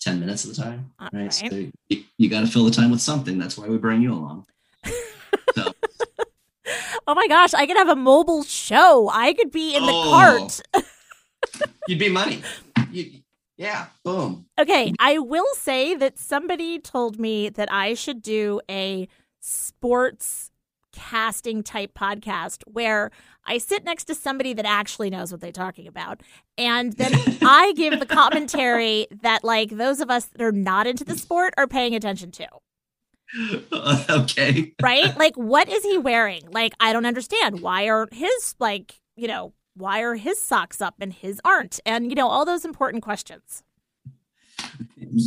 10 0.00 0.18
minutes 0.18 0.44
of 0.44 0.54
the 0.54 0.62
time, 0.62 0.90
right? 1.00 1.10
right. 1.12 1.32
So 1.32 1.66
you, 1.88 2.04
you 2.18 2.28
got 2.28 2.40
to 2.40 2.46
fill 2.46 2.64
the 2.64 2.70
time 2.70 2.90
with 2.90 3.00
something. 3.00 3.38
That's 3.38 3.56
why 3.56 3.68
we 3.68 3.78
bring 3.78 4.02
you 4.02 4.12
along. 4.12 4.46
Oh 7.06 7.14
my 7.14 7.26
gosh, 7.28 7.52
I 7.54 7.66
could 7.66 7.76
have 7.76 7.88
a 7.88 7.96
mobile 7.96 8.42
show. 8.42 9.10
I 9.12 9.34
could 9.34 9.50
be 9.50 9.74
in 9.74 9.84
the 9.84 9.92
oh. 9.92 10.10
cart. 10.10 10.84
You'd 11.88 11.98
be 11.98 12.08
money. 12.08 12.42
You, 12.90 13.20
yeah, 13.56 13.86
boom. 14.04 14.46
Okay, 14.58 14.92
I 14.98 15.18
will 15.18 15.54
say 15.54 15.94
that 15.94 16.18
somebody 16.18 16.78
told 16.78 17.18
me 17.18 17.50
that 17.50 17.70
I 17.72 17.94
should 17.94 18.22
do 18.22 18.60
a 18.70 19.06
sports 19.40 20.50
casting 20.92 21.62
type 21.62 21.92
podcast 21.94 22.62
where 22.66 23.10
I 23.44 23.58
sit 23.58 23.84
next 23.84 24.04
to 24.04 24.14
somebody 24.14 24.54
that 24.54 24.64
actually 24.64 25.10
knows 25.10 25.30
what 25.30 25.40
they're 25.40 25.52
talking 25.52 25.86
about. 25.86 26.22
And 26.56 26.94
then 26.94 27.12
I 27.42 27.72
give 27.76 28.00
the 28.00 28.06
commentary 28.06 29.06
that, 29.22 29.44
like, 29.44 29.70
those 29.70 30.00
of 30.00 30.10
us 30.10 30.26
that 30.26 30.42
are 30.42 30.52
not 30.52 30.86
into 30.86 31.04
the 31.04 31.18
sport 31.18 31.52
are 31.56 31.66
paying 31.66 31.94
attention 31.94 32.30
to. 32.32 32.46
okay. 34.10 34.72
right? 34.82 35.16
Like, 35.16 35.36
what 35.36 35.68
is 35.68 35.82
he 35.82 35.98
wearing? 35.98 36.42
Like, 36.50 36.74
I 36.80 36.92
don't 36.92 37.06
understand. 37.06 37.60
Why 37.60 37.88
are 37.88 38.08
his, 38.12 38.54
like, 38.58 39.00
you 39.16 39.28
know, 39.28 39.52
why 39.74 40.00
are 40.00 40.14
his 40.14 40.40
socks 40.40 40.80
up 40.80 40.94
and 41.00 41.12
his 41.12 41.40
aren't? 41.44 41.80
And, 41.84 42.10
you 42.10 42.14
know, 42.14 42.28
all 42.28 42.44
those 42.44 42.64
important 42.64 43.02
questions. 43.02 43.62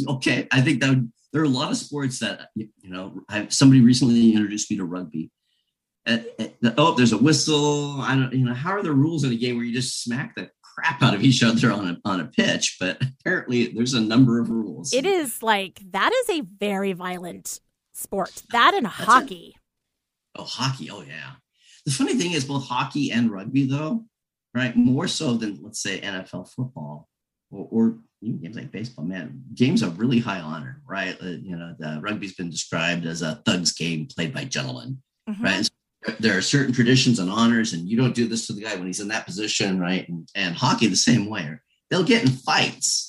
Okay. 0.07 0.47
I 0.51 0.61
think 0.61 0.81
that 0.81 0.89
would, 0.89 1.11
there 1.33 1.41
are 1.41 1.45
a 1.45 1.49
lot 1.49 1.71
of 1.71 1.77
sports 1.77 2.19
that, 2.19 2.49
you 2.55 2.69
know, 2.83 3.21
I, 3.29 3.47
somebody 3.49 3.81
recently 3.81 4.33
introduced 4.33 4.71
me 4.71 4.77
to 4.77 4.85
rugby. 4.85 5.31
Uh, 6.07 6.11
uh, 6.11 6.43
at, 6.43 6.53
at, 6.63 6.73
oh, 6.77 6.95
there's 6.95 7.11
a 7.11 7.17
whistle. 7.17 7.99
I 7.99 8.15
don't, 8.15 8.33
you 8.33 8.45
know, 8.45 8.53
how 8.53 8.71
are 8.71 8.81
the 8.81 8.93
rules 8.93 9.25
in 9.25 9.33
a 9.33 9.35
game 9.35 9.57
where 9.57 9.65
you 9.65 9.73
just 9.73 10.03
smack 10.03 10.35
the 10.35 10.49
crap 10.77 11.01
out 11.01 11.13
of 11.13 11.23
each 11.23 11.43
other 11.43 11.71
on 11.71 11.87
a 11.87 11.97
on 12.05 12.19
a 12.19 12.25
pitch, 12.25 12.77
but 12.79 13.01
apparently 13.01 13.67
there's 13.67 13.93
a 13.93 14.01
number 14.01 14.39
of 14.39 14.49
rules. 14.49 14.93
It 14.93 15.05
is 15.05 15.41
like 15.41 15.81
that 15.91 16.11
is 16.13 16.29
a 16.37 16.41
very 16.41 16.93
violent 16.93 17.59
sport. 17.97 18.43
That 18.51 18.73
and 18.73 18.85
That's 18.85 18.95
hockey. 18.95 19.55
Oh, 20.35 20.43
hockey. 20.43 20.89
Oh, 20.91 21.01
yeah. 21.01 21.31
The 21.85 21.91
funny 21.91 22.15
thing 22.15 22.31
is, 22.33 22.45
both 22.45 22.65
hockey 22.67 23.11
and 23.11 23.31
rugby, 23.31 23.65
though, 23.65 24.05
right? 24.53 24.75
More 24.75 25.07
so 25.07 25.33
than, 25.35 25.59
let's 25.63 25.81
say, 25.81 25.99
NFL 26.01 26.49
football 26.53 27.07
or, 27.51 27.67
or 27.71 27.97
even 28.21 28.39
games 28.41 28.55
like 28.55 28.71
baseball, 28.71 29.05
man, 29.05 29.41
games 29.53 29.81
are 29.83 29.89
really 29.91 30.19
high 30.19 30.39
honor, 30.39 30.81
right? 30.87 31.15
Uh, 31.21 31.27
you 31.27 31.55
know, 31.55 31.75
the 31.79 31.99
rugby's 32.01 32.35
been 32.35 32.49
described 32.49 33.05
as 33.05 33.21
a 33.21 33.41
thug's 33.45 33.71
game 33.73 34.05
played 34.07 34.33
by 34.33 34.43
gentlemen, 34.43 35.01
Mhm. 35.29 35.41
right? 35.43 35.65
So 35.65 36.13
there 36.19 36.37
are 36.37 36.41
certain 36.41 36.73
traditions 36.73 37.19
and 37.19 37.29
honors, 37.29 37.73
and 37.73 37.87
you 37.87 37.95
don't 37.97 38.15
do 38.15 38.27
this 38.27 38.47
to 38.47 38.53
the 38.53 38.61
guy 38.61 38.75
when 38.75 38.87
he's 38.87 38.99
in 38.99 39.07
that 39.09 39.25
position, 39.25 39.79
right? 39.79 40.07
And, 40.09 40.27
and 40.35 40.55
hockey 40.55 40.87
the 40.87 40.95
same 40.95 41.29
way. 41.29 41.57
They'll 41.89 42.03
get 42.03 42.23
in 42.23 42.29
fights. 42.29 43.06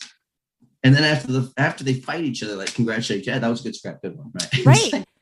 And 0.89 0.97
then 0.97 1.05
after 1.05 1.30
the 1.30 1.53
after 1.59 1.84
they 1.84 1.93
fight 1.93 2.24
each 2.24 2.43
other, 2.43 2.57
like 2.57 2.72
congratulate, 2.72 3.26
yeah, 3.26 3.39
that 3.39 3.47
was 3.47 3.61
a 3.61 3.64
good 3.64 3.76
scrap, 3.76 4.01
good 4.01 4.16
one, 4.16 4.32
right? 4.32 4.64
Right. 4.64 5.05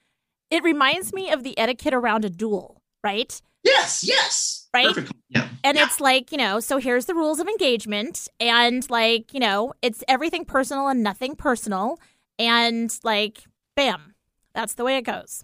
It 0.48 0.62
reminds 0.62 1.12
me 1.12 1.32
of 1.32 1.42
the 1.42 1.58
etiquette 1.58 1.92
around 1.92 2.24
a 2.24 2.30
duel, 2.30 2.80
right? 3.02 3.42
Yes, 3.64 4.04
yes. 4.06 4.68
Right? 4.72 4.86
Perfect. 4.86 5.12
Yeah. 5.28 5.48
And 5.64 5.76
yeah. 5.76 5.84
it's 5.84 5.98
like, 5.98 6.30
you 6.30 6.38
know, 6.38 6.60
so 6.60 6.78
here's 6.78 7.06
the 7.06 7.16
rules 7.16 7.40
of 7.40 7.48
engagement. 7.48 8.28
And 8.38 8.88
like, 8.88 9.34
you 9.34 9.40
know, 9.40 9.72
it's 9.82 10.04
everything 10.06 10.44
personal 10.44 10.86
and 10.86 11.02
nothing 11.02 11.34
personal. 11.34 11.98
And 12.38 12.96
like, 13.02 13.42
bam, 13.74 14.14
that's 14.54 14.74
the 14.74 14.84
way 14.84 14.98
it 14.98 15.02
goes. 15.02 15.42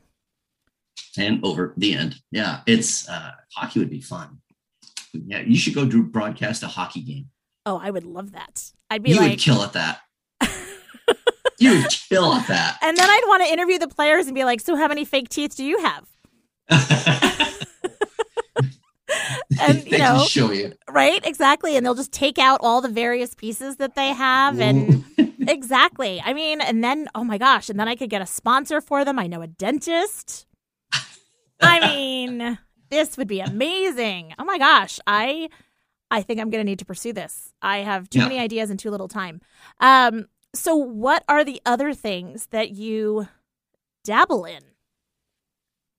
and 1.18 1.44
over 1.44 1.74
the 1.76 1.94
end. 1.94 2.22
Yeah, 2.30 2.60
it's 2.68 3.08
uh, 3.08 3.32
hockey 3.56 3.80
would 3.80 3.90
be 3.90 4.00
fun. 4.00 4.38
Yeah, 5.12 5.40
you 5.40 5.56
should 5.56 5.74
go 5.74 5.84
do 5.84 6.04
broadcast 6.04 6.62
a 6.62 6.68
hockey 6.68 7.00
game. 7.00 7.28
Oh, 7.66 7.76
I 7.82 7.90
would 7.90 8.04
love 8.04 8.30
that. 8.32 8.70
I'd 8.88 9.02
be 9.02 9.10
You 9.10 9.16
like, 9.16 9.30
would 9.30 9.38
kill 9.40 9.62
at 9.64 9.72
that. 9.72 9.98
You 11.62 11.70
would 11.82 11.90
kill 11.90 12.32
at 12.34 12.46
that. 12.48 12.78
and 12.82 12.96
then 12.96 13.08
I'd 13.08 13.24
want 13.26 13.42
to 13.46 13.52
interview 13.52 13.78
the 13.78 13.88
players 13.88 14.26
and 14.26 14.34
be 14.34 14.44
like, 14.44 14.60
so 14.60 14.76
how 14.76 14.88
many 14.88 15.04
fake 15.04 15.28
teeth 15.28 15.56
do 15.56 15.64
you 15.64 15.78
have? 15.82 16.08
And, 19.60 19.86
you 19.86 19.98
know, 19.98 20.24
show 20.24 20.50
you. 20.50 20.72
Right? 20.90 21.24
Exactly. 21.26 21.76
And 21.76 21.84
they'll 21.84 21.94
just 21.94 22.12
take 22.12 22.38
out 22.38 22.60
all 22.62 22.80
the 22.80 22.88
various 22.88 23.34
pieces 23.34 23.76
that 23.76 23.94
they 23.94 24.08
have. 24.08 24.58
And 24.58 25.04
exactly. 25.46 26.20
I 26.24 26.32
mean, 26.32 26.60
and 26.62 26.82
then, 26.82 27.08
oh 27.14 27.22
my 27.22 27.36
gosh, 27.38 27.68
and 27.68 27.78
then 27.78 27.86
I 27.86 27.94
could 27.94 28.08
get 28.10 28.22
a 28.22 28.26
sponsor 28.26 28.80
for 28.80 29.04
them. 29.04 29.18
I 29.18 29.26
know 29.26 29.42
a 29.42 29.46
dentist. 29.46 30.46
I 31.60 31.80
mean, 31.94 32.58
this 32.90 33.16
would 33.18 33.28
be 33.28 33.40
amazing. 33.40 34.34
Oh 34.38 34.44
my 34.44 34.58
gosh. 34.58 34.98
I. 35.06 35.48
I 36.10 36.20
think 36.20 36.40
I'm 36.40 36.50
going 36.50 36.60
to 36.60 36.68
need 36.70 36.80
to 36.80 36.84
pursue 36.84 37.14
this. 37.14 37.54
I 37.62 37.78
have 37.78 38.10
too 38.10 38.18
Yeah. 38.18 38.24
many 38.28 38.38
ideas 38.38 38.68
and 38.68 38.78
too 38.78 38.90
little 38.90 39.08
time. 39.08 39.40
Um, 39.80 40.26
so, 40.54 40.76
what 40.76 41.24
are 41.28 41.44
the 41.44 41.60
other 41.64 41.92
things 41.92 42.46
that 42.46 42.70
you 42.70 43.28
dabble 44.04 44.44
in? 44.44 44.62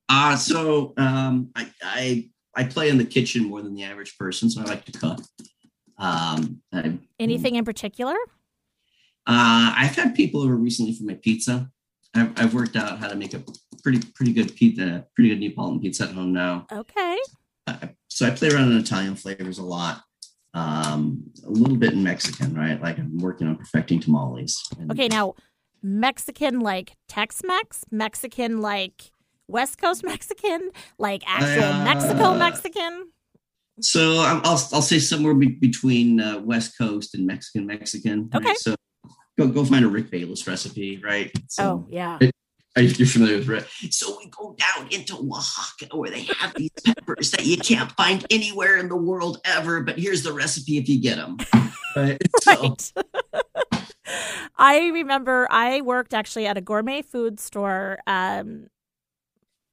Uh, 0.09 0.35
so 0.35 0.93
um, 0.97 1.49
I, 1.55 1.71
I 1.81 2.29
I 2.55 2.63
play 2.65 2.89
in 2.89 2.97
the 2.97 3.05
kitchen 3.05 3.45
more 3.45 3.61
than 3.61 3.73
the 3.73 3.83
average 3.83 4.17
person, 4.17 4.49
so 4.49 4.61
I 4.61 4.65
like 4.65 4.85
to 4.85 4.91
cook. 4.91 5.21
Um, 5.97 6.61
I, 6.71 6.99
Anything 7.19 7.55
in 7.55 7.65
particular? 7.65 8.15
Uh, 9.25 9.73
I've 9.75 9.95
had 9.95 10.15
people 10.15 10.41
over 10.41 10.55
recently 10.55 10.93
for 10.93 11.05
my 11.05 11.15
pizza. 11.15 11.71
I've, 12.13 12.31
I've 12.39 12.53
worked 12.53 12.75
out 12.75 12.99
how 12.99 13.07
to 13.07 13.15
make 13.15 13.33
a 13.33 13.43
pretty 13.81 14.05
pretty 14.13 14.33
good 14.33 14.55
pizza, 14.55 15.05
pretty 15.15 15.29
good 15.29 15.39
Neapolitan 15.39 15.79
pizza 15.79 16.03
at 16.03 16.11
home 16.11 16.33
now. 16.33 16.67
Okay. 16.71 17.17
Uh, 17.65 17.87
so 18.07 18.27
I 18.27 18.31
play 18.31 18.49
around 18.49 18.71
in 18.71 18.77
Italian 18.77 19.15
flavors 19.15 19.57
a 19.57 19.63
lot, 19.63 20.03
um, 20.53 21.23
a 21.45 21.49
little 21.49 21.77
bit 21.77 21.93
in 21.93 22.03
Mexican, 22.03 22.53
right? 22.55 22.81
Like 22.81 22.97
I'm 22.99 23.17
working 23.17 23.47
on 23.47 23.55
perfecting 23.57 23.99
tamales. 23.99 24.61
And- 24.79 24.91
Okay, 24.91 25.07
now 25.07 25.35
Mexican 25.81 26.59
like 26.61 26.93
Tex 27.07 27.41
Mex, 27.43 27.83
Mexican 27.91 28.61
like 28.61 29.11
West 29.47 29.77
Coast 29.79 30.03
Mexican, 30.05 30.69
like 30.97 31.23
actual 31.27 31.63
Uh, 31.63 31.83
Mexico 31.83 32.35
Mexican. 32.37 33.07
So 33.81 34.19
I'm, 34.21 34.37
I'll 34.45 34.61
I'll 34.71 34.81
say 34.83 34.99
somewhere 34.99 35.33
be- 35.33 35.47
between 35.59 36.19
uh, 36.19 36.39
West 36.39 36.77
Coast 36.77 37.15
and 37.15 37.25
Mexican 37.25 37.65
Mexican. 37.65 38.29
right? 38.33 38.43
Okay. 38.45 38.53
So 38.55 38.75
go 39.37 39.47
go 39.47 39.65
find 39.65 39.83
a 39.83 39.87
Rick 39.87 40.11
Bayless 40.11 40.45
recipe, 40.47 41.01
right? 41.03 41.31
So, 41.49 41.63
oh, 41.63 41.87
yeah. 41.89 42.19
You 42.21 42.29
you're 42.81 43.07
familiar 43.07 43.37
with 43.37 43.47
Rick? 43.47 43.67
So 43.91 44.17
we 44.17 44.29
go 44.29 44.55
down 44.57 44.87
into 44.91 45.15
Oaxaca 45.15 45.95
where 45.95 46.09
they 46.09 46.23
have 46.39 46.53
these 46.55 46.71
peppers 46.83 47.31
that 47.31 47.45
you 47.45 47.57
can't 47.57 47.91
find 47.93 48.25
anywhere 48.29 48.77
in 48.77 48.89
the 48.89 48.95
world 48.95 49.39
ever. 49.45 49.81
But 49.81 49.99
here's 49.99 50.23
the 50.23 50.33
recipe 50.33 50.77
if 50.77 50.89
you 50.89 50.99
get 50.99 51.17
them. 51.17 51.37
Right. 51.95 52.21
So, 52.41 52.75
I 54.57 54.87
remember 54.89 55.47
I 55.49 55.81
worked 55.81 56.13
actually 56.13 56.45
at 56.45 56.57
a 56.57 56.61
gourmet 56.61 57.01
food 57.01 57.39
store 57.39 57.99
um, 58.05 58.67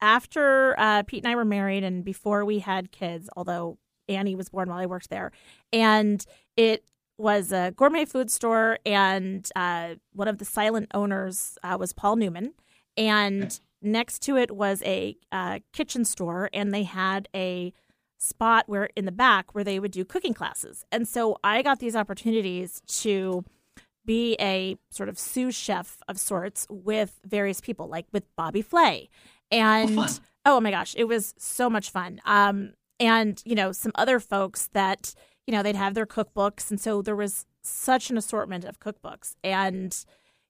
after 0.01 0.79
uh, 0.79 1.03
Pete 1.03 1.25
and 1.25 1.33
I 1.33 1.37
were 1.37 1.45
married 1.45 1.83
and 1.83 2.05
before 2.05 2.45
we 2.45 2.61
had 2.61 2.93
kids, 2.93 3.29
although 3.37 3.79
Annie 4.09 4.37
was 4.37 4.49
born 4.49 4.69
while 4.69 4.79
I 4.79 4.87
worked 4.87 5.11
there. 5.11 5.33
And 5.73 6.25
it 6.57 6.85
was 7.19 7.53
a 7.53 7.73
gourmet 7.77 8.05
food 8.07 8.31
store, 8.31 8.79
and 8.87 9.47
uh, 9.55 9.95
one 10.13 10.29
of 10.29 10.39
the 10.39 10.45
silent 10.45 10.91
owners 10.95 11.59
uh, 11.63 11.77
was 11.79 11.93
Paul 11.93 12.17
Newman. 12.17 12.55
And 12.97 13.59
next 13.83 14.21
to 14.23 14.37
it 14.37 14.51
was 14.51 14.83
a 14.83 15.17
uh, 15.33 15.61
kitchen 15.73 16.05
store, 16.05 16.51
and 16.53 16.73
they 16.73 16.83
had 16.85 17.29
a 17.35 17.73
spot 18.19 18.65
where 18.69 18.91
in 18.95 19.07
the 19.07 19.13
back 19.13 19.55
where 19.55 19.65
they 19.65 19.81
would 19.81 19.93
do 19.93 20.05
cooking 20.05 20.35
classes. 20.35 20.85
And 20.93 21.09
so 21.09 21.39
I 21.43 21.63
got 21.63 21.79
these 21.79 21.97
opportunities 21.97 22.83
to 23.01 23.45
be 24.05 24.37
a 24.41 24.77
sort 24.91 25.09
of 25.09 25.19
sous 25.19 25.55
chef 25.55 26.03
of 26.09 26.19
sorts 26.19 26.67
with 26.69 27.21
various 27.25 27.61
people, 27.61 27.89
like 27.89 28.07
with 28.13 28.25
Bobby 28.37 28.63
Flay. 28.63 29.09
And 29.51 29.95
fun. 29.95 30.11
oh 30.45 30.61
my 30.61 30.71
gosh, 30.71 30.95
it 30.97 31.05
was 31.05 31.35
so 31.39 31.71
much 31.71 31.91
fun. 31.91 32.21
Um, 32.25 32.73
and 32.99 33.43
you 33.45 33.55
know, 33.55 33.73
some 33.73 33.93
other 33.95 34.21
folks 34.21 34.69
that 34.73 35.15
you 35.47 35.53
know 35.53 35.63
they'd 35.63 35.77
have 35.77 35.95
their 35.95 36.07
cookbooks, 36.07 36.71
and 36.71 36.81
so 36.81 37.03
there 37.03 37.17
was 37.17 37.47
such 37.63 38.11
an 38.11 38.17
assortment 38.17 38.65
of 38.65 38.79
cookbooks, 38.79 39.35
and 39.43 40.05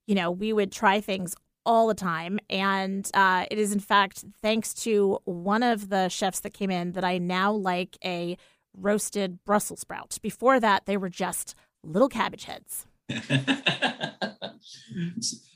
you 0.07 0.15
know 0.15 0.31
we 0.31 0.53
would 0.53 0.73
try 0.73 1.01
things 1.01 1.35
all 1.67 1.87
the 1.87 1.95
time. 1.95 2.39
And 2.49 3.09
uh, 3.15 3.47
it 3.51 3.59
is 3.59 3.73
in 3.73 3.81
fact 3.81 4.25
thanks 4.43 4.75
to 4.75 5.19
one 5.25 5.63
of 5.63 5.89
the 5.89 6.09
chefs 6.09 6.41
that 6.41 6.55
came 6.55 6.71
in 6.71 6.93
that 6.93 7.05
I 7.05 7.19
now 7.19 7.53
like 7.53 7.97
a 8.05 8.37
roasted 8.77 9.45
Brussels 9.45 9.81
sprout. 9.81 10.19
Before 10.23 10.61
that, 10.61 10.87
they 10.87 10.97
were 10.97 11.09
just 11.09 11.55
little 11.85 12.09
cabbage 12.09 12.45
heads. 12.45 12.87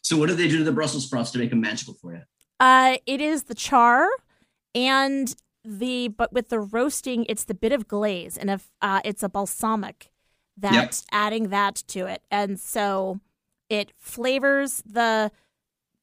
so 0.03 0.17
what 0.17 0.29
do 0.29 0.35
they 0.35 0.49
do 0.49 0.59
to 0.59 0.65
the 0.65 0.73
Brussels 0.73 1.07
sprouts 1.07 1.31
to 1.33 1.39
make 1.39 1.51
them 1.51 1.61
magical 1.61 1.95
for 1.95 2.15
you? 2.15 2.23
Uh, 2.61 2.97
it 3.07 3.21
is 3.21 3.45
the 3.45 3.55
char 3.55 4.09
and 4.75 5.35
the 5.65 6.09
but 6.09 6.33
with 6.33 6.49
the 6.49 6.61
roasting, 6.61 7.25
it's 7.29 7.45
the 7.45 7.55
bit 7.55 7.73
of 7.73 7.89
glaze, 7.89 8.37
and 8.37 8.51
if 8.51 8.71
uh, 8.83 9.01
it's 9.05 9.23
a 9.23 9.29
balsamic, 9.29 10.11
that 10.57 10.75
Yep. 10.75 10.95
adding 11.11 11.49
that 11.49 11.77
to 11.89 12.07
it, 12.07 12.23
and 12.31 12.61
so 12.61 13.21
it 13.71 13.93
flavors 13.97 14.83
the 14.85 15.33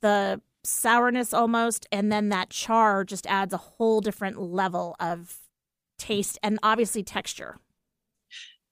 the 0.01 0.41
sourness 0.63 1.33
almost, 1.33 1.87
and 1.91 2.11
then 2.11 2.29
that 2.29 2.49
char 2.49 3.03
just 3.03 3.25
adds 3.27 3.53
a 3.53 3.57
whole 3.57 4.01
different 4.01 4.39
level 4.39 4.95
of 4.99 5.37
taste 5.97 6.37
and 6.43 6.59
obviously 6.63 7.03
texture. 7.03 7.57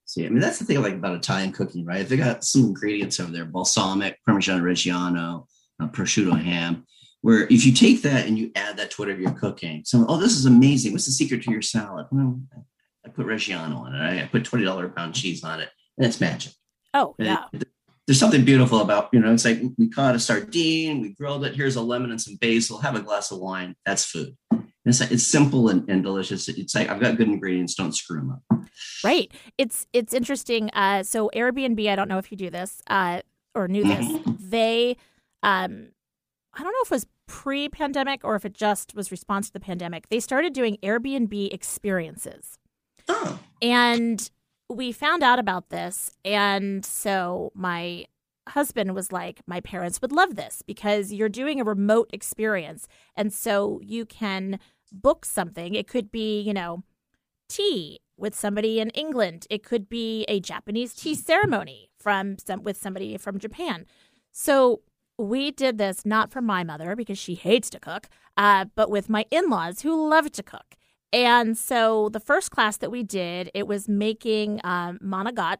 See, 0.05 0.25
I 0.25 0.29
mean, 0.29 0.39
that's 0.39 0.57
the 0.57 0.65
thing 0.65 0.77
I 0.77 0.81
like 0.81 0.95
about 0.95 1.15
Italian 1.15 1.51
cooking, 1.51 1.85
right? 1.85 2.07
They 2.07 2.17
got 2.17 2.43
some 2.43 2.63
ingredients 2.63 3.19
over 3.19 3.31
there: 3.31 3.45
balsamic, 3.45 4.17
Parmigiano 4.27 4.61
Reggiano, 4.61 5.45
uh, 5.79 5.87
prosciutto 5.87 6.41
ham. 6.41 6.85
Where 7.21 7.43
if 7.47 7.65
you 7.65 7.73
take 7.73 8.01
that 8.03 8.25
and 8.27 8.39
you 8.39 8.51
add 8.55 8.77
that 8.77 8.91
to 8.91 9.01
whatever 9.01 9.19
you're 9.19 9.31
cooking, 9.31 9.83
so 9.85 10.05
oh, 10.07 10.17
this 10.17 10.35
is 10.35 10.45
amazing. 10.45 10.93
What's 10.93 11.05
the 11.05 11.11
secret 11.11 11.43
to 11.43 11.51
your 11.51 11.61
salad? 11.61 12.07
Well, 12.11 12.39
I 13.05 13.09
put 13.09 13.27
Reggiano 13.27 13.75
on 13.75 13.93
it. 13.93 14.23
I 14.23 14.25
put 14.27 14.45
twenty 14.45 14.65
dollar 14.65 14.89
pound 14.89 15.13
cheese 15.13 15.43
on 15.43 15.59
it, 15.59 15.69
and 15.97 16.07
it's 16.07 16.19
magic. 16.19 16.53
Oh 16.95 17.13
yeah, 17.19 17.43
it- 17.53 17.68
there's 18.09 18.19
something 18.19 18.43
beautiful 18.43 18.81
about 18.81 19.09
you 19.13 19.19
know. 19.19 19.31
It's 19.31 19.45
like 19.45 19.61
we 19.77 19.87
caught 19.87 20.15
a 20.15 20.19
sardine, 20.19 20.99
we 21.01 21.09
grilled 21.09 21.45
it. 21.45 21.55
Here's 21.55 21.75
a 21.75 21.81
lemon 21.81 22.09
and 22.09 22.19
some 22.19 22.37
basil. 22.37 22.79
Have 22.79 22.95
a 22.95 23.01
glass 23.01 23.29
of 23.29 23.37
wine. 23.37 23.75
That's 23.85 24.03
food. 24.03 24.35
It's 24.83 24.99
it's 24.99 25.27
simple 25.27 25.69
and, 25.69 25.87
and 25.87 26.01
delicious. 26.01 26.49
It's 26.49 26.73
like 26.73 26.89
I've 26.89 26.99
got 26.99 27.17
good 27.17 27.27
ingredients. 27.27 27.75
Don't 27.75 27.95
screw 27.95 28.17
them 28.17 28.31
up. 28.31 28.63
Right. 29.03 29.31
It's 29.59 29.85
it's 29.93 30.15
interesting. 30.15 30.71
Uh, 30.71 31.03
so 31.03 31.29
Airbnb, 31.35 31.87
I 31.87 31.95
don't 31.95 32.09
know 32.09 32.17
if 32.17 32.31
you 32.31 32.37
do 32.37 32.49
this 32.49 32.81
uh, 32.87 33.21
or 33.53 33.67
knew 33.67 33.83
this. 33.83 34.07
They, 34.39 34.97
um, 35.43 35.89
I 36.55 36.63
don't 36.63 36.71
know 36.71 36.81
if 36.81 36.87
it 36.87 36.95
was 36.95 37.05
pre-pandemic 37.27 38.21
or 38.23 38.35
if 38.35 38.43
it 38.43 38.55
just 38.55 38.95
was 38.95 39.11
response 39.11 39.47
to 39.47 39.53
the 39.53 39.59
pandemic. 39.59 40.09
They 40.09 40.19
started 40.19 40.53
doing 40.53 40.79
Airbnb 40.81 41.53
experiences, 41.53 42.57
Oh, 43.07 43.37
and 43.61 44.31
we 44.69 44.91
found 44.91 45.23
out 45.23 45.39
about 45.39 45.69
this. 45.69 46.11
And 46.23 46.85
so 46.85 47.51
my 47.55 48.05
husband 48.49 48.95
was 48.95 49.11
like, 49.11 49.41
"My 49.47 49.61
parents 49.61 50.01
would 50.01 50.11
love 50.11 50.35
this 50.35 50.61
because 50.61 51.11
you're 51.13 51.29
doing 51.29 51.59
a 51.59 51.63
remote 51.63 52.09
experience, 52.13 52.87
and 53.15 53.33
so 53.33 53.79
you 53.83 54.05
can 54.05 54.59
book 54.91 55.25
something. 55.25 55.75
It 55.75 55.87
could 55.87 56.11
be, 56.11 56.41
you 56.41 56.53
know." 56.53 56.83
tea 57.49 57.99
with 58.15 58.35
somebody 58.35 58.79
in 58.79 58.89
England. 58.91 59.47
It 59.49 59.63
could 59.63 59.89
be 59.89 60.23
a 60.27 60.39
Japanese 60.39 60.93
tea 60.93 61.15
ceremony 61.15 61.89
from 61.97 62.37
some, 62.37 62.63
with 62.63 62.77
somebody 62.77 63.17
from 63.17 63.39
Japan. 63.39 63.85
So 64.31 64.81
we 65.17 65.51
did 65.51 65.77
this 65.77 66.05
not 66.05 66.31
for 66.31 66.41
my 66.41 66.63
mother 66.63 66.95
because 66.95 67.17
she 67.17 67.35
hates 67.35 67.69
to 67.71 67.79
cook, 67.79 68.07
uh, 68.37 68.65
but 68.75 68.89
with 68.89 69.09
my 69.09 69.25
in-laws 69.31 69.81
who 69.81 70.09
love 70.09 70.31
to 70.33 70.43
cook. 70.43 70.75
And 71.11 71.57
so 71.57 72.09
the 72.09 72.19
first 72.19 72.51
class 72.51 72.77
that 72.77 72.91
we 72.91 73.03
did, 73.03 73.49
it 73.53 73.67
was 73.67 73.89
making 73.89 74.61
um, 74.63 74.99
manigot 75.03 75.57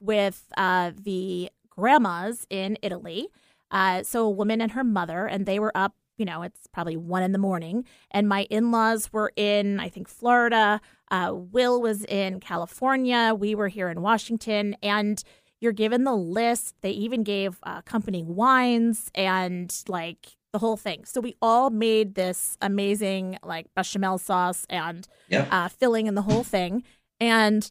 with 0.00 0.44
uh, 0.56 0.92
the 0.98 1.50
grandmas 1.68 2.46
in 2.50 2.78
Italy. 2.82 3.28
Uh, 3.70 4.02
so 4.02 4.24
a 4.24 4.30
woman 4.30 4.60
and 4.60 4.72
her 4.72 4.84
mother, 4.84 5.26
and 5.26 5.46
they 5.46 5.58
were 5.58 5.72
up. 5.74 5.94
You 6.16 6.24
know, 6.24 6.42
it's 6.42 6.66
probably 6.72 6.96
one 6.96 7.22
in 7.22 7.30
the 7.30 7.38
morning, 7.38 7.84
and 8.10 8.28
my 8.28 8.42
in-laws 8.50 9.12
were 9.12 9.32
in, 9.36 9.78
I 9.78 9.88
think, 9.88 10.08
Florida. 10.08 10.80
Uh, 11.12 11.32
Will 11.32 11.80
was 11.80 12.04
in 12.06 12.40
California. 12.40 13.36
We 13.38 13.54
were 13.54 13.68
here 13.68 13.88
in 13.88 14.02
Washington, 14.02 14.74
and 14.82 15.22
you're 15.60 15.70
given 15.70 16.02
the 16.02 16.16
list. 16.16 16.74
They 16.80 16.90
even 16.90 17.22
gave 17.22 17.60
uh, 17.62 17.76
accompanying 17.78 18.34
wines 18.34 19.12
and 19.14 19.72
like 19.86 20.37
the 20.58 20.66
whole 20.66 20.76
thing. 20.76 21.04
So 21.04 21.20
we 21.20 21.36
all 21.40 21.70
made 21.70 22.16
this 22.16 22.56
amazing 22.60 23.38
like 23.44 23.66
bechamel 23.76 24.18
sauce 24.18 24.66
and 24.68 25.06
Yep. 25.28 25.48
uh, 25.52 25.68
filling 25.68 26.08
and 26.08 26.16
the 26.16 26.22
whole 26.22 26.42
thing, 26.42 26.82
and 27.20 27.70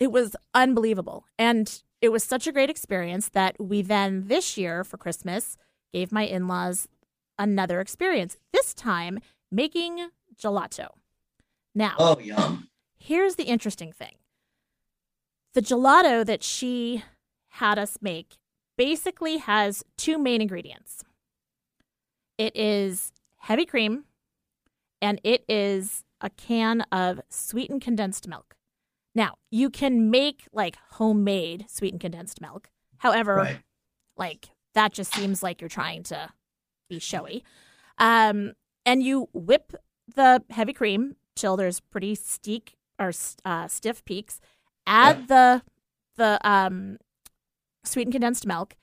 it 0.00 0.10
was 0.10 0.34
unbelievable. 0.54 1.26
And 1.38 1.82
it 2.00 2.08
was 2.10 2.24
such 2.24 2.46
a 2.46 2.52
great 2.52 2.70
experience 2.70 3.28
that 3.30 3.56
we 3.60 3.82
then 3.82 4.28
this 4.28 4.56
year 4.56 4.84
for 4.84 4.96
Christmas 4.96 5.56
gave 5.92 6.12
my 6.12 6.22
in-laws 6.24 6.88
another 7.38 7.80
experience. 7.80 8.36
This 8.52 8.72
time 8.74 9.18
making 9.50 10.08
gelato. 10.36 10.88
Now, 11.74 11.94
Oh, 11.98 12.18
yum. 12.18 12.68
here's 12.96 13.34
the 13.36 13.44
interesting 13.44 13.92
thing 13.92 14.14
the 15.52 15.60
gelato 15.62 16.24
that 16.24 16.42
she 16.42 17.02
had 17.60 17.78
us 17.78 17.98
make 18.00 18.36
basically 18.76 19.36
has 19.38 19.84
two 19.96 20.18
main 20.18 20.40
ingredients 20.40 21.04
it 22.38 22.56
is 22.56 23.12
heavy 23.36 23.64
cream 23.66 24.04
and 25.02 25.20
it 25.24 25.44
is 25.48 26.02
a 26.20 26.30
can 26.30 26.80
of 26.92 27.20
sweetened 27.28 27.82
condensed 27.82 28.26
milk 28.28 28.56
now 29.14 29.34
you 29.50 29.68
can 29.70 30.10
make 30.10 30.48
like 30.52 30.76
homemade 30.92 31.66
sweetened 31.68 32.00
condensed 32.00 32.40
milk 32.40 32.70
however 32.98 33.36
Right. 33.36 33.60
like 34.16 34.48
that 34.74 34.92
just 34.92 35.14
seems 35.14 35.42
like 35.42 35.60
you're 35.60 35.68
trying 35.68 36.02
to 36.04 36.30
be 36.90 36.98
showy. 36.98 37.44
Um, 37.98 38.54
and 38.84 39.04
you 39.04 39.28
whip 39.32 39.72
the 40.12 40.42
heavy 40.50 40.72
cream 40.72 41.14
till 41.36 41.56
there's 41.56 41.78
pretty 41.78 42.16
steak 42.16 42.74
or 42.98 43.12
uh, 43.44 43.68
stiff 43.68 44.04
peaks. 44.04 44.40
Add 44.84 45.28
the 45.28 45.62
the 46.16 46.40
um, 46.46 46.98
sweetened 47.84 48.14
condensed 48.14 48.46
milk, 48.48 48.74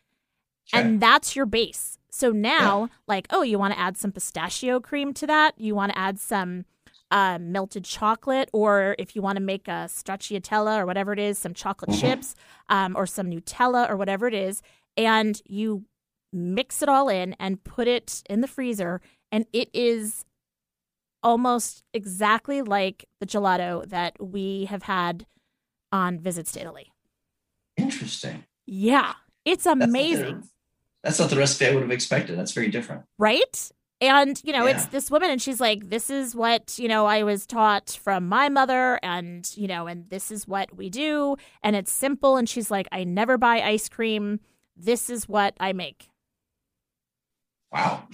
and 0.72 1.02
that's 1.02 1.36
your 1.36 1.45
base. 1.45 1.97
So 2.12 2.32
now, 2.32 2.89
like, 3.07 3.26
oh, 3.30 3.41
you 3.41 3.57
want 3.57 3.74
to 3.74 3.80
add 3.80 3.97
some 3.97 4.12
pistachio 4.12 4.80
cream 4.80 5.14
to 5.16 5.28
that? 5.28 5.53
You 5.57 5.74
want 5.74 5.93
to 5.93 5.97
add 5.97 6.20
some 6.20 6.66
uh, 7.09 7.39
melted 7.39 7.86
chocolate, 7.86 8.49
or 8.53 8.95
if 8.99 9.16
you 9.16 9.22
want 9.22 9.38
to 9.38 9.41
make 9.41 9.68
a 9.68 9.88
stracciatella 9.88 10.78
or 10.80 10.86
whatever 10.86 11.14
it 11.14 11.20
is, 11.20 11.38
some 11.38 11.53
chocolate 11.53 11.97
chips, 11.97 12.36
um, 12.70 12.95
or 12.95 13.05
some 13.05 13.30
Nutella 13.30 13.89
or 13.89 13.95
whatever 13.95 14.28
it 14.28 14.34
is, 14.34 14.62
and 14.97 15.41
you 15.45 15.86
mix 16.34 16.82
it 16.82 16.89
all 16.89 17.09
in 17.09 17.34
and 17.39 17.64
put 17.64 17.88
it 17.88 18.24
in 18.30 18.41
the 18.41 18.47
freezer, 18.47 19.01
and 19.32 19.45
it 19.53 19.70
is 19.74 20.26
almost 21.24 21.84
exactly 21.93 22.62
like 22.62 23.05
the 23.20 23.26
gelato 23.26 23.88
that 23.88 24.16
we 24.22 24.66
have 24.66 24.84
had 24.84 25.26
on 25.91 26.20
visits 26.20 26.51
to 26.53 26.62
Italy. 26.62 26.91
Interesting. 27.78 28.45
Yeah, 28.66 29.14
it's 29.45 29.66
amazing. 29.66 30.49
That's 31.04 31.20
not 31.20 31.30
the 31.30 31.36
recipe 31.38 31.66
I 31.68 31.74
would 31.74 31.82
have 31.84 31.91
expected. 31.91 32.38
That's 32.38 32.52
very 32.52 32.70
different. 32.70 33.04
right? 33.18 33.72
And, 34.04 34.41
you 34.43 34.52
know, 34.52 34.66
it's 34.66 34.88
this 34.88 35.12
woman, 35.12 35.30
and 35.30 35.39
she's 35.39 35.60
like, 35.60 35.89
this 35.89 36.10
is 36.10 36.34
what, 36.36 36.80
you 36.80 36.88
know, 36.88 37.06
I 37.06 37.22
was 37.22 37.45
taught 37.45 37.99
from 38.04 38.28
my 38.28 38.49
mother, 38.49 38.99
and, 39.04 39.47
you 39.56 39.68
know, 39.68 39.86
and 39.86 40.10
this 40.10 40.32
is 40.32 40.47
what 40.47 40.76
we 40.76 40.89
do. 40.89 41.36
And 41.62 41.76
it's 41.76 41.91
simple. 41.93 42.36
And 42.36 42.49
she's 42.49 42.72
like, 42.72 42.88
I 42.91 43.04
never 43.04 43.38
buy 43.38 43.62
ice 43.62 43.89
cream. 43.89 44.39
This 44.76 45.08
is 45.12 45.30
what 45.30 45.54
I 45.60 45.74
make. 45.74 46.10
Wow. 47.72 48.08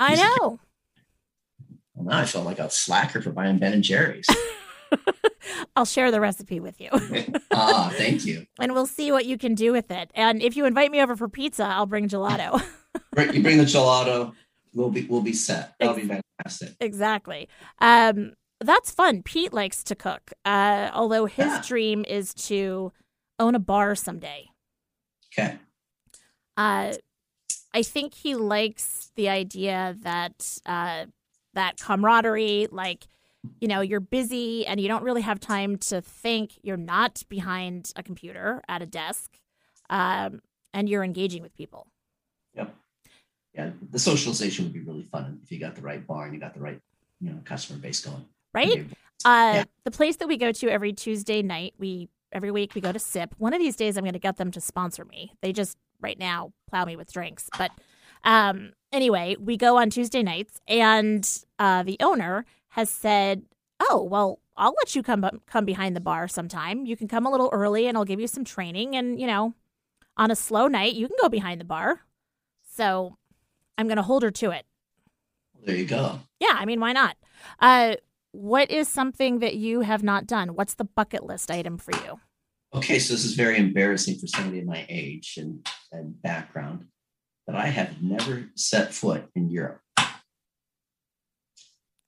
I 0.00 0.16
know. 0.16 0.58
Well, 1.94 2.06
now 2.06 2.18
I 2.18 2.24
feel 2.24 2.42
like 2.42 2.58
a 2.58 2.68
slacker 2.68 3.22
for 3.22 3.30
buying 3.30 3.58
Ben 3.58 3.72
and 3.72 3.84
Jerry's. 3.84 4.26
I'll 5.76 5.84
share 5.84 6.10
the 6.10 6.20
recipe 6.20 6.60
with 6.60 6.80
you, 6.80 6.90
ah, 7.52 7.92
thank 7.96 8.24
you. 8.26 8.46
and 8.60 8.72
we'll 8.72 8.86
see 8.86 9.12
what 9.12 9.24
you 9.26 9.38
can 9.38 9.54
do 9.54 9.72
with 9.72 9.90
it. 9.90 10.10
And 10.14 10.42
if 10.42 10.56
you 10.56 10.64
invite 10.66 10.90
me 10.90 11.00
over 11.00 11.16
for 11.16 11.28
pizza, 11.28 11.64
I'll 11.64 11.86
bring 11.86 12.08
gelato. 12.08 12.62
You 13.32 13.42
bring 13.42 13.58
the 13.58 13.64
gelato. 13.64 14.32
We'll 14.74 14.90
be 14.90 15.04
we'll 15.04 15.20
be 15.22 15.32
set. 15.32 15.74
That'll 15.80 15.94
be 15.96 16.06
fantastic. 16.06 16.76
exactly. 16.80 17.48
Um, 17.80 18.32
that's 18.60 18.90
fun. 18.90 19.22
Pete 19.22 19.52
likes 19.52 19.82
to 19.84 19.94
cook, 19.94 20.32
uh, 20.44 20.90
although 20.92 21.26
his 21.26 21.46
Yeah. 21.46 21.62
dream 21.66 22.04
is 22.08 22.32
to 22.34 22.92
own 23.38 23.54
a 23.54 23.58
bar 23.58 23.94
someday. 23.94 24.48
Okay. 25.32 25.56
Uh, 26.56 26.94
I 27.74 27.82
think 27.82 28.14
he 28.14 28.34
likes 28.34 29.10
the 29.16 29.28
idea 29.28 29.96
that 30.02 30.58
uh, 30.66 31.06
that 31.54 31.78
camaraderie, 31.78 32.68
like 32.70 33.06
you 33.60 33.68
know, 33.68 33.80
you're 33.80 34.00
busy 34.00 34.66
and 34.66 34.80
you 34.80 34.88
don't 34.88 35.02
really 35.02 35.22
have 35.22 35.40
time 35.40 35.76
to 35.76 36.00
think. 36.00 36.58
You're 36.62 36.76
not 36.76 37.22
behind 37.28 37.92
a 37.96 38.02
computer 38.02 38.62
at 38.68 38.82
a 38.82 38.86
desk, 38.86 39.38
um, 39.90 40.40
and 40.74 40.88
you're 40.88 41.04
engaging 41.04 41.42
with 41.42 41.54
people. 41.54 41.86
Yep. 42.54 42.74
Yeah, 43.54 43.70
the 43.90 43.98
socialization 43.98 44.64
would 44.64 44.72
be 44.72 44.80
really 44.80 45.02
fun 45.02 45.40
if 45.42 45.50
you 45.50 45.58
got 45.58 45.74
the 45.74 45.82
right 45.82 46.06
bar 46.06 46.24
and 46.26 46.34
you 46.34 46.40
got 46.40 46.54
the 46.54 46.60
right, 46.60 46.80
you 47.20 47.30
know, 47.30 47.40
customer 47.44 47.78
base 47.78 48.00
going. 48.00 48.24
Right? 48.54 48.86
Uh, 49.24 49.52
Yeah. 49.54 49.64
The 49.84 49.90
place 49.90 50.16
that 50.16 50.28
we 50.28 50.36
go 50.36 50.52
to 50.52 50.68
every 50.68 50.92
Tuesday 50.92 51.42
night, 51.42 51.74
we 51.78 52.08
every 52.32 52.50
week 52.50 52.74
we 52.74 52.80
go 52.80 52.92
to 52.92 52.98
Sip. 52.98 53.34
One 53.38 53.54
of 53.54 53.60
these 53.60 53.74
days, 53.74 53.96
I'm 53.96 54.04
going 54.04 54.12
to 54.12 54.18
get 54.18 54.36
them 54.36 54.50
to 54.52 54.60
sponsor 54.60 55.04
me. 55.04 55.32
They 55.40 55.52
just 55.52 55.76
right 56.00 56.18
now 56.18 56.52
plow 56.68 56.84
me 56.84 56.94
with 56.94 57.12
drinks, 57.12 57.48
but 57.56 57.70
um, 58.24 58.72
anyway, 58.92 59.36
we 59.38 59.56
go 59.56 59.78
on 59.78 59.90
Tuesday 59.90 60.22
nights, 60.22 60.60
and 60.66 61.28
uh, 61.58 61.82
the 61.82 61.96
owner 62.00 62.44
has 62.78 62.88
said, 62.90 63.42
"Oh, 63.80 64.02
well, 64.08 64.38
I'll 64.56 64.74
let 64.78 64.94
you 64.94 65.02
come 65.02 65.28
come 65.46 65.64
behind 65.64 65.96
the 65.96 66.00
bar 66.00 66.28
sometime. 66.28 66.86
You 66.86 66.96
can 66.96 67.08
come 67.08 67.26
a 67.26 67.30
little 67.30 67.50
early, 67.52 67.86
and 67.88 67.96
I'll 67.96 68.04
give 68.04 68.20
you 68.20 68.28
some 68.28 68.44
training. 68.44 68.94
And 68.94 69.20
you 69.20 69.26
know, 69.26 69.54
on 70.16 70.30
a 70.30 70.36
slow 70.36 70.68
night, 70.68 70.94
you 70.94 71.08
can 71.08 71.16
go 71.20 71.28
behind 71.28 71.60
the 71.60 71.64
bar." 71.64 72.02
So 72.76 73.16
I'm 73.76 73.88
going 73.88 73.96
to 73.96 74.02
hold 74.02 74.22
her 74.22 74.30
to 74.30 74.50
it. 74.52 74.64
There 75.64 75.74
you 75.74 75.86
go. 75.86 76.20
Yeah, 76.38 76.54
I 76.54 76.64
mean, 76.64 76.78
why 76.78 76.92
not? 76.92 77.16
Uh, 77.58 77.96
what 78.30 78.70
is 78.70 78.86
something 78.88 79.40
that 79.40 79.56
you 79.56 79.80
have 79.80 80.04
not 80.04 80.28
done? 80.28 80.50
What's 80.54 80.74
the 80.74 80.84
bucket 80.84 81.24
list 81.24 81.50
item 81.50 81.78
for 81.78 81.92
you? 82.04 82.20
Okay, 82.72 83.00
so 83.00 83.14
this 83.14 83.24
is 83.24 83.34
very 83.34 83.58
embarrassing 83.58 84.18
for 84.20 84.28
somebody 84.28 84.60
my 84.62 84.86
age 84.88 85.34
and, 85.36 85.66
and 85.90 86.20
background, 86.22 86.84
but 87.46 87.56
I 87.56 87.66
have 87.66 88.00
never 88.00 88.44
set 88.54 88.94
foot 88.94 89.28
in 89.34 89.50
Europe. 89.50 89.80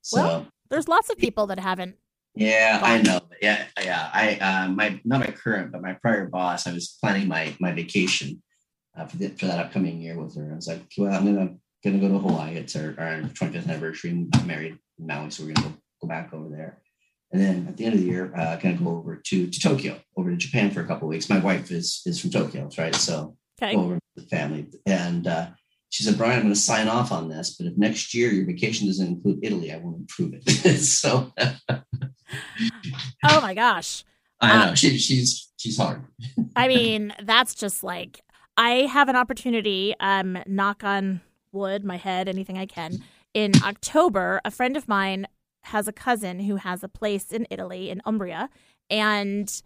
So 0.02 0.20
Well- 0.22 0.46
There's 0.70 0.88
lots 0.88 1.10
of 1.10 1.18
people 1.18 1.46
that 1.48 1.58
haven't. 1.58 1.96
yeah, 2.34 2.80
I 2.82 3.02
know. 3.02 3.20
Yeah, 3.42 3.66
yeah. 3.82 4.10
I 4.12 4.36
uh, 4.36 4.68
my 4.68 5.00
not 5.04 5.20
my 5.20 5.26
current, 5.32 5.72
but 5.72 5.82
my 5.82 5.94
prior 5.94 6.26
boss. 6.28 6.66
I 6.66 6.72
was 6.72 6.96
planning 7.00 7.28
my 7.28 7.56
my 7.60 7.72
vacation 7.72 8.42
uh, 8.96 9.06
for, 9.06 9.16
the, 9.16 9.28
for 9.30 9.46
that 9.46 9.58
upcoming 9.58 10.00
year 10.00 10.20
with 10.20 10.36
her. 10.36 10.52
I 10.52 10.54
was 10.54 10.68
like, 10.68 10.82
well, 10.96 11.12
I'm 11.12 11.24
gonna 11.26 11.56
gonna 11.84 11.98
go 11.98 12.08
to 12.08 12.18
Hawaii. 12.18 12.56
It's 12.56 12.76
our, 12.76 12.94
our 12.98 13.20
25th 13.22 13.68
anniversary. 13.68 14.10
I'm 14.34 14.46
married 14.46 14.78
in 14.98 15.06
Maui, 15.06 15.30
so 15.30 15.44
we're 15.44 15.54
gonna 15.54 15.68
go, 15.68 15.74
go 16.02 16.08
back 16.08 16.32
over 16.32 16.48
there. 16.48 16.82
And 17.32 17.40
then 17.40 17.66
at 17.68 17.76
the 17.76 17.84
end 17.84 17.94
of 17.94 18.00
the 18.00 18.06
year, 18.06 18.32
uh, 18.36 18.56
gonna 18.56 18.76
go 18.76 18.90
over 18.90 19.16
to, 19.16 19.46
to 19.46 19.60
Tokyo, 19.60 20.00
over 20.16 20.30
to 20.30 20.36
Japan 20.36 20.70
for 20.70 20.80
a 20.80 20.86
couple 20.86 21.06
of 21.08 21.10
weeks. 21.10 21.28
My 21.28 21.38
wife 21.38 21.70
is 21.70 22.02
is 22.06 22.20
from 22.20 22.30
Tokyo, 22.30 22.68
right? 22.78 22.94
So 22.94 23.36
Okay. 23.62 23.76
over 23.76 23.94
with 23.94 24.02
the 24.16 24.22
family. 24.36 24.66
And 24.86 25.26
uh, 25.26 25.50
she 25.90 26.04
said, 26.04 26.16
Brian, 26.16 26.36
I'm 26.36 26.42
going 26.42 26.54
to 26.54 26.60
sign 26.60 26.88
off 26.88 27.12
on 27.12 27.28
this, 27.28 27.56
but 27.56 27.66
if 27.66 27.76
next 27.76 28.14
year 28.14 28.30
your 28.30 28.46
vacation 28.46 28.86
doesn't 28.86 29.06
include 29.06 29.40
Italy, 29.42 29.72
I 29.72 29.76
won't 29.76 30.02
approve 30.02 30.34
it. 30.34 30.48
so 30.78 31.32
Oh 33.24 33.40
my 33.40 33.54
gosh. 33.54 34.04
I 34.40 34.66
know 34.66 34.74
she, 34.74 34.96
she's 34.98 35.52
she's 35.58 35.76
hard. 35.76 36.04
I 36.56 36.68
mean, 36.74 37.12
that's 37.22 37.54
just 37.54 37.82
like 37.82 38.20
I 38.56 38.86
have 38.86 39.08
an 39.08 39.16
opportunity. 39.16 39.94
Um, 40.00 40.38
knock 40.46 40.82
on 40.84 41.20
wood, 41.52 41.84
my 41.84 41.96
head, 41.96 42.28
anything 42.28 42.56
I 42.56 42.66
can. 42.66 42.98
In 43.34 43.52
October, 43.62 44.40
a 44.44 44.50
friend 44.50 44.76
of 44.76 44.88
mine 44.88 45.26
has 45.64 45.88
a 45.88 45.92
cousin 45.92 46.40
who 46.40 46.56
has 46.56 46.82
a 46.82 46.88
place 46.88 47.32
in 47.32 47.46
Italy 47.50 47.90
in 47.90 48.00
Umbria, 48.06 48.48
and 48.88 49.62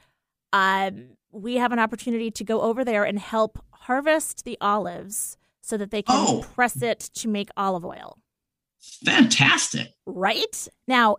um, 0.53 1.11
we 1.31 1.57
have 1.57 1.73
an 1.73 1.79
opportunity 1.79 2.31
to 2.33 2.45
go 2.45 2.63
over 2.63 2.85
there 2.85 3.05
and 3.05 3.19
help 3.19 3.63
harvest 3.73 4.45
the 4.45 4.59
olives 4.61 5.37
so 5.65 5.77
that 5.77 5.91
they 5.91 6.03
can 6.03 6.15
Oh. 6.17 6.43
press 6.55 6.83
it 6.83 7.01
to 7.15 7.29
make 7.29 7.49
olive 7.57 7.85
oil. 7.85 8.19
Fantastic. 9.05 9.93
Right 10.07 10.69
now, 10.87 11.17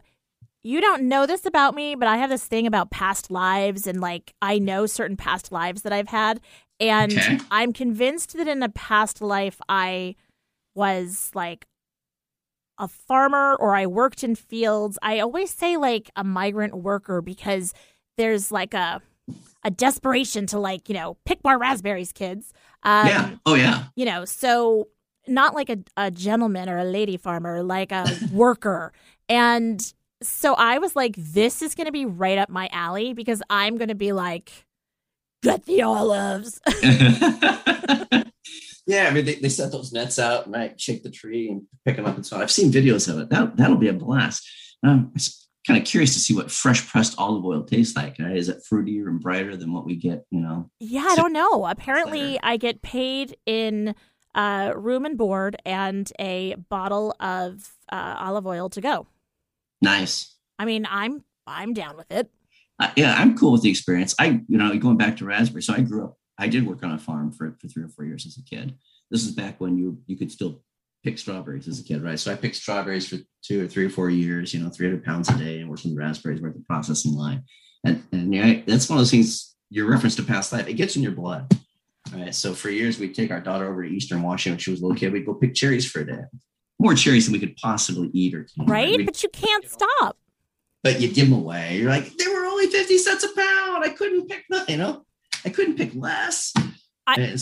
you 0.64 0.82
don't 0.82 1.04
know 1.04 1.26
this 1.26 1.46
about 1.46 1.76
me, 1.76 1.96
but 1.96 2.08
I 2.08 2.18
have 2.18 2.30
this 2.30 2.46
thing 2.46 2.66
about 2.68 2.92
past 2.92 3.30
lives 3.30 3.86
and 3.88 4.02
like 4.02 4.34
I 4.42 4.58
know 4.60 4.86
certain 4.86 5.18
past 5.18 5.52
lives 5.52 5.82
that 5.84 5.94
I've 5.94 6.08
had. 6.10 6.42
And 6.80 7.12
Okay. 7.18 7.40
I'm 7.52 7.72
convinced 7.74 8.36
that 8.38 8.48
in 8.48 8.62
a 8.64 8.70
past 8.70 9.22
life 9.22 9.60
I 9.70 10.16
was 10.76 11.32
like 11.34 11.66
a 12.78 12.88
farmer 12.88 13.56
or 13.56 13.76
I 13.76 13.86
worked 13.86 14.24
in 14.24 14.36
fields. 14.36 15.00
I 15.02 15.20
always 15.20 15.50
say 15.52 15.78
like 15.78 16.10
a 16.16 16.24
migrant 16.24 16.76
worker 16.76 17.22
because 17.22 17.74
there's 18.18 18.52
like 18.52 18.74
a 18.74 19.02
a 19.64 19.72
desperation 19.72 20.46
to 20.48 20.60
like, 20.60 20.88
you 20.90 20.94
know, 20.94 21.18
pick 21.26 21.44
more 21.44 21.58
raspberries, 21.58 22.12
kids. 22.12 22.54
Um, 22.86 23.08
yeah. 23.08 23.36
Oh 23.46 23.56
yeah. 23.56 23.86
you 23.96 24.06
know, 24.06 24.24
so 24.26 24.88
not 25.28 25.56
like 25.56 25.70
a, 25.70 25.80
a 25.98 26.12
gentleman 26.12 26.70
or 26.70 26.78
a 26.78 26.86
lady 26.86 27.18
farmer, 27.18 27.64
like 27.64 27.92
a 27.92 28.06
worker. 28.32 28.94
And 29.28 29.82
so 30.22 30.54
I 30.54 30.78
was 30.78 30.96
like, 30.96 31.16
this 31.18 31.62
is 31.62 31.76
going 31.76 31.86
to 31.86 31.92
be 31.92 32.06
right 32.06 32.38
up 32.38 32.50
my 32.50 32.70
alley 32.72 33.14
because 33.14 33.42
I'm 33.50 33.78
going 33.78 33.90
to 33.90 33.96
be 33.96 34.12
like, 34.12 34.52
get 35.44 35.66
the 35.66 35.82
olives. 35.82 36.62
yeah, 38.86 39.08
I 39.08 39.12
mean, 39.12 39.26
they, 39.26 39.36
they 39.36 39.50
set 39.50 39.72
those 39.72 39.92
nets 39.92 40.20
out 40.20 40.46
and 40.46 40.56
I 40.56 40.74
shake 40.78 41.04
the 41.04 41.10
tree 41.10 41.50
and 41.50 41.64
pick 41.86 41.96
them 41.96 42.06
up 42.06 42.16
and 42.16 42.26
so. 42.26 42.38
I've 42.38 42.52
seen 42.52 42.72
videos 42.72 43.10
of 43.12 43.20
it. 43.20 43.30
That, 43.30 43.58
that'll 43.58 43.78
be 43.78 43.90
a 43.90 43.94
blast. 43.94 44.48
Um, 44.84 45.12
I'm 45.14 45.20
kind 45.66 45.80
of 45.80 45.86
curious 45.86 46.14
to 46.14 46.20
see 46.20 46.36
what 46.36 46.52
fresh 46.52 46.88
pressed 46.88 47.16
olive 47.18 47.46
oil 47.46 47.64
tastes 47.64 47.96
like. 47.96 48.18
Right? 48.20 48.38
Is 48.38 48.50
it 48.50 48.62
fruitier 48.72 49.08
and 49.08 49.20
brighter 49.20 49.56
than 49.58 49.74
what 49.74 49.86
we 49.86 49.96
get, 49.96 50.26
you 50.32 50.42
know? 50.42 50.70
yeah, 50.80 51.06
I 51.08 51.16
don't 51.16 51.34
know. 51.34 51.66
Apparently, 51.66 52.40
I 52.42 52.58
get 52.58 52.82
paid 52.82 53.36
in 53.46 53.96
uh, 54.36 54.74
room 54.76 55.06
and 55.06 55.18
board 55.18 55.56
and 55.66 56.12
a 56.20 56.56
bottle 56.70 57.16
of 57.20 57.74
uh, 57.92 58.16
olive 58.20 58.46
oil 58.46 58.70
to 58.70 58.82
go. 58.82 59.08
Nice. 59.82 60.36
I 60.60 60.66
mean, 60.66 60.88
I'm 60.90 61.24
I'm 61.48 61.74
down 61.74 61.98
with 61.98 62.12
it. 62.12 62.30
Uh, 62.80 62.90
yeah, 62.96 63.16
I'm 63.18 63.38
cool 63.38 63.54
with 63.54 63.62
the 63.62 63.70
experience. 63.70 64.14
I, 64.20 64.42
you 64.48 64.58
know, 64.58 64.78
going 64.78 64.98
back 64.98 65.18
to 65.18 65.26
raspberry. 65.26 65.64
So 65.64 65.74
I 65.74 65.82
grew 65.82 66.04
up, 66.04 66.18
I 66.38 66.48
did 66.48 66.68
work 66.68 66.84
on 66.84 66.92
a 66.92 67.00
farm 67.00 67.32
for, 67.32 67.56
for 67.62 67.68
three 67.68 67.84
or 67.84 67.88
four 67.88 68.04
years 68.04 68.26
as 68.26 68.38
a 68.38 68.44
kid. 68.44 68.76
This 69.12 69.24
is 69.24 69.32
back 69.32 69.62
when 69.62 69.78
you 69.78 70.00
you 70.08 70.18
could 70.18 70.32
still 70.32 70.64
pick 71.06 71.18
strawberries 71.20 71.68
as 71.68 71.80
a 71.80 71.84
kid, 71.84 72.02
right? 72.04 72.20
So 72.20 72.32
I 72.32 72.36
picked 72.36 72.56
strawberries 72.56 73.08
for 73.08 73.18
two 73.44 73.64
or 73.64 73.68
three 73.68 73.86
or 73.86 73.90
four 73.90 74.10
years, 74.10 74.54
you 74.54 74.60
know, 74.60 74.70
300 74.70 75.06
pounds 75.06 75.30
a 75.30 75.38
day 75.38 75.60
and 75.62 75.70
worked 75.70 75.86
on 75.86 75.94
the 75.94 76.00
raspberries, 76.00 76.42
worked 76.42 76.58
the 76.58 76.64
processing 76.68 77.14
line. 77.14 77.44
And, 77.86 78.04
and 78.12 78.34
yeah, 78.34 78.62
that's 78.66 78.90
one 78.90 78.98
of 78.98 79.02
those 79.02 79.12
things, 79.12 79.56
your 79.70 79.88
reference 79.90 80.16
to 80.16 80.24
past 80.24 80.52
life, 80.52 80.68
it 80.68 80.74
gets 80.74 80.96
in 80.96 81.04
your 81.04 81.12
blood. 81.12 81.56
Right. 82.12 82.34
So 82.34 82.54
for 82.54 82.70
years, 82.70 83.00
we'd 83.00 83.16
take 83.16 83.32
our 83.32 83.40
daughter 83.40 83.70
over 83.70 83.84
to 83.84 83.90
Eastern 83.90 84.22
Washington 84.24 84.54
when 84.54 84.60
she 84.60 84.72
was 84.72 84.82
a 84.82 84.84
little 84.84 84.98
kid. 84.98 85.14
We'd 85.14 85.26
go 85.26 85.36
pick 85.36 85.54
cherries 85.54 85.90
for 85.90 86.02
a 86.02 86.06
day. 86.08 86.22
More 86.80 86.94
cherries 86.96 87.26
than 87.26 87.34
we 87.34 87.40
could 87.40 87.56
possibly 87.58 88.10
eat 88.14 88.34
or 88.34 88.44
can. 88.44 88.66
Right? 88.66 89.06
But 89.06 89.22
you 89.24 89.30
can't 89.30 89.70
stop. 89.70 90.18
but 90.84 91.00
you 91.00 91.08
give 91.08 91.30
them 91.30 91.40
away. 91.40 91.78
You're 91.78 91.90
like, 91.90 92.16
they 92.18 92.28
were 92.28 92.46
only 92.46 92.68
50 92.68 92.98
cents 92.98 93.24
a 93.24 93.28
pound. 93.36 93.84
I 93.84 93.90
couldn't 93.90 94.28
pick 94.28 94.44
nothing, 94.50 94.74
you 94.74 94.84
know, 94.84 95.04
I 95.46 95.50
couldn't 95.50 95.78
pick 95.78 95.92
less. 95.96 96.52
I- 97.08 97.38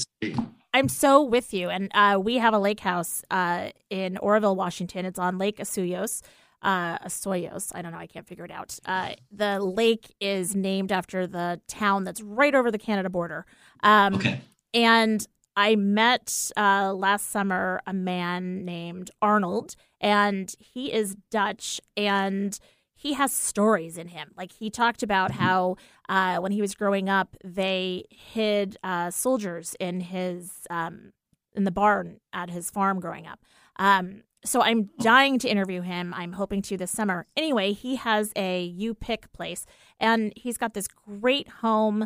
I'm 0.73 0.89
so 0.89 1.23
with 1.23 1.53
you. 1.53 1.69
And 1.69 1.91
uh, 1.93 2.19
we 2.21 2.37
have 2.37 2.53
a 2.53 2.59
lake 2.59 2.79
house 2.79 3.23
uh, 3.29 3.69
in 3.89 4.17
Oroville, 4.17 4.55
Washington. 4.55 5.05
It's 5.05 5.19
on 5.19 5.37
Lake 5.37 5.57
Asuyos. 5.57 6.21
Uh, 6.61 6.97
Asoyos. 6.99 7.73
I 7.75 7.81
don't 7.81 7.91
know. 7.91 7.97
I 7.97 8.07
can't 8.07 8.25
figure 8.25 8.45
it 8.45 8.51
out. 8.51 8.79
Uh, 8.85 9.11
the 9.31 9.59
lake 9.59 10.15
is 10.21 10.55
named 10.55 10.93
after 10.93 11.27
the 11.27 11.59
town 11.67 12.05
that's 12.05 12.21
right 12.21 12.55
over 12.55 12.71
the 12.71 12.77
Canada 12.79 13.09
border. 13.09 13.45
Um, 13.83 14.15
okay. 14.15 14.39
And 14.73 15.27
I 15.55 15.75
met 15.75 16.51
uh, 16.57 16.93
last 16.93 17.29
summer 17.29 17.81
a 17.85 17.93
man 17.93 18.65
named 18.65 19.11
Arnold, 19.21 19.75
and 20.01 20.53
he 20.57 20.91
is 20.91 21.15
Dutch, 21.29 21.79
and 21.95 22.57
he 23.03 23.13
has 23.13 23.33
stories 23.33 23.97
in 23.97 24.07
him. 24.07 24.31
Like 24.37 24.53
he 24.53 24.69
talked 24.69 25.03
about 25.03 25.31
how 25.31 25.75
uh, 26.07 26.37
when 26.37 26.53
he 26.53 26.61
was 26.61 26.73
growing 26.73 27.09
up, 27.09 27.35
they 27.43 28.05
hid 28.09 28.77
uh, 28.81 29.11
soldiers 29.11 29.75
in 29.77 29.99
his 29.99 30.65
um, 30.69 31.11
in 31.53 31.65
the 31.65 31.71
barn 31.71 32.21
at 32.31 32.49
his 32.49 32.69
farm 32.69 33.01
growing 33.01 33.27
up. 33.27 33.41
Um, 33.75 34.23
so 34.45 34.61
I'm 34.61 34.89
dying 35.01 35.37
to 35.39 35.49
interview 35.49 35.81
him. 35.81 36.13
I'm 36.15 36.31
hoping 36.31 36.61
to 36.63 36.77
this 36.77 36.91
summer. 36.91 37.27
Anyway, 37.35 37.73
he 37.73 37.97
has 37.97 38.31
a 38.37 38.63
you 38.63 38.93
pick 38.93 39.31
place, 39.33 39.65
and 39.99 40.31
he's 40.37 40.57
got 40.57 40.73
this 40.73 40.87
great 40.87 41.49
home 41.49 42.05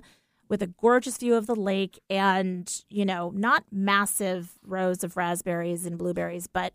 with 0.49 0.63
a 0.63 0.67
gorgeous 0.67 1.17
view 1.17 1.35
of 1.35 1.45
the 1.45 1.55
lake 1.55 2.01
and, 2.09 2.81
you 2.89 3.05
know, 3.05 3.31
not 3.35 3.65
massive 3.71 4.53
rows 4.63 5.03
of 5.03 5.15
raspberries 5.15 5.85
and 5.85 5.99
blueberries, 5.99 6.47
but 6.47 6.73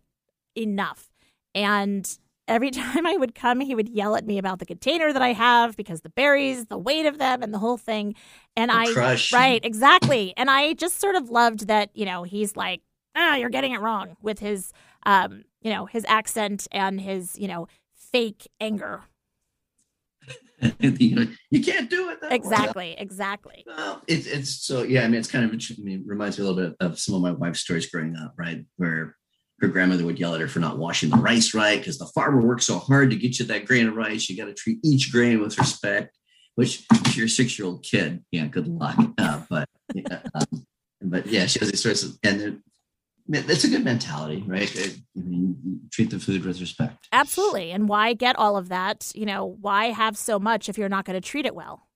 enough. 0.55 1.09
And 1.55 2.17
every 2.47 2.71
time 2.71 3.05
I 3.05 3.15
would 3.15 3.35
come, 3.35 3.59
he 3.59 3.75
would 3.75 3.89
yell 3.89 4.15
at 4.15 4.25
me 4.25 4.37
about 4.37 4.59
the 4.59 4.65
container 4.65 5.13
that 5.13 5.21
I 5.21 5.33
have 5.33 5.75
because 5.75 6.01
the 6.01 6.09
berries, 6.09 6.65
the 6.65 6.77
weight 6.77 7.05
of 7.05 7.17
them, 7.17 7.43
and 7.43 7.53
the 7.53 7.59
whole 7.59 7.77
thing. 7.77 8.15
And 8.55 8.69
The 8.69 8.75
I, 8.75 8.93
crush. 8.93 9.33
right, 9.33 9.63
exactly. 9.63 10.33
And 10.37 10.49
I 10.49 10.73
just 10.73 10.99
sort 10.99 11.15
of 11.15 11.29
loved 11.29 11.67
that, 11.67 11.89
you 11.93 12.05
know, 12.05 12.23
he's 12.23 12.55
like, 12.55 12.81
ah, 13.15 13.35
you're 13.35 13.49
getting 13.49 13.73
it 13.73 13.81
wrong 13.81 14.17
with 14.21 14.39
his, 14.39 14.71
um, 15.05 15.43
you 15.61 15.71
know, 15.71 15.85
his 15.85 16.05
accent 16.07 16.67
and 16.71 16.99
his, 16.99 17.37
you 17.37 17.47
know, 17.47 17.67
fake 17.93 18.47
anger. 18.59 19.03
you, 20.79 21.15
know, 21.15 21.27
you 21.49 21.63
can't 21.63 21.89
do 21.89 22.09
it. 22.09 22.21
That 22.21 22.29
way. 22.31 22.35
Exactly, 22.35 22.95
exactly. 22.97 23.63
Well, 23.67 24.01
it's 24.07 24.27
it's 24.27 24.65
so 24.65 24.83
yeah. 24.83 25.03
I 25.03 25.07
mean, 25.07 25.19
it's 25.19 25.29
kind 25.29 25.43
of 25.43 25.51
I 25.51 25.81
mean, 25.83 25.99
it 25.99 26.05
reminds 26.05 26.37
me 26.37 26.45
a 26.45 26.47
little 26.47 26.69
bit 26.69 26.77
of 26.79 26.97
some 26.97 27.15
of 27.15 27.21
my 27.21 27.31
wife's 27.31 27.59
stories 27.59 27.89
growing 27.89 28.15
up, 28.15 28.33
right? 28.37 28.63
Where 28.77 29.17
her 29.63 29.69
grandmother 29.69 30.05
would 30.05 30.19
yell 30.19 30.35
at 30.35 30.41
her 30.41 30.47
for 30.49 30.59
not 30.59 30.77
washing 30.77 31.09
the 31.09 31.15
rice 31.15 31.53
right 31.53 31.79
because 31.79 31.97
the 31.97 32.05
farmer 32.07 32.41
worked 32.41 32.63
so 32.63 32.79
hard 32.79 33.09
to 33.09 33.15
get 33.15 33.39
you 33.39 33.45
that 33.45 33.65
grain 33.65 33.87
of 33.87 33.95
rice. 33.95 34.29
You 34.29 34.35
got 34.35 34.45
to 34.45 34.53
treat 34.53 34.79
each 34.83 35.09
grain 35.09 35.39
with 35.39 35.57
respect. 35.57 36.17
Which, 36.55 36.85
if 36.91 37.15
you're 37.15 37.27
a 37.27 37.29
six 37.29 37.57
year 37.57 37.65
old 37.65 37.81
kid, 37.81 38.25
yeah, 38.29 38.45
good 38.45 38.67
luck. 38.67 38.97
Uh, 39.17 39.41
but 39.49 39.69
yeah, 39.95 40.19
um, 40.35 40.65
but 41.01 41.27
yeah, 41.27 41.45
she 41.45 41.59
has 41.59 41.71
these 41.71 41.81
sorts 41.81 42.03
of 42.03 42.17
and 42.23 42.61
it's 43.29 43.63
a 43.63 43.69
good 43.69 43.85
mentality, 43.85 44.43
right? 44.45 44.69
I 45.17 45.19
mean, 45.21 45.79
treat 45.93 46.09
the 46.09 46.19
food 46.19 46.45
with 46.45 46.59
respect. 46.59 47.07
Absolutely. 47.13 47.71
And 47.71 47.87
why 47.87 48.13
get 48.13 48.35
all 48.35 48.57
of 48.57 48.67
that? 48.67 49.13
You 49.15 49.25
know, 49.25 49.45
why 49.61 49.91
have 49.91 50.17
so 50.17 50.39
much 50.39 50.67
if 50.67 50.77
you're 50.77 50.89
not 50.89 51.05
going 51.05 51.19
to 51.19 51.25
treat 51.25 51.45
it 51.45 51.55
well? 51.55 51.87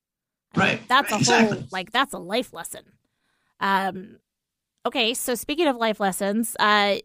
I 0.55 0.59
mean, 0.59 0.67
Right, 0.69 0.87
that's 0.87 1.11
right, 1.11 1.21
a 1.21 1.25
whole 1.25 1.43
exactly. 1.43 1.67
like 1.73 1.91
that's 1.91 2.13
a 2.13 2.17
life 2.17 2.53
lesson. 2.53 2.83
Um 3.59 4.19
okay, 4.85 5.13
so 5.13 5.35
speaking 5.35 5.67
of 5.67 5.75
life 5.75 5.99
lessons, 5.99 6.55
uh 6.61 6.99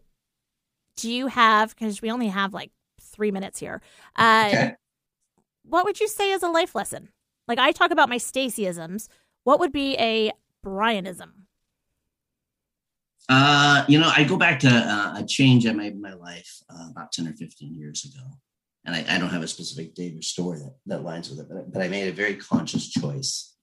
do 0.95 1.11
you 1.11 1.27
have 1.27 1.75
cuz 1.75 2.01
we 2.01 2.11
only 2.11 2.27
have 2.27 2.53
like 2.53 2.71
3 3.01 3.31
minutes 3.31 3.59
here. 3.59 3.81
Uh 4.15 4.47
Okay. 4.47 4.75
what 5.63 5.85
would 5.85 5.99
you 5.99 6.07
say 6.07 6.31
is 6.31 6.43
a 6.43 6.49
life 6.49 6.75
lesson? 6.75 7.09
Like 7.47 7.59
I 7.59 7.71
talk 7.71 7.91
about 7.91 8.09
my 8.09 8.17
Stacyisms, 8.17 9.07
what 9.43 9.59
would 9.59 9.71
be 9.71 9.95
a 9.97 10.31
Brianism? 10.65 11.31
Uh, 13.29 13.85
you 13.87 13.99
know, 13.99 14.11
I 14.15 14.23
go 14.23 14.37
back 14.37 14.59
to 14.61 14.69
uh, 14.69 15.19
a 15.19 15.25
change 15.25 15.65
I 15.65 15.71
made 15.71 15.93
in 15.93 16.01
my 16.01 16.13
life 16.13 16.61
uh, 16.69 16.89
about 16.91 17.11
10 17.11 17.27
or 17.27 17.33
15 17.33 17.73
years 17.73 18.05
ago. 18.05 18.25
And 18.85 18.95
I, 18.95 19.15
I 19.15 19.17
don't 19.17 19.29
have 19.29 19.43
a 19.43 19.47
specific 19.47 19.95
date 19.95 20.17
or 20.17 20.21
story 20.21 20.59
that, 20.59 20.75
that 20.87 21.03
lines 21.03 21.29
with 21.29 21.39
it, 21.39 21.47
but, 21.49 21.71
but 21.71 21.81
I 21.81 21.87
made 21.87 22.09
a 22.09 22.13
very 22.13 22.35
conscious 22.35 22.89
choice 22.89 23.55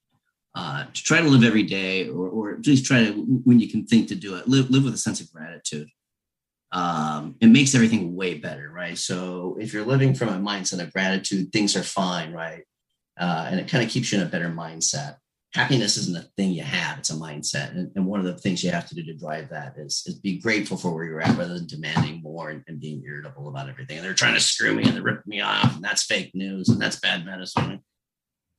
uh, 0.54 0.86
to 0.86 1.02
try 1.02 1.20
to 1.20 1.28
live 1.28 1.44
every 1.44 1.62
day 1.62 2.08
or, 2.08 2.28
or 2.28 2.54
at 2.54 2.66
least 2.66 2.86
try 2.86 3.04
to, 3.04 3.12
when 3.44 3.60
you 3.60 3.68
can 3.68 3.84
think 3.86 4.08
to 4.08 4.14
do 4.14 4.36
it, 4.36 4.48
live, 4.48 4.70
live 4.70 4.84
with 4.84 4.94
a 4.94 4.98
sense 4.98 5.20
of 5.20 5.30
gratitude. 5.30 5.88
Um, 6.72 7.36
it 7.40 7.48
makes 7.48 7.74
everything 7.74 8.14
way 8.14 8.34
better, 8.34 8.70
right? 8.70 8.96
So 8.96 9.56
if 9.60 9.72
you're 9.72 9.84
living 9.84 10.14
from 10.14 10.28
a 10.28 10.38
mindset 10.38 10.80
of 10.80 10.92
gratitude, 10.92 11.52
things 11.52 11.76
are 11.76 11.82
fine, 11.82 12.32
right? 12.32 12.62
Uh, 13.18 13.48
and 13.50 13.60
it 13.60 13.68
kind 13.68 13.84
of 13.84 13.90
keeps 13.90 14.12
you 14.12 14.20
in 14.20 14.26
a 14.26 14.30
better 14.30 14.48
mindset. 14.48 15.16
Happiness 15.52 15.96
isn't 15.96 16.16
a 16.16 16.28
thing 16.36 16.52
you 16.52 16.62
have 16.62 16.98
it's 16.98 17.10
a 17.10 17.14
mindset. 17.14 17.72
And, 17.76 17.90
and 17.96 18.06
one 18.06 18.20
of 18.20 18.26
the 18.26 18.38
things 18.38 18.62
you 18.62 18.70
have 18.70 18.88
to 18.88 18.94
do 18.94 19.02
to 19.02 19.14
drive 19.14 19.48
that 19.50 19.74
is, 19.78 20.04
is 20.06 20.20
be 20.20 20.38
grateful 20.38 20.76
for 20.76 20.94
where 20.94 21.04
you're 21.04 21.20
at 21.20 21.36
rather 21.36 21.54
than 21.54 21.66
demanding 21.66 22.22
more 22.22 22.50
and, 22.50 22.62
and 22.68 22.80
being 22.80 23.02
irritable 23.04 23.48
about 23.48 23.68
everything. 23.68 23.96
And 23.98 24.06
they're 24.06 24.14
trying 24.14 24.34
to 24.34 24.40
screw 24.40 24.72
me 24.72 24.84
and 24.84 24.92
they're 24.92 25.02
ripping 25.02 25.22
me 25.26 25.40
off 25.40 25.74
and 25.74 25.82
that's 25.82 26.04
fake 26.04 26.30
news 26.34 26.68
and 26.68 26.80
that's 26.80 27.00
bad 27.00 27.26
medicine. 27.26 27.82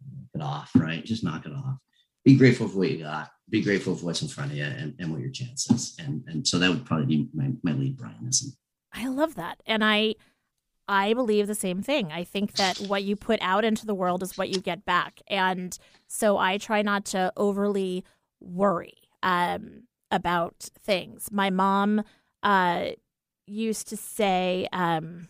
Knock 0.02 0.30
it 0.36 0.42
off 0.42 0.72
right? 0.76 1.06
Just 1.06 1.24
knock 1.24 1.46
it 1.46 1.54
off. 1.54 1.78
Be 2.26 2.36
grateful 2.36 2.68
for 2.68 2.80
what 2.80 2.92
you 2.92 3.06
got 3.06 3.30
be 3.52 3.62
grateful 3.62 3.96
for 3.96 4.06
what's 4.06 4.22
in 4.22 4.28
front 4.28 4.52
of 4.52 4.58
you 4.58 4.64
and, 4.64 4.96
and 5.00 5.12
what 5.12 5.22
your 5.22 5.30
chances 5.30 5.96
and 6.00 6.24
and 6.28 6.48
so 6.48 6.58
that 6.58 6.70
would 6.70 6.86
probably 6.86 7.06
be 7.06 7.30
my, 7.34 7.52
my 7.64 7.74
lead 7.74 7.98
brianism 7.98 8.56
I 8.94 9.08
love 9.08 9.36
that. 9.36 9.62
And 9.66 9.84
I 9.84 10.16
I 10.88 11.14
believe 11.14 11.48
the 11.48 11.56
same 11.56 11.82
thing. 11.82 12.12
I 12.12 12.24
think 12.24 12.54
that 12.54 12.80
what 12.80 13.04
you 13.04 13.16
put 13.16 13.40
out 13.42 13.64
into 13.64 13.86
the 13.86 13.96
world 13.96 14.24
is 14.24 14.38
what 14.38 14.50
you 14.50 14.60
get 14.60 14.84
back. 14.84 15.22
And 15.28 15.78
so 16.08 16.38
I 16.38 16.58
try 16.58 16.82
not 16.82 17.06
to 17.06 17.32
overly 17.38 18.04
worry 18.42 18.98
um, 19.24 19.84
about 20.10 20.70
things. 20.84 21.30
My 21.32 21.50
mom 21.50 22.04
uh, 22.44 22.88
used 23.46 23.88
to 23.90 23.96
say, 23.96 24.68
um, 24.74 25.30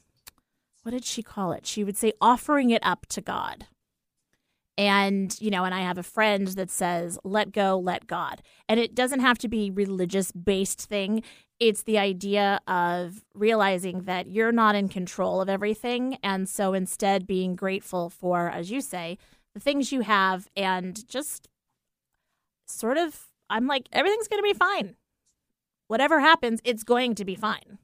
what 0.82 0.94
did 0.94 1.06
she 1.06 1.22
call 1.22 1.52
it? 1.52 1.68
She 1.68 1.84
would 1.84 1.98
say, 1.98 2.14
offering 2.20 2.72
it 2.72 2.82
up 2.84 3.06
to 3.08 3.22
God. 3.22 3.68
And, 4.78 5.36
you 5.40 5.52
know, 5.52 5.64
and 5.64 5.76
I 5.76 5.82
have 5.82 5.98
a 5.98 6.04
friend 6.04 6.48
that 6.48 6.70
says, 6.72 7.20
let 7.24 7.52
go, 7.52 7.78
let 7.78 8.08
God. 8.08 8.42
And 8.70 8.80
it 8.80 8.96
doesn't 8.96 9.20
have 9.20 9.38
to 9.40 9.48
be 9.48 9.70
religious 9.70 10.32
based 10.32 10.82
thing. 10.82 11.24
It's 11.60 11.84
the 11.84 12.00
idea 12.00 12.60
of 12.68 13.24
realizing 13.36 14.04
that 14.04 14.28
you're 14.28 14.52
not 14.52 14.76
in 14.76 14.90
control 14.90 15.42
of 15.42 15.50
everything. 15.50 16.18
And 16.24 16.50
so 16.50 16.74
instead 16.74 17.28
being 17.28 17.56
grateful 17.56 18.10
for, 18.10 18.50
as 18.50 18.72
you 18.72 18.82
say, 18.82 19.18
the 19.54 19.60
things 19.60 19.92
you 19.92 20.02
have 20.02 20.48
and 20.56 21.08
just 21.08 21.50
sort 22.66 22.98
of, 22.98 23.28
I'm 23.50 23.68
like, 23.68 23.88
everything's 23.92 24.30
going 24.30 24.42
to 24.42 24.50
be 24.50 24.58
fine. 24.58 24.96
Whatever 25.88 26.22
happens, 26.22 26.62
it's 26.64 26.84
going 26.84 27.16
to 27.16 27.26
be 27.26 27.36
fine. 27.36 27.78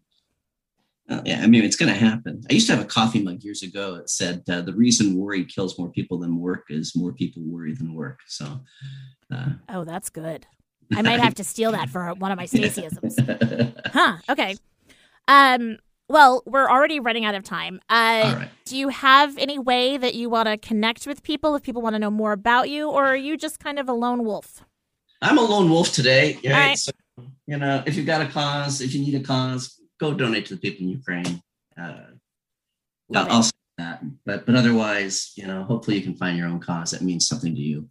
Uh, 1.10 1.22
yeah, 1.24 1.42
I 1.42 1.48
mean, 1.48 1.64
it's 1.64 1.78
going 1.78 1.92
to 1.92 1.98
happen. 1.98 2.44
I 2.50 2.54
used 2.54 2.68
to 2.68 2.76
have 2.76 2.84
a 2.84 2.88
coffee 2.88 3.22
mug 3.22 3.42
years 3.42 3.64
ago. 3.64 3.96
It 3.96 4.10
said 4.10 4.44
uh, 4.50 4.62
the 4.62 4.74
reason 4.74 5.16
worry 5.16 5.46
kills 5.46 5.80
more 5.80 5.90
people 5.90 6.20
than 6.20 6.40
work 6.40 6.66
is 6.70 6.96
more 6.96 7.14
people 7.14 7.44
worry 7.46 7.74
than 7.74 7.94
work. 7.94 8.20
So, 8.28 8.60
uh, 9.34 9.52
oh, 9.70 9.86
that's 9.86 10.10
good. 10.10 10.46
I 10.94 11.02
might 11.02 11.20
have 11.20 11.36
to 11.36 11.44
steal 11.44 11.72
that 11.72 11.90
for 11.90 12.14
one 12.16 12.32
of 12.32 12.38
my 12.38 12.46
Stacyisms. 12.48 13.76
huh? 13.94 14.18
Okay. 14.30 14.58
Um. 15.28 15.78
Well, 16.10 16.42
we're 16.46 16.70
already 16.70 17.02
running 17.02 17.26
out 17.26 17.36
of 17.36 17.44
time. 17.44 17.82
Uh, 17.90 18.46
Do 18.64 18.78
you 18.78 18.88
have 18.88 19.38
any 19.38 19.60
way 19.60 19.98
that 19.98 20.16
you 20.16 20.30
want 20.30 20.48
to 20.48 20.58
connect 20.58 21.06
with 21.06 21.22
people 21.22 21.54
if 21.56 21.64
people 21.64 21.82
want 21.82 21.96
to 21.96 22.00
know 22.00 22.10
more 22.10 22.32
about 22.32 22.70
you, 22.70 22.90
or 22.90 23.06
are 23.08 23.16
you 23.18 23.36
just 23.36 23.60
kind 23.60 23.78
of 23.78 23.90
a 23.90 23.94
lone 23.94 24.24
wolf? 24.24 24.64
I'm 25.22 25.38
a 25.38 25.42
lone 25.42 25.70
wolf 25.70 25.92
today. 25.92 26.36
Right? 26.36 26.54
right. 26.54 26.78
So, 26.78 26.92
you 27.46 27.58
know, 27.58 27.84
if 27.86 27.96
you've 27.96 28.06
got 28.06 28.22
a 28.22 28.28
cause, 28.28 28.80
if 28.80 28.94
you 28.94 29.02
need 29.02 29.16
a 29.16 29.20
cause, 29.20 29.77
go 30.00 30.14
donate 30.14 30.46
to 30.48 30.56
the 30.56 30.60
people 30.60 30.86
in 30.86 30.90
Ukraine. 30.90 31.42
Uh, 31.80 32.12
I'll, 33.16 33.32
I'll 33.32 33.44
say 33.44 33.52
that, 33.78 34.02
but 34.26 34.46
but 34.46 34.56
otherwise, 34.56 35.34
you 35.36 35.48
know, 35.48 35.64
hopefully 35.64 35.98
you 35.98 36.04
can 36.04 36.16
find 36.16 36.38
your 36.38 36.48
own 36.48 36.60
cause 36.60 36.92
that 36.92 37.02
means 37.02 37.28
something 37.28 37.56
to 37.56 37.62
you. 37.62 37.90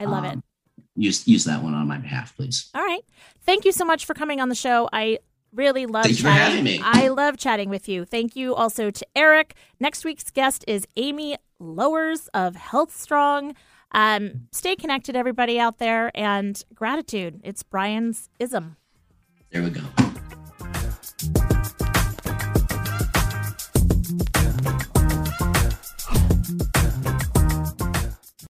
I 0.00 0.04
love 0.04 0.24
um, 0.24 0.30
it. 0.30 0.38
Use 0.96 1.26
use 1.26 1.44
that 1.44 1.62
one 1.62 1.74
on 1.74 1.86
my 1.86 1.98
behalf, 1.98 2.36
please. 2.36 2.70
All 2.74 2.82
right. 2.82 3.04
Thank 3.44 3.64
you 3.64 3.72
so 3.72 3.84
much 3.84 4.04
for 4.04 4.14
coming 4.14 4.40
on 4.40 4.48
the 4.48 4.54
show. 4.54 4.88
I 4.92 5.18
really 5.52 5.86
love 5.86 6.04
Thank 6.04 6.18
chatting. 6.18 6.80
I 6.82 7.08
love 7.08 7.36
chatting 7.36 7.68
with 7.68 7.88
you. 7.88 8.04
Thank 8.04 8.36
you 8.36 8.54
also 8.54 8.90
to 8.90 9.06
Eric. 9.14 9.54
Next 9.80 10.04
week's 10.04 10.30
guest 10.30 10.64
is 10.66 10.86
Amy 10.96 11.36
Lowers 11.58 12.28
of 12.34 12.56
Healthstrong. 12.56 13.54
Um, 13.92 14.48
stay 14.50 14.74
connected, 14.74 15.14
everybody 15.14 15.58
out 15.58 15.78
there, 15.78 16.10
and 16.14 16.60
gratitude. 16.74 17.40
It's 17.44 17.62
Brian's 17.62 18.28
ism. 18.40 18.76
There 19.50 19.62
we 19.62 19.70
go. 19.70 19.82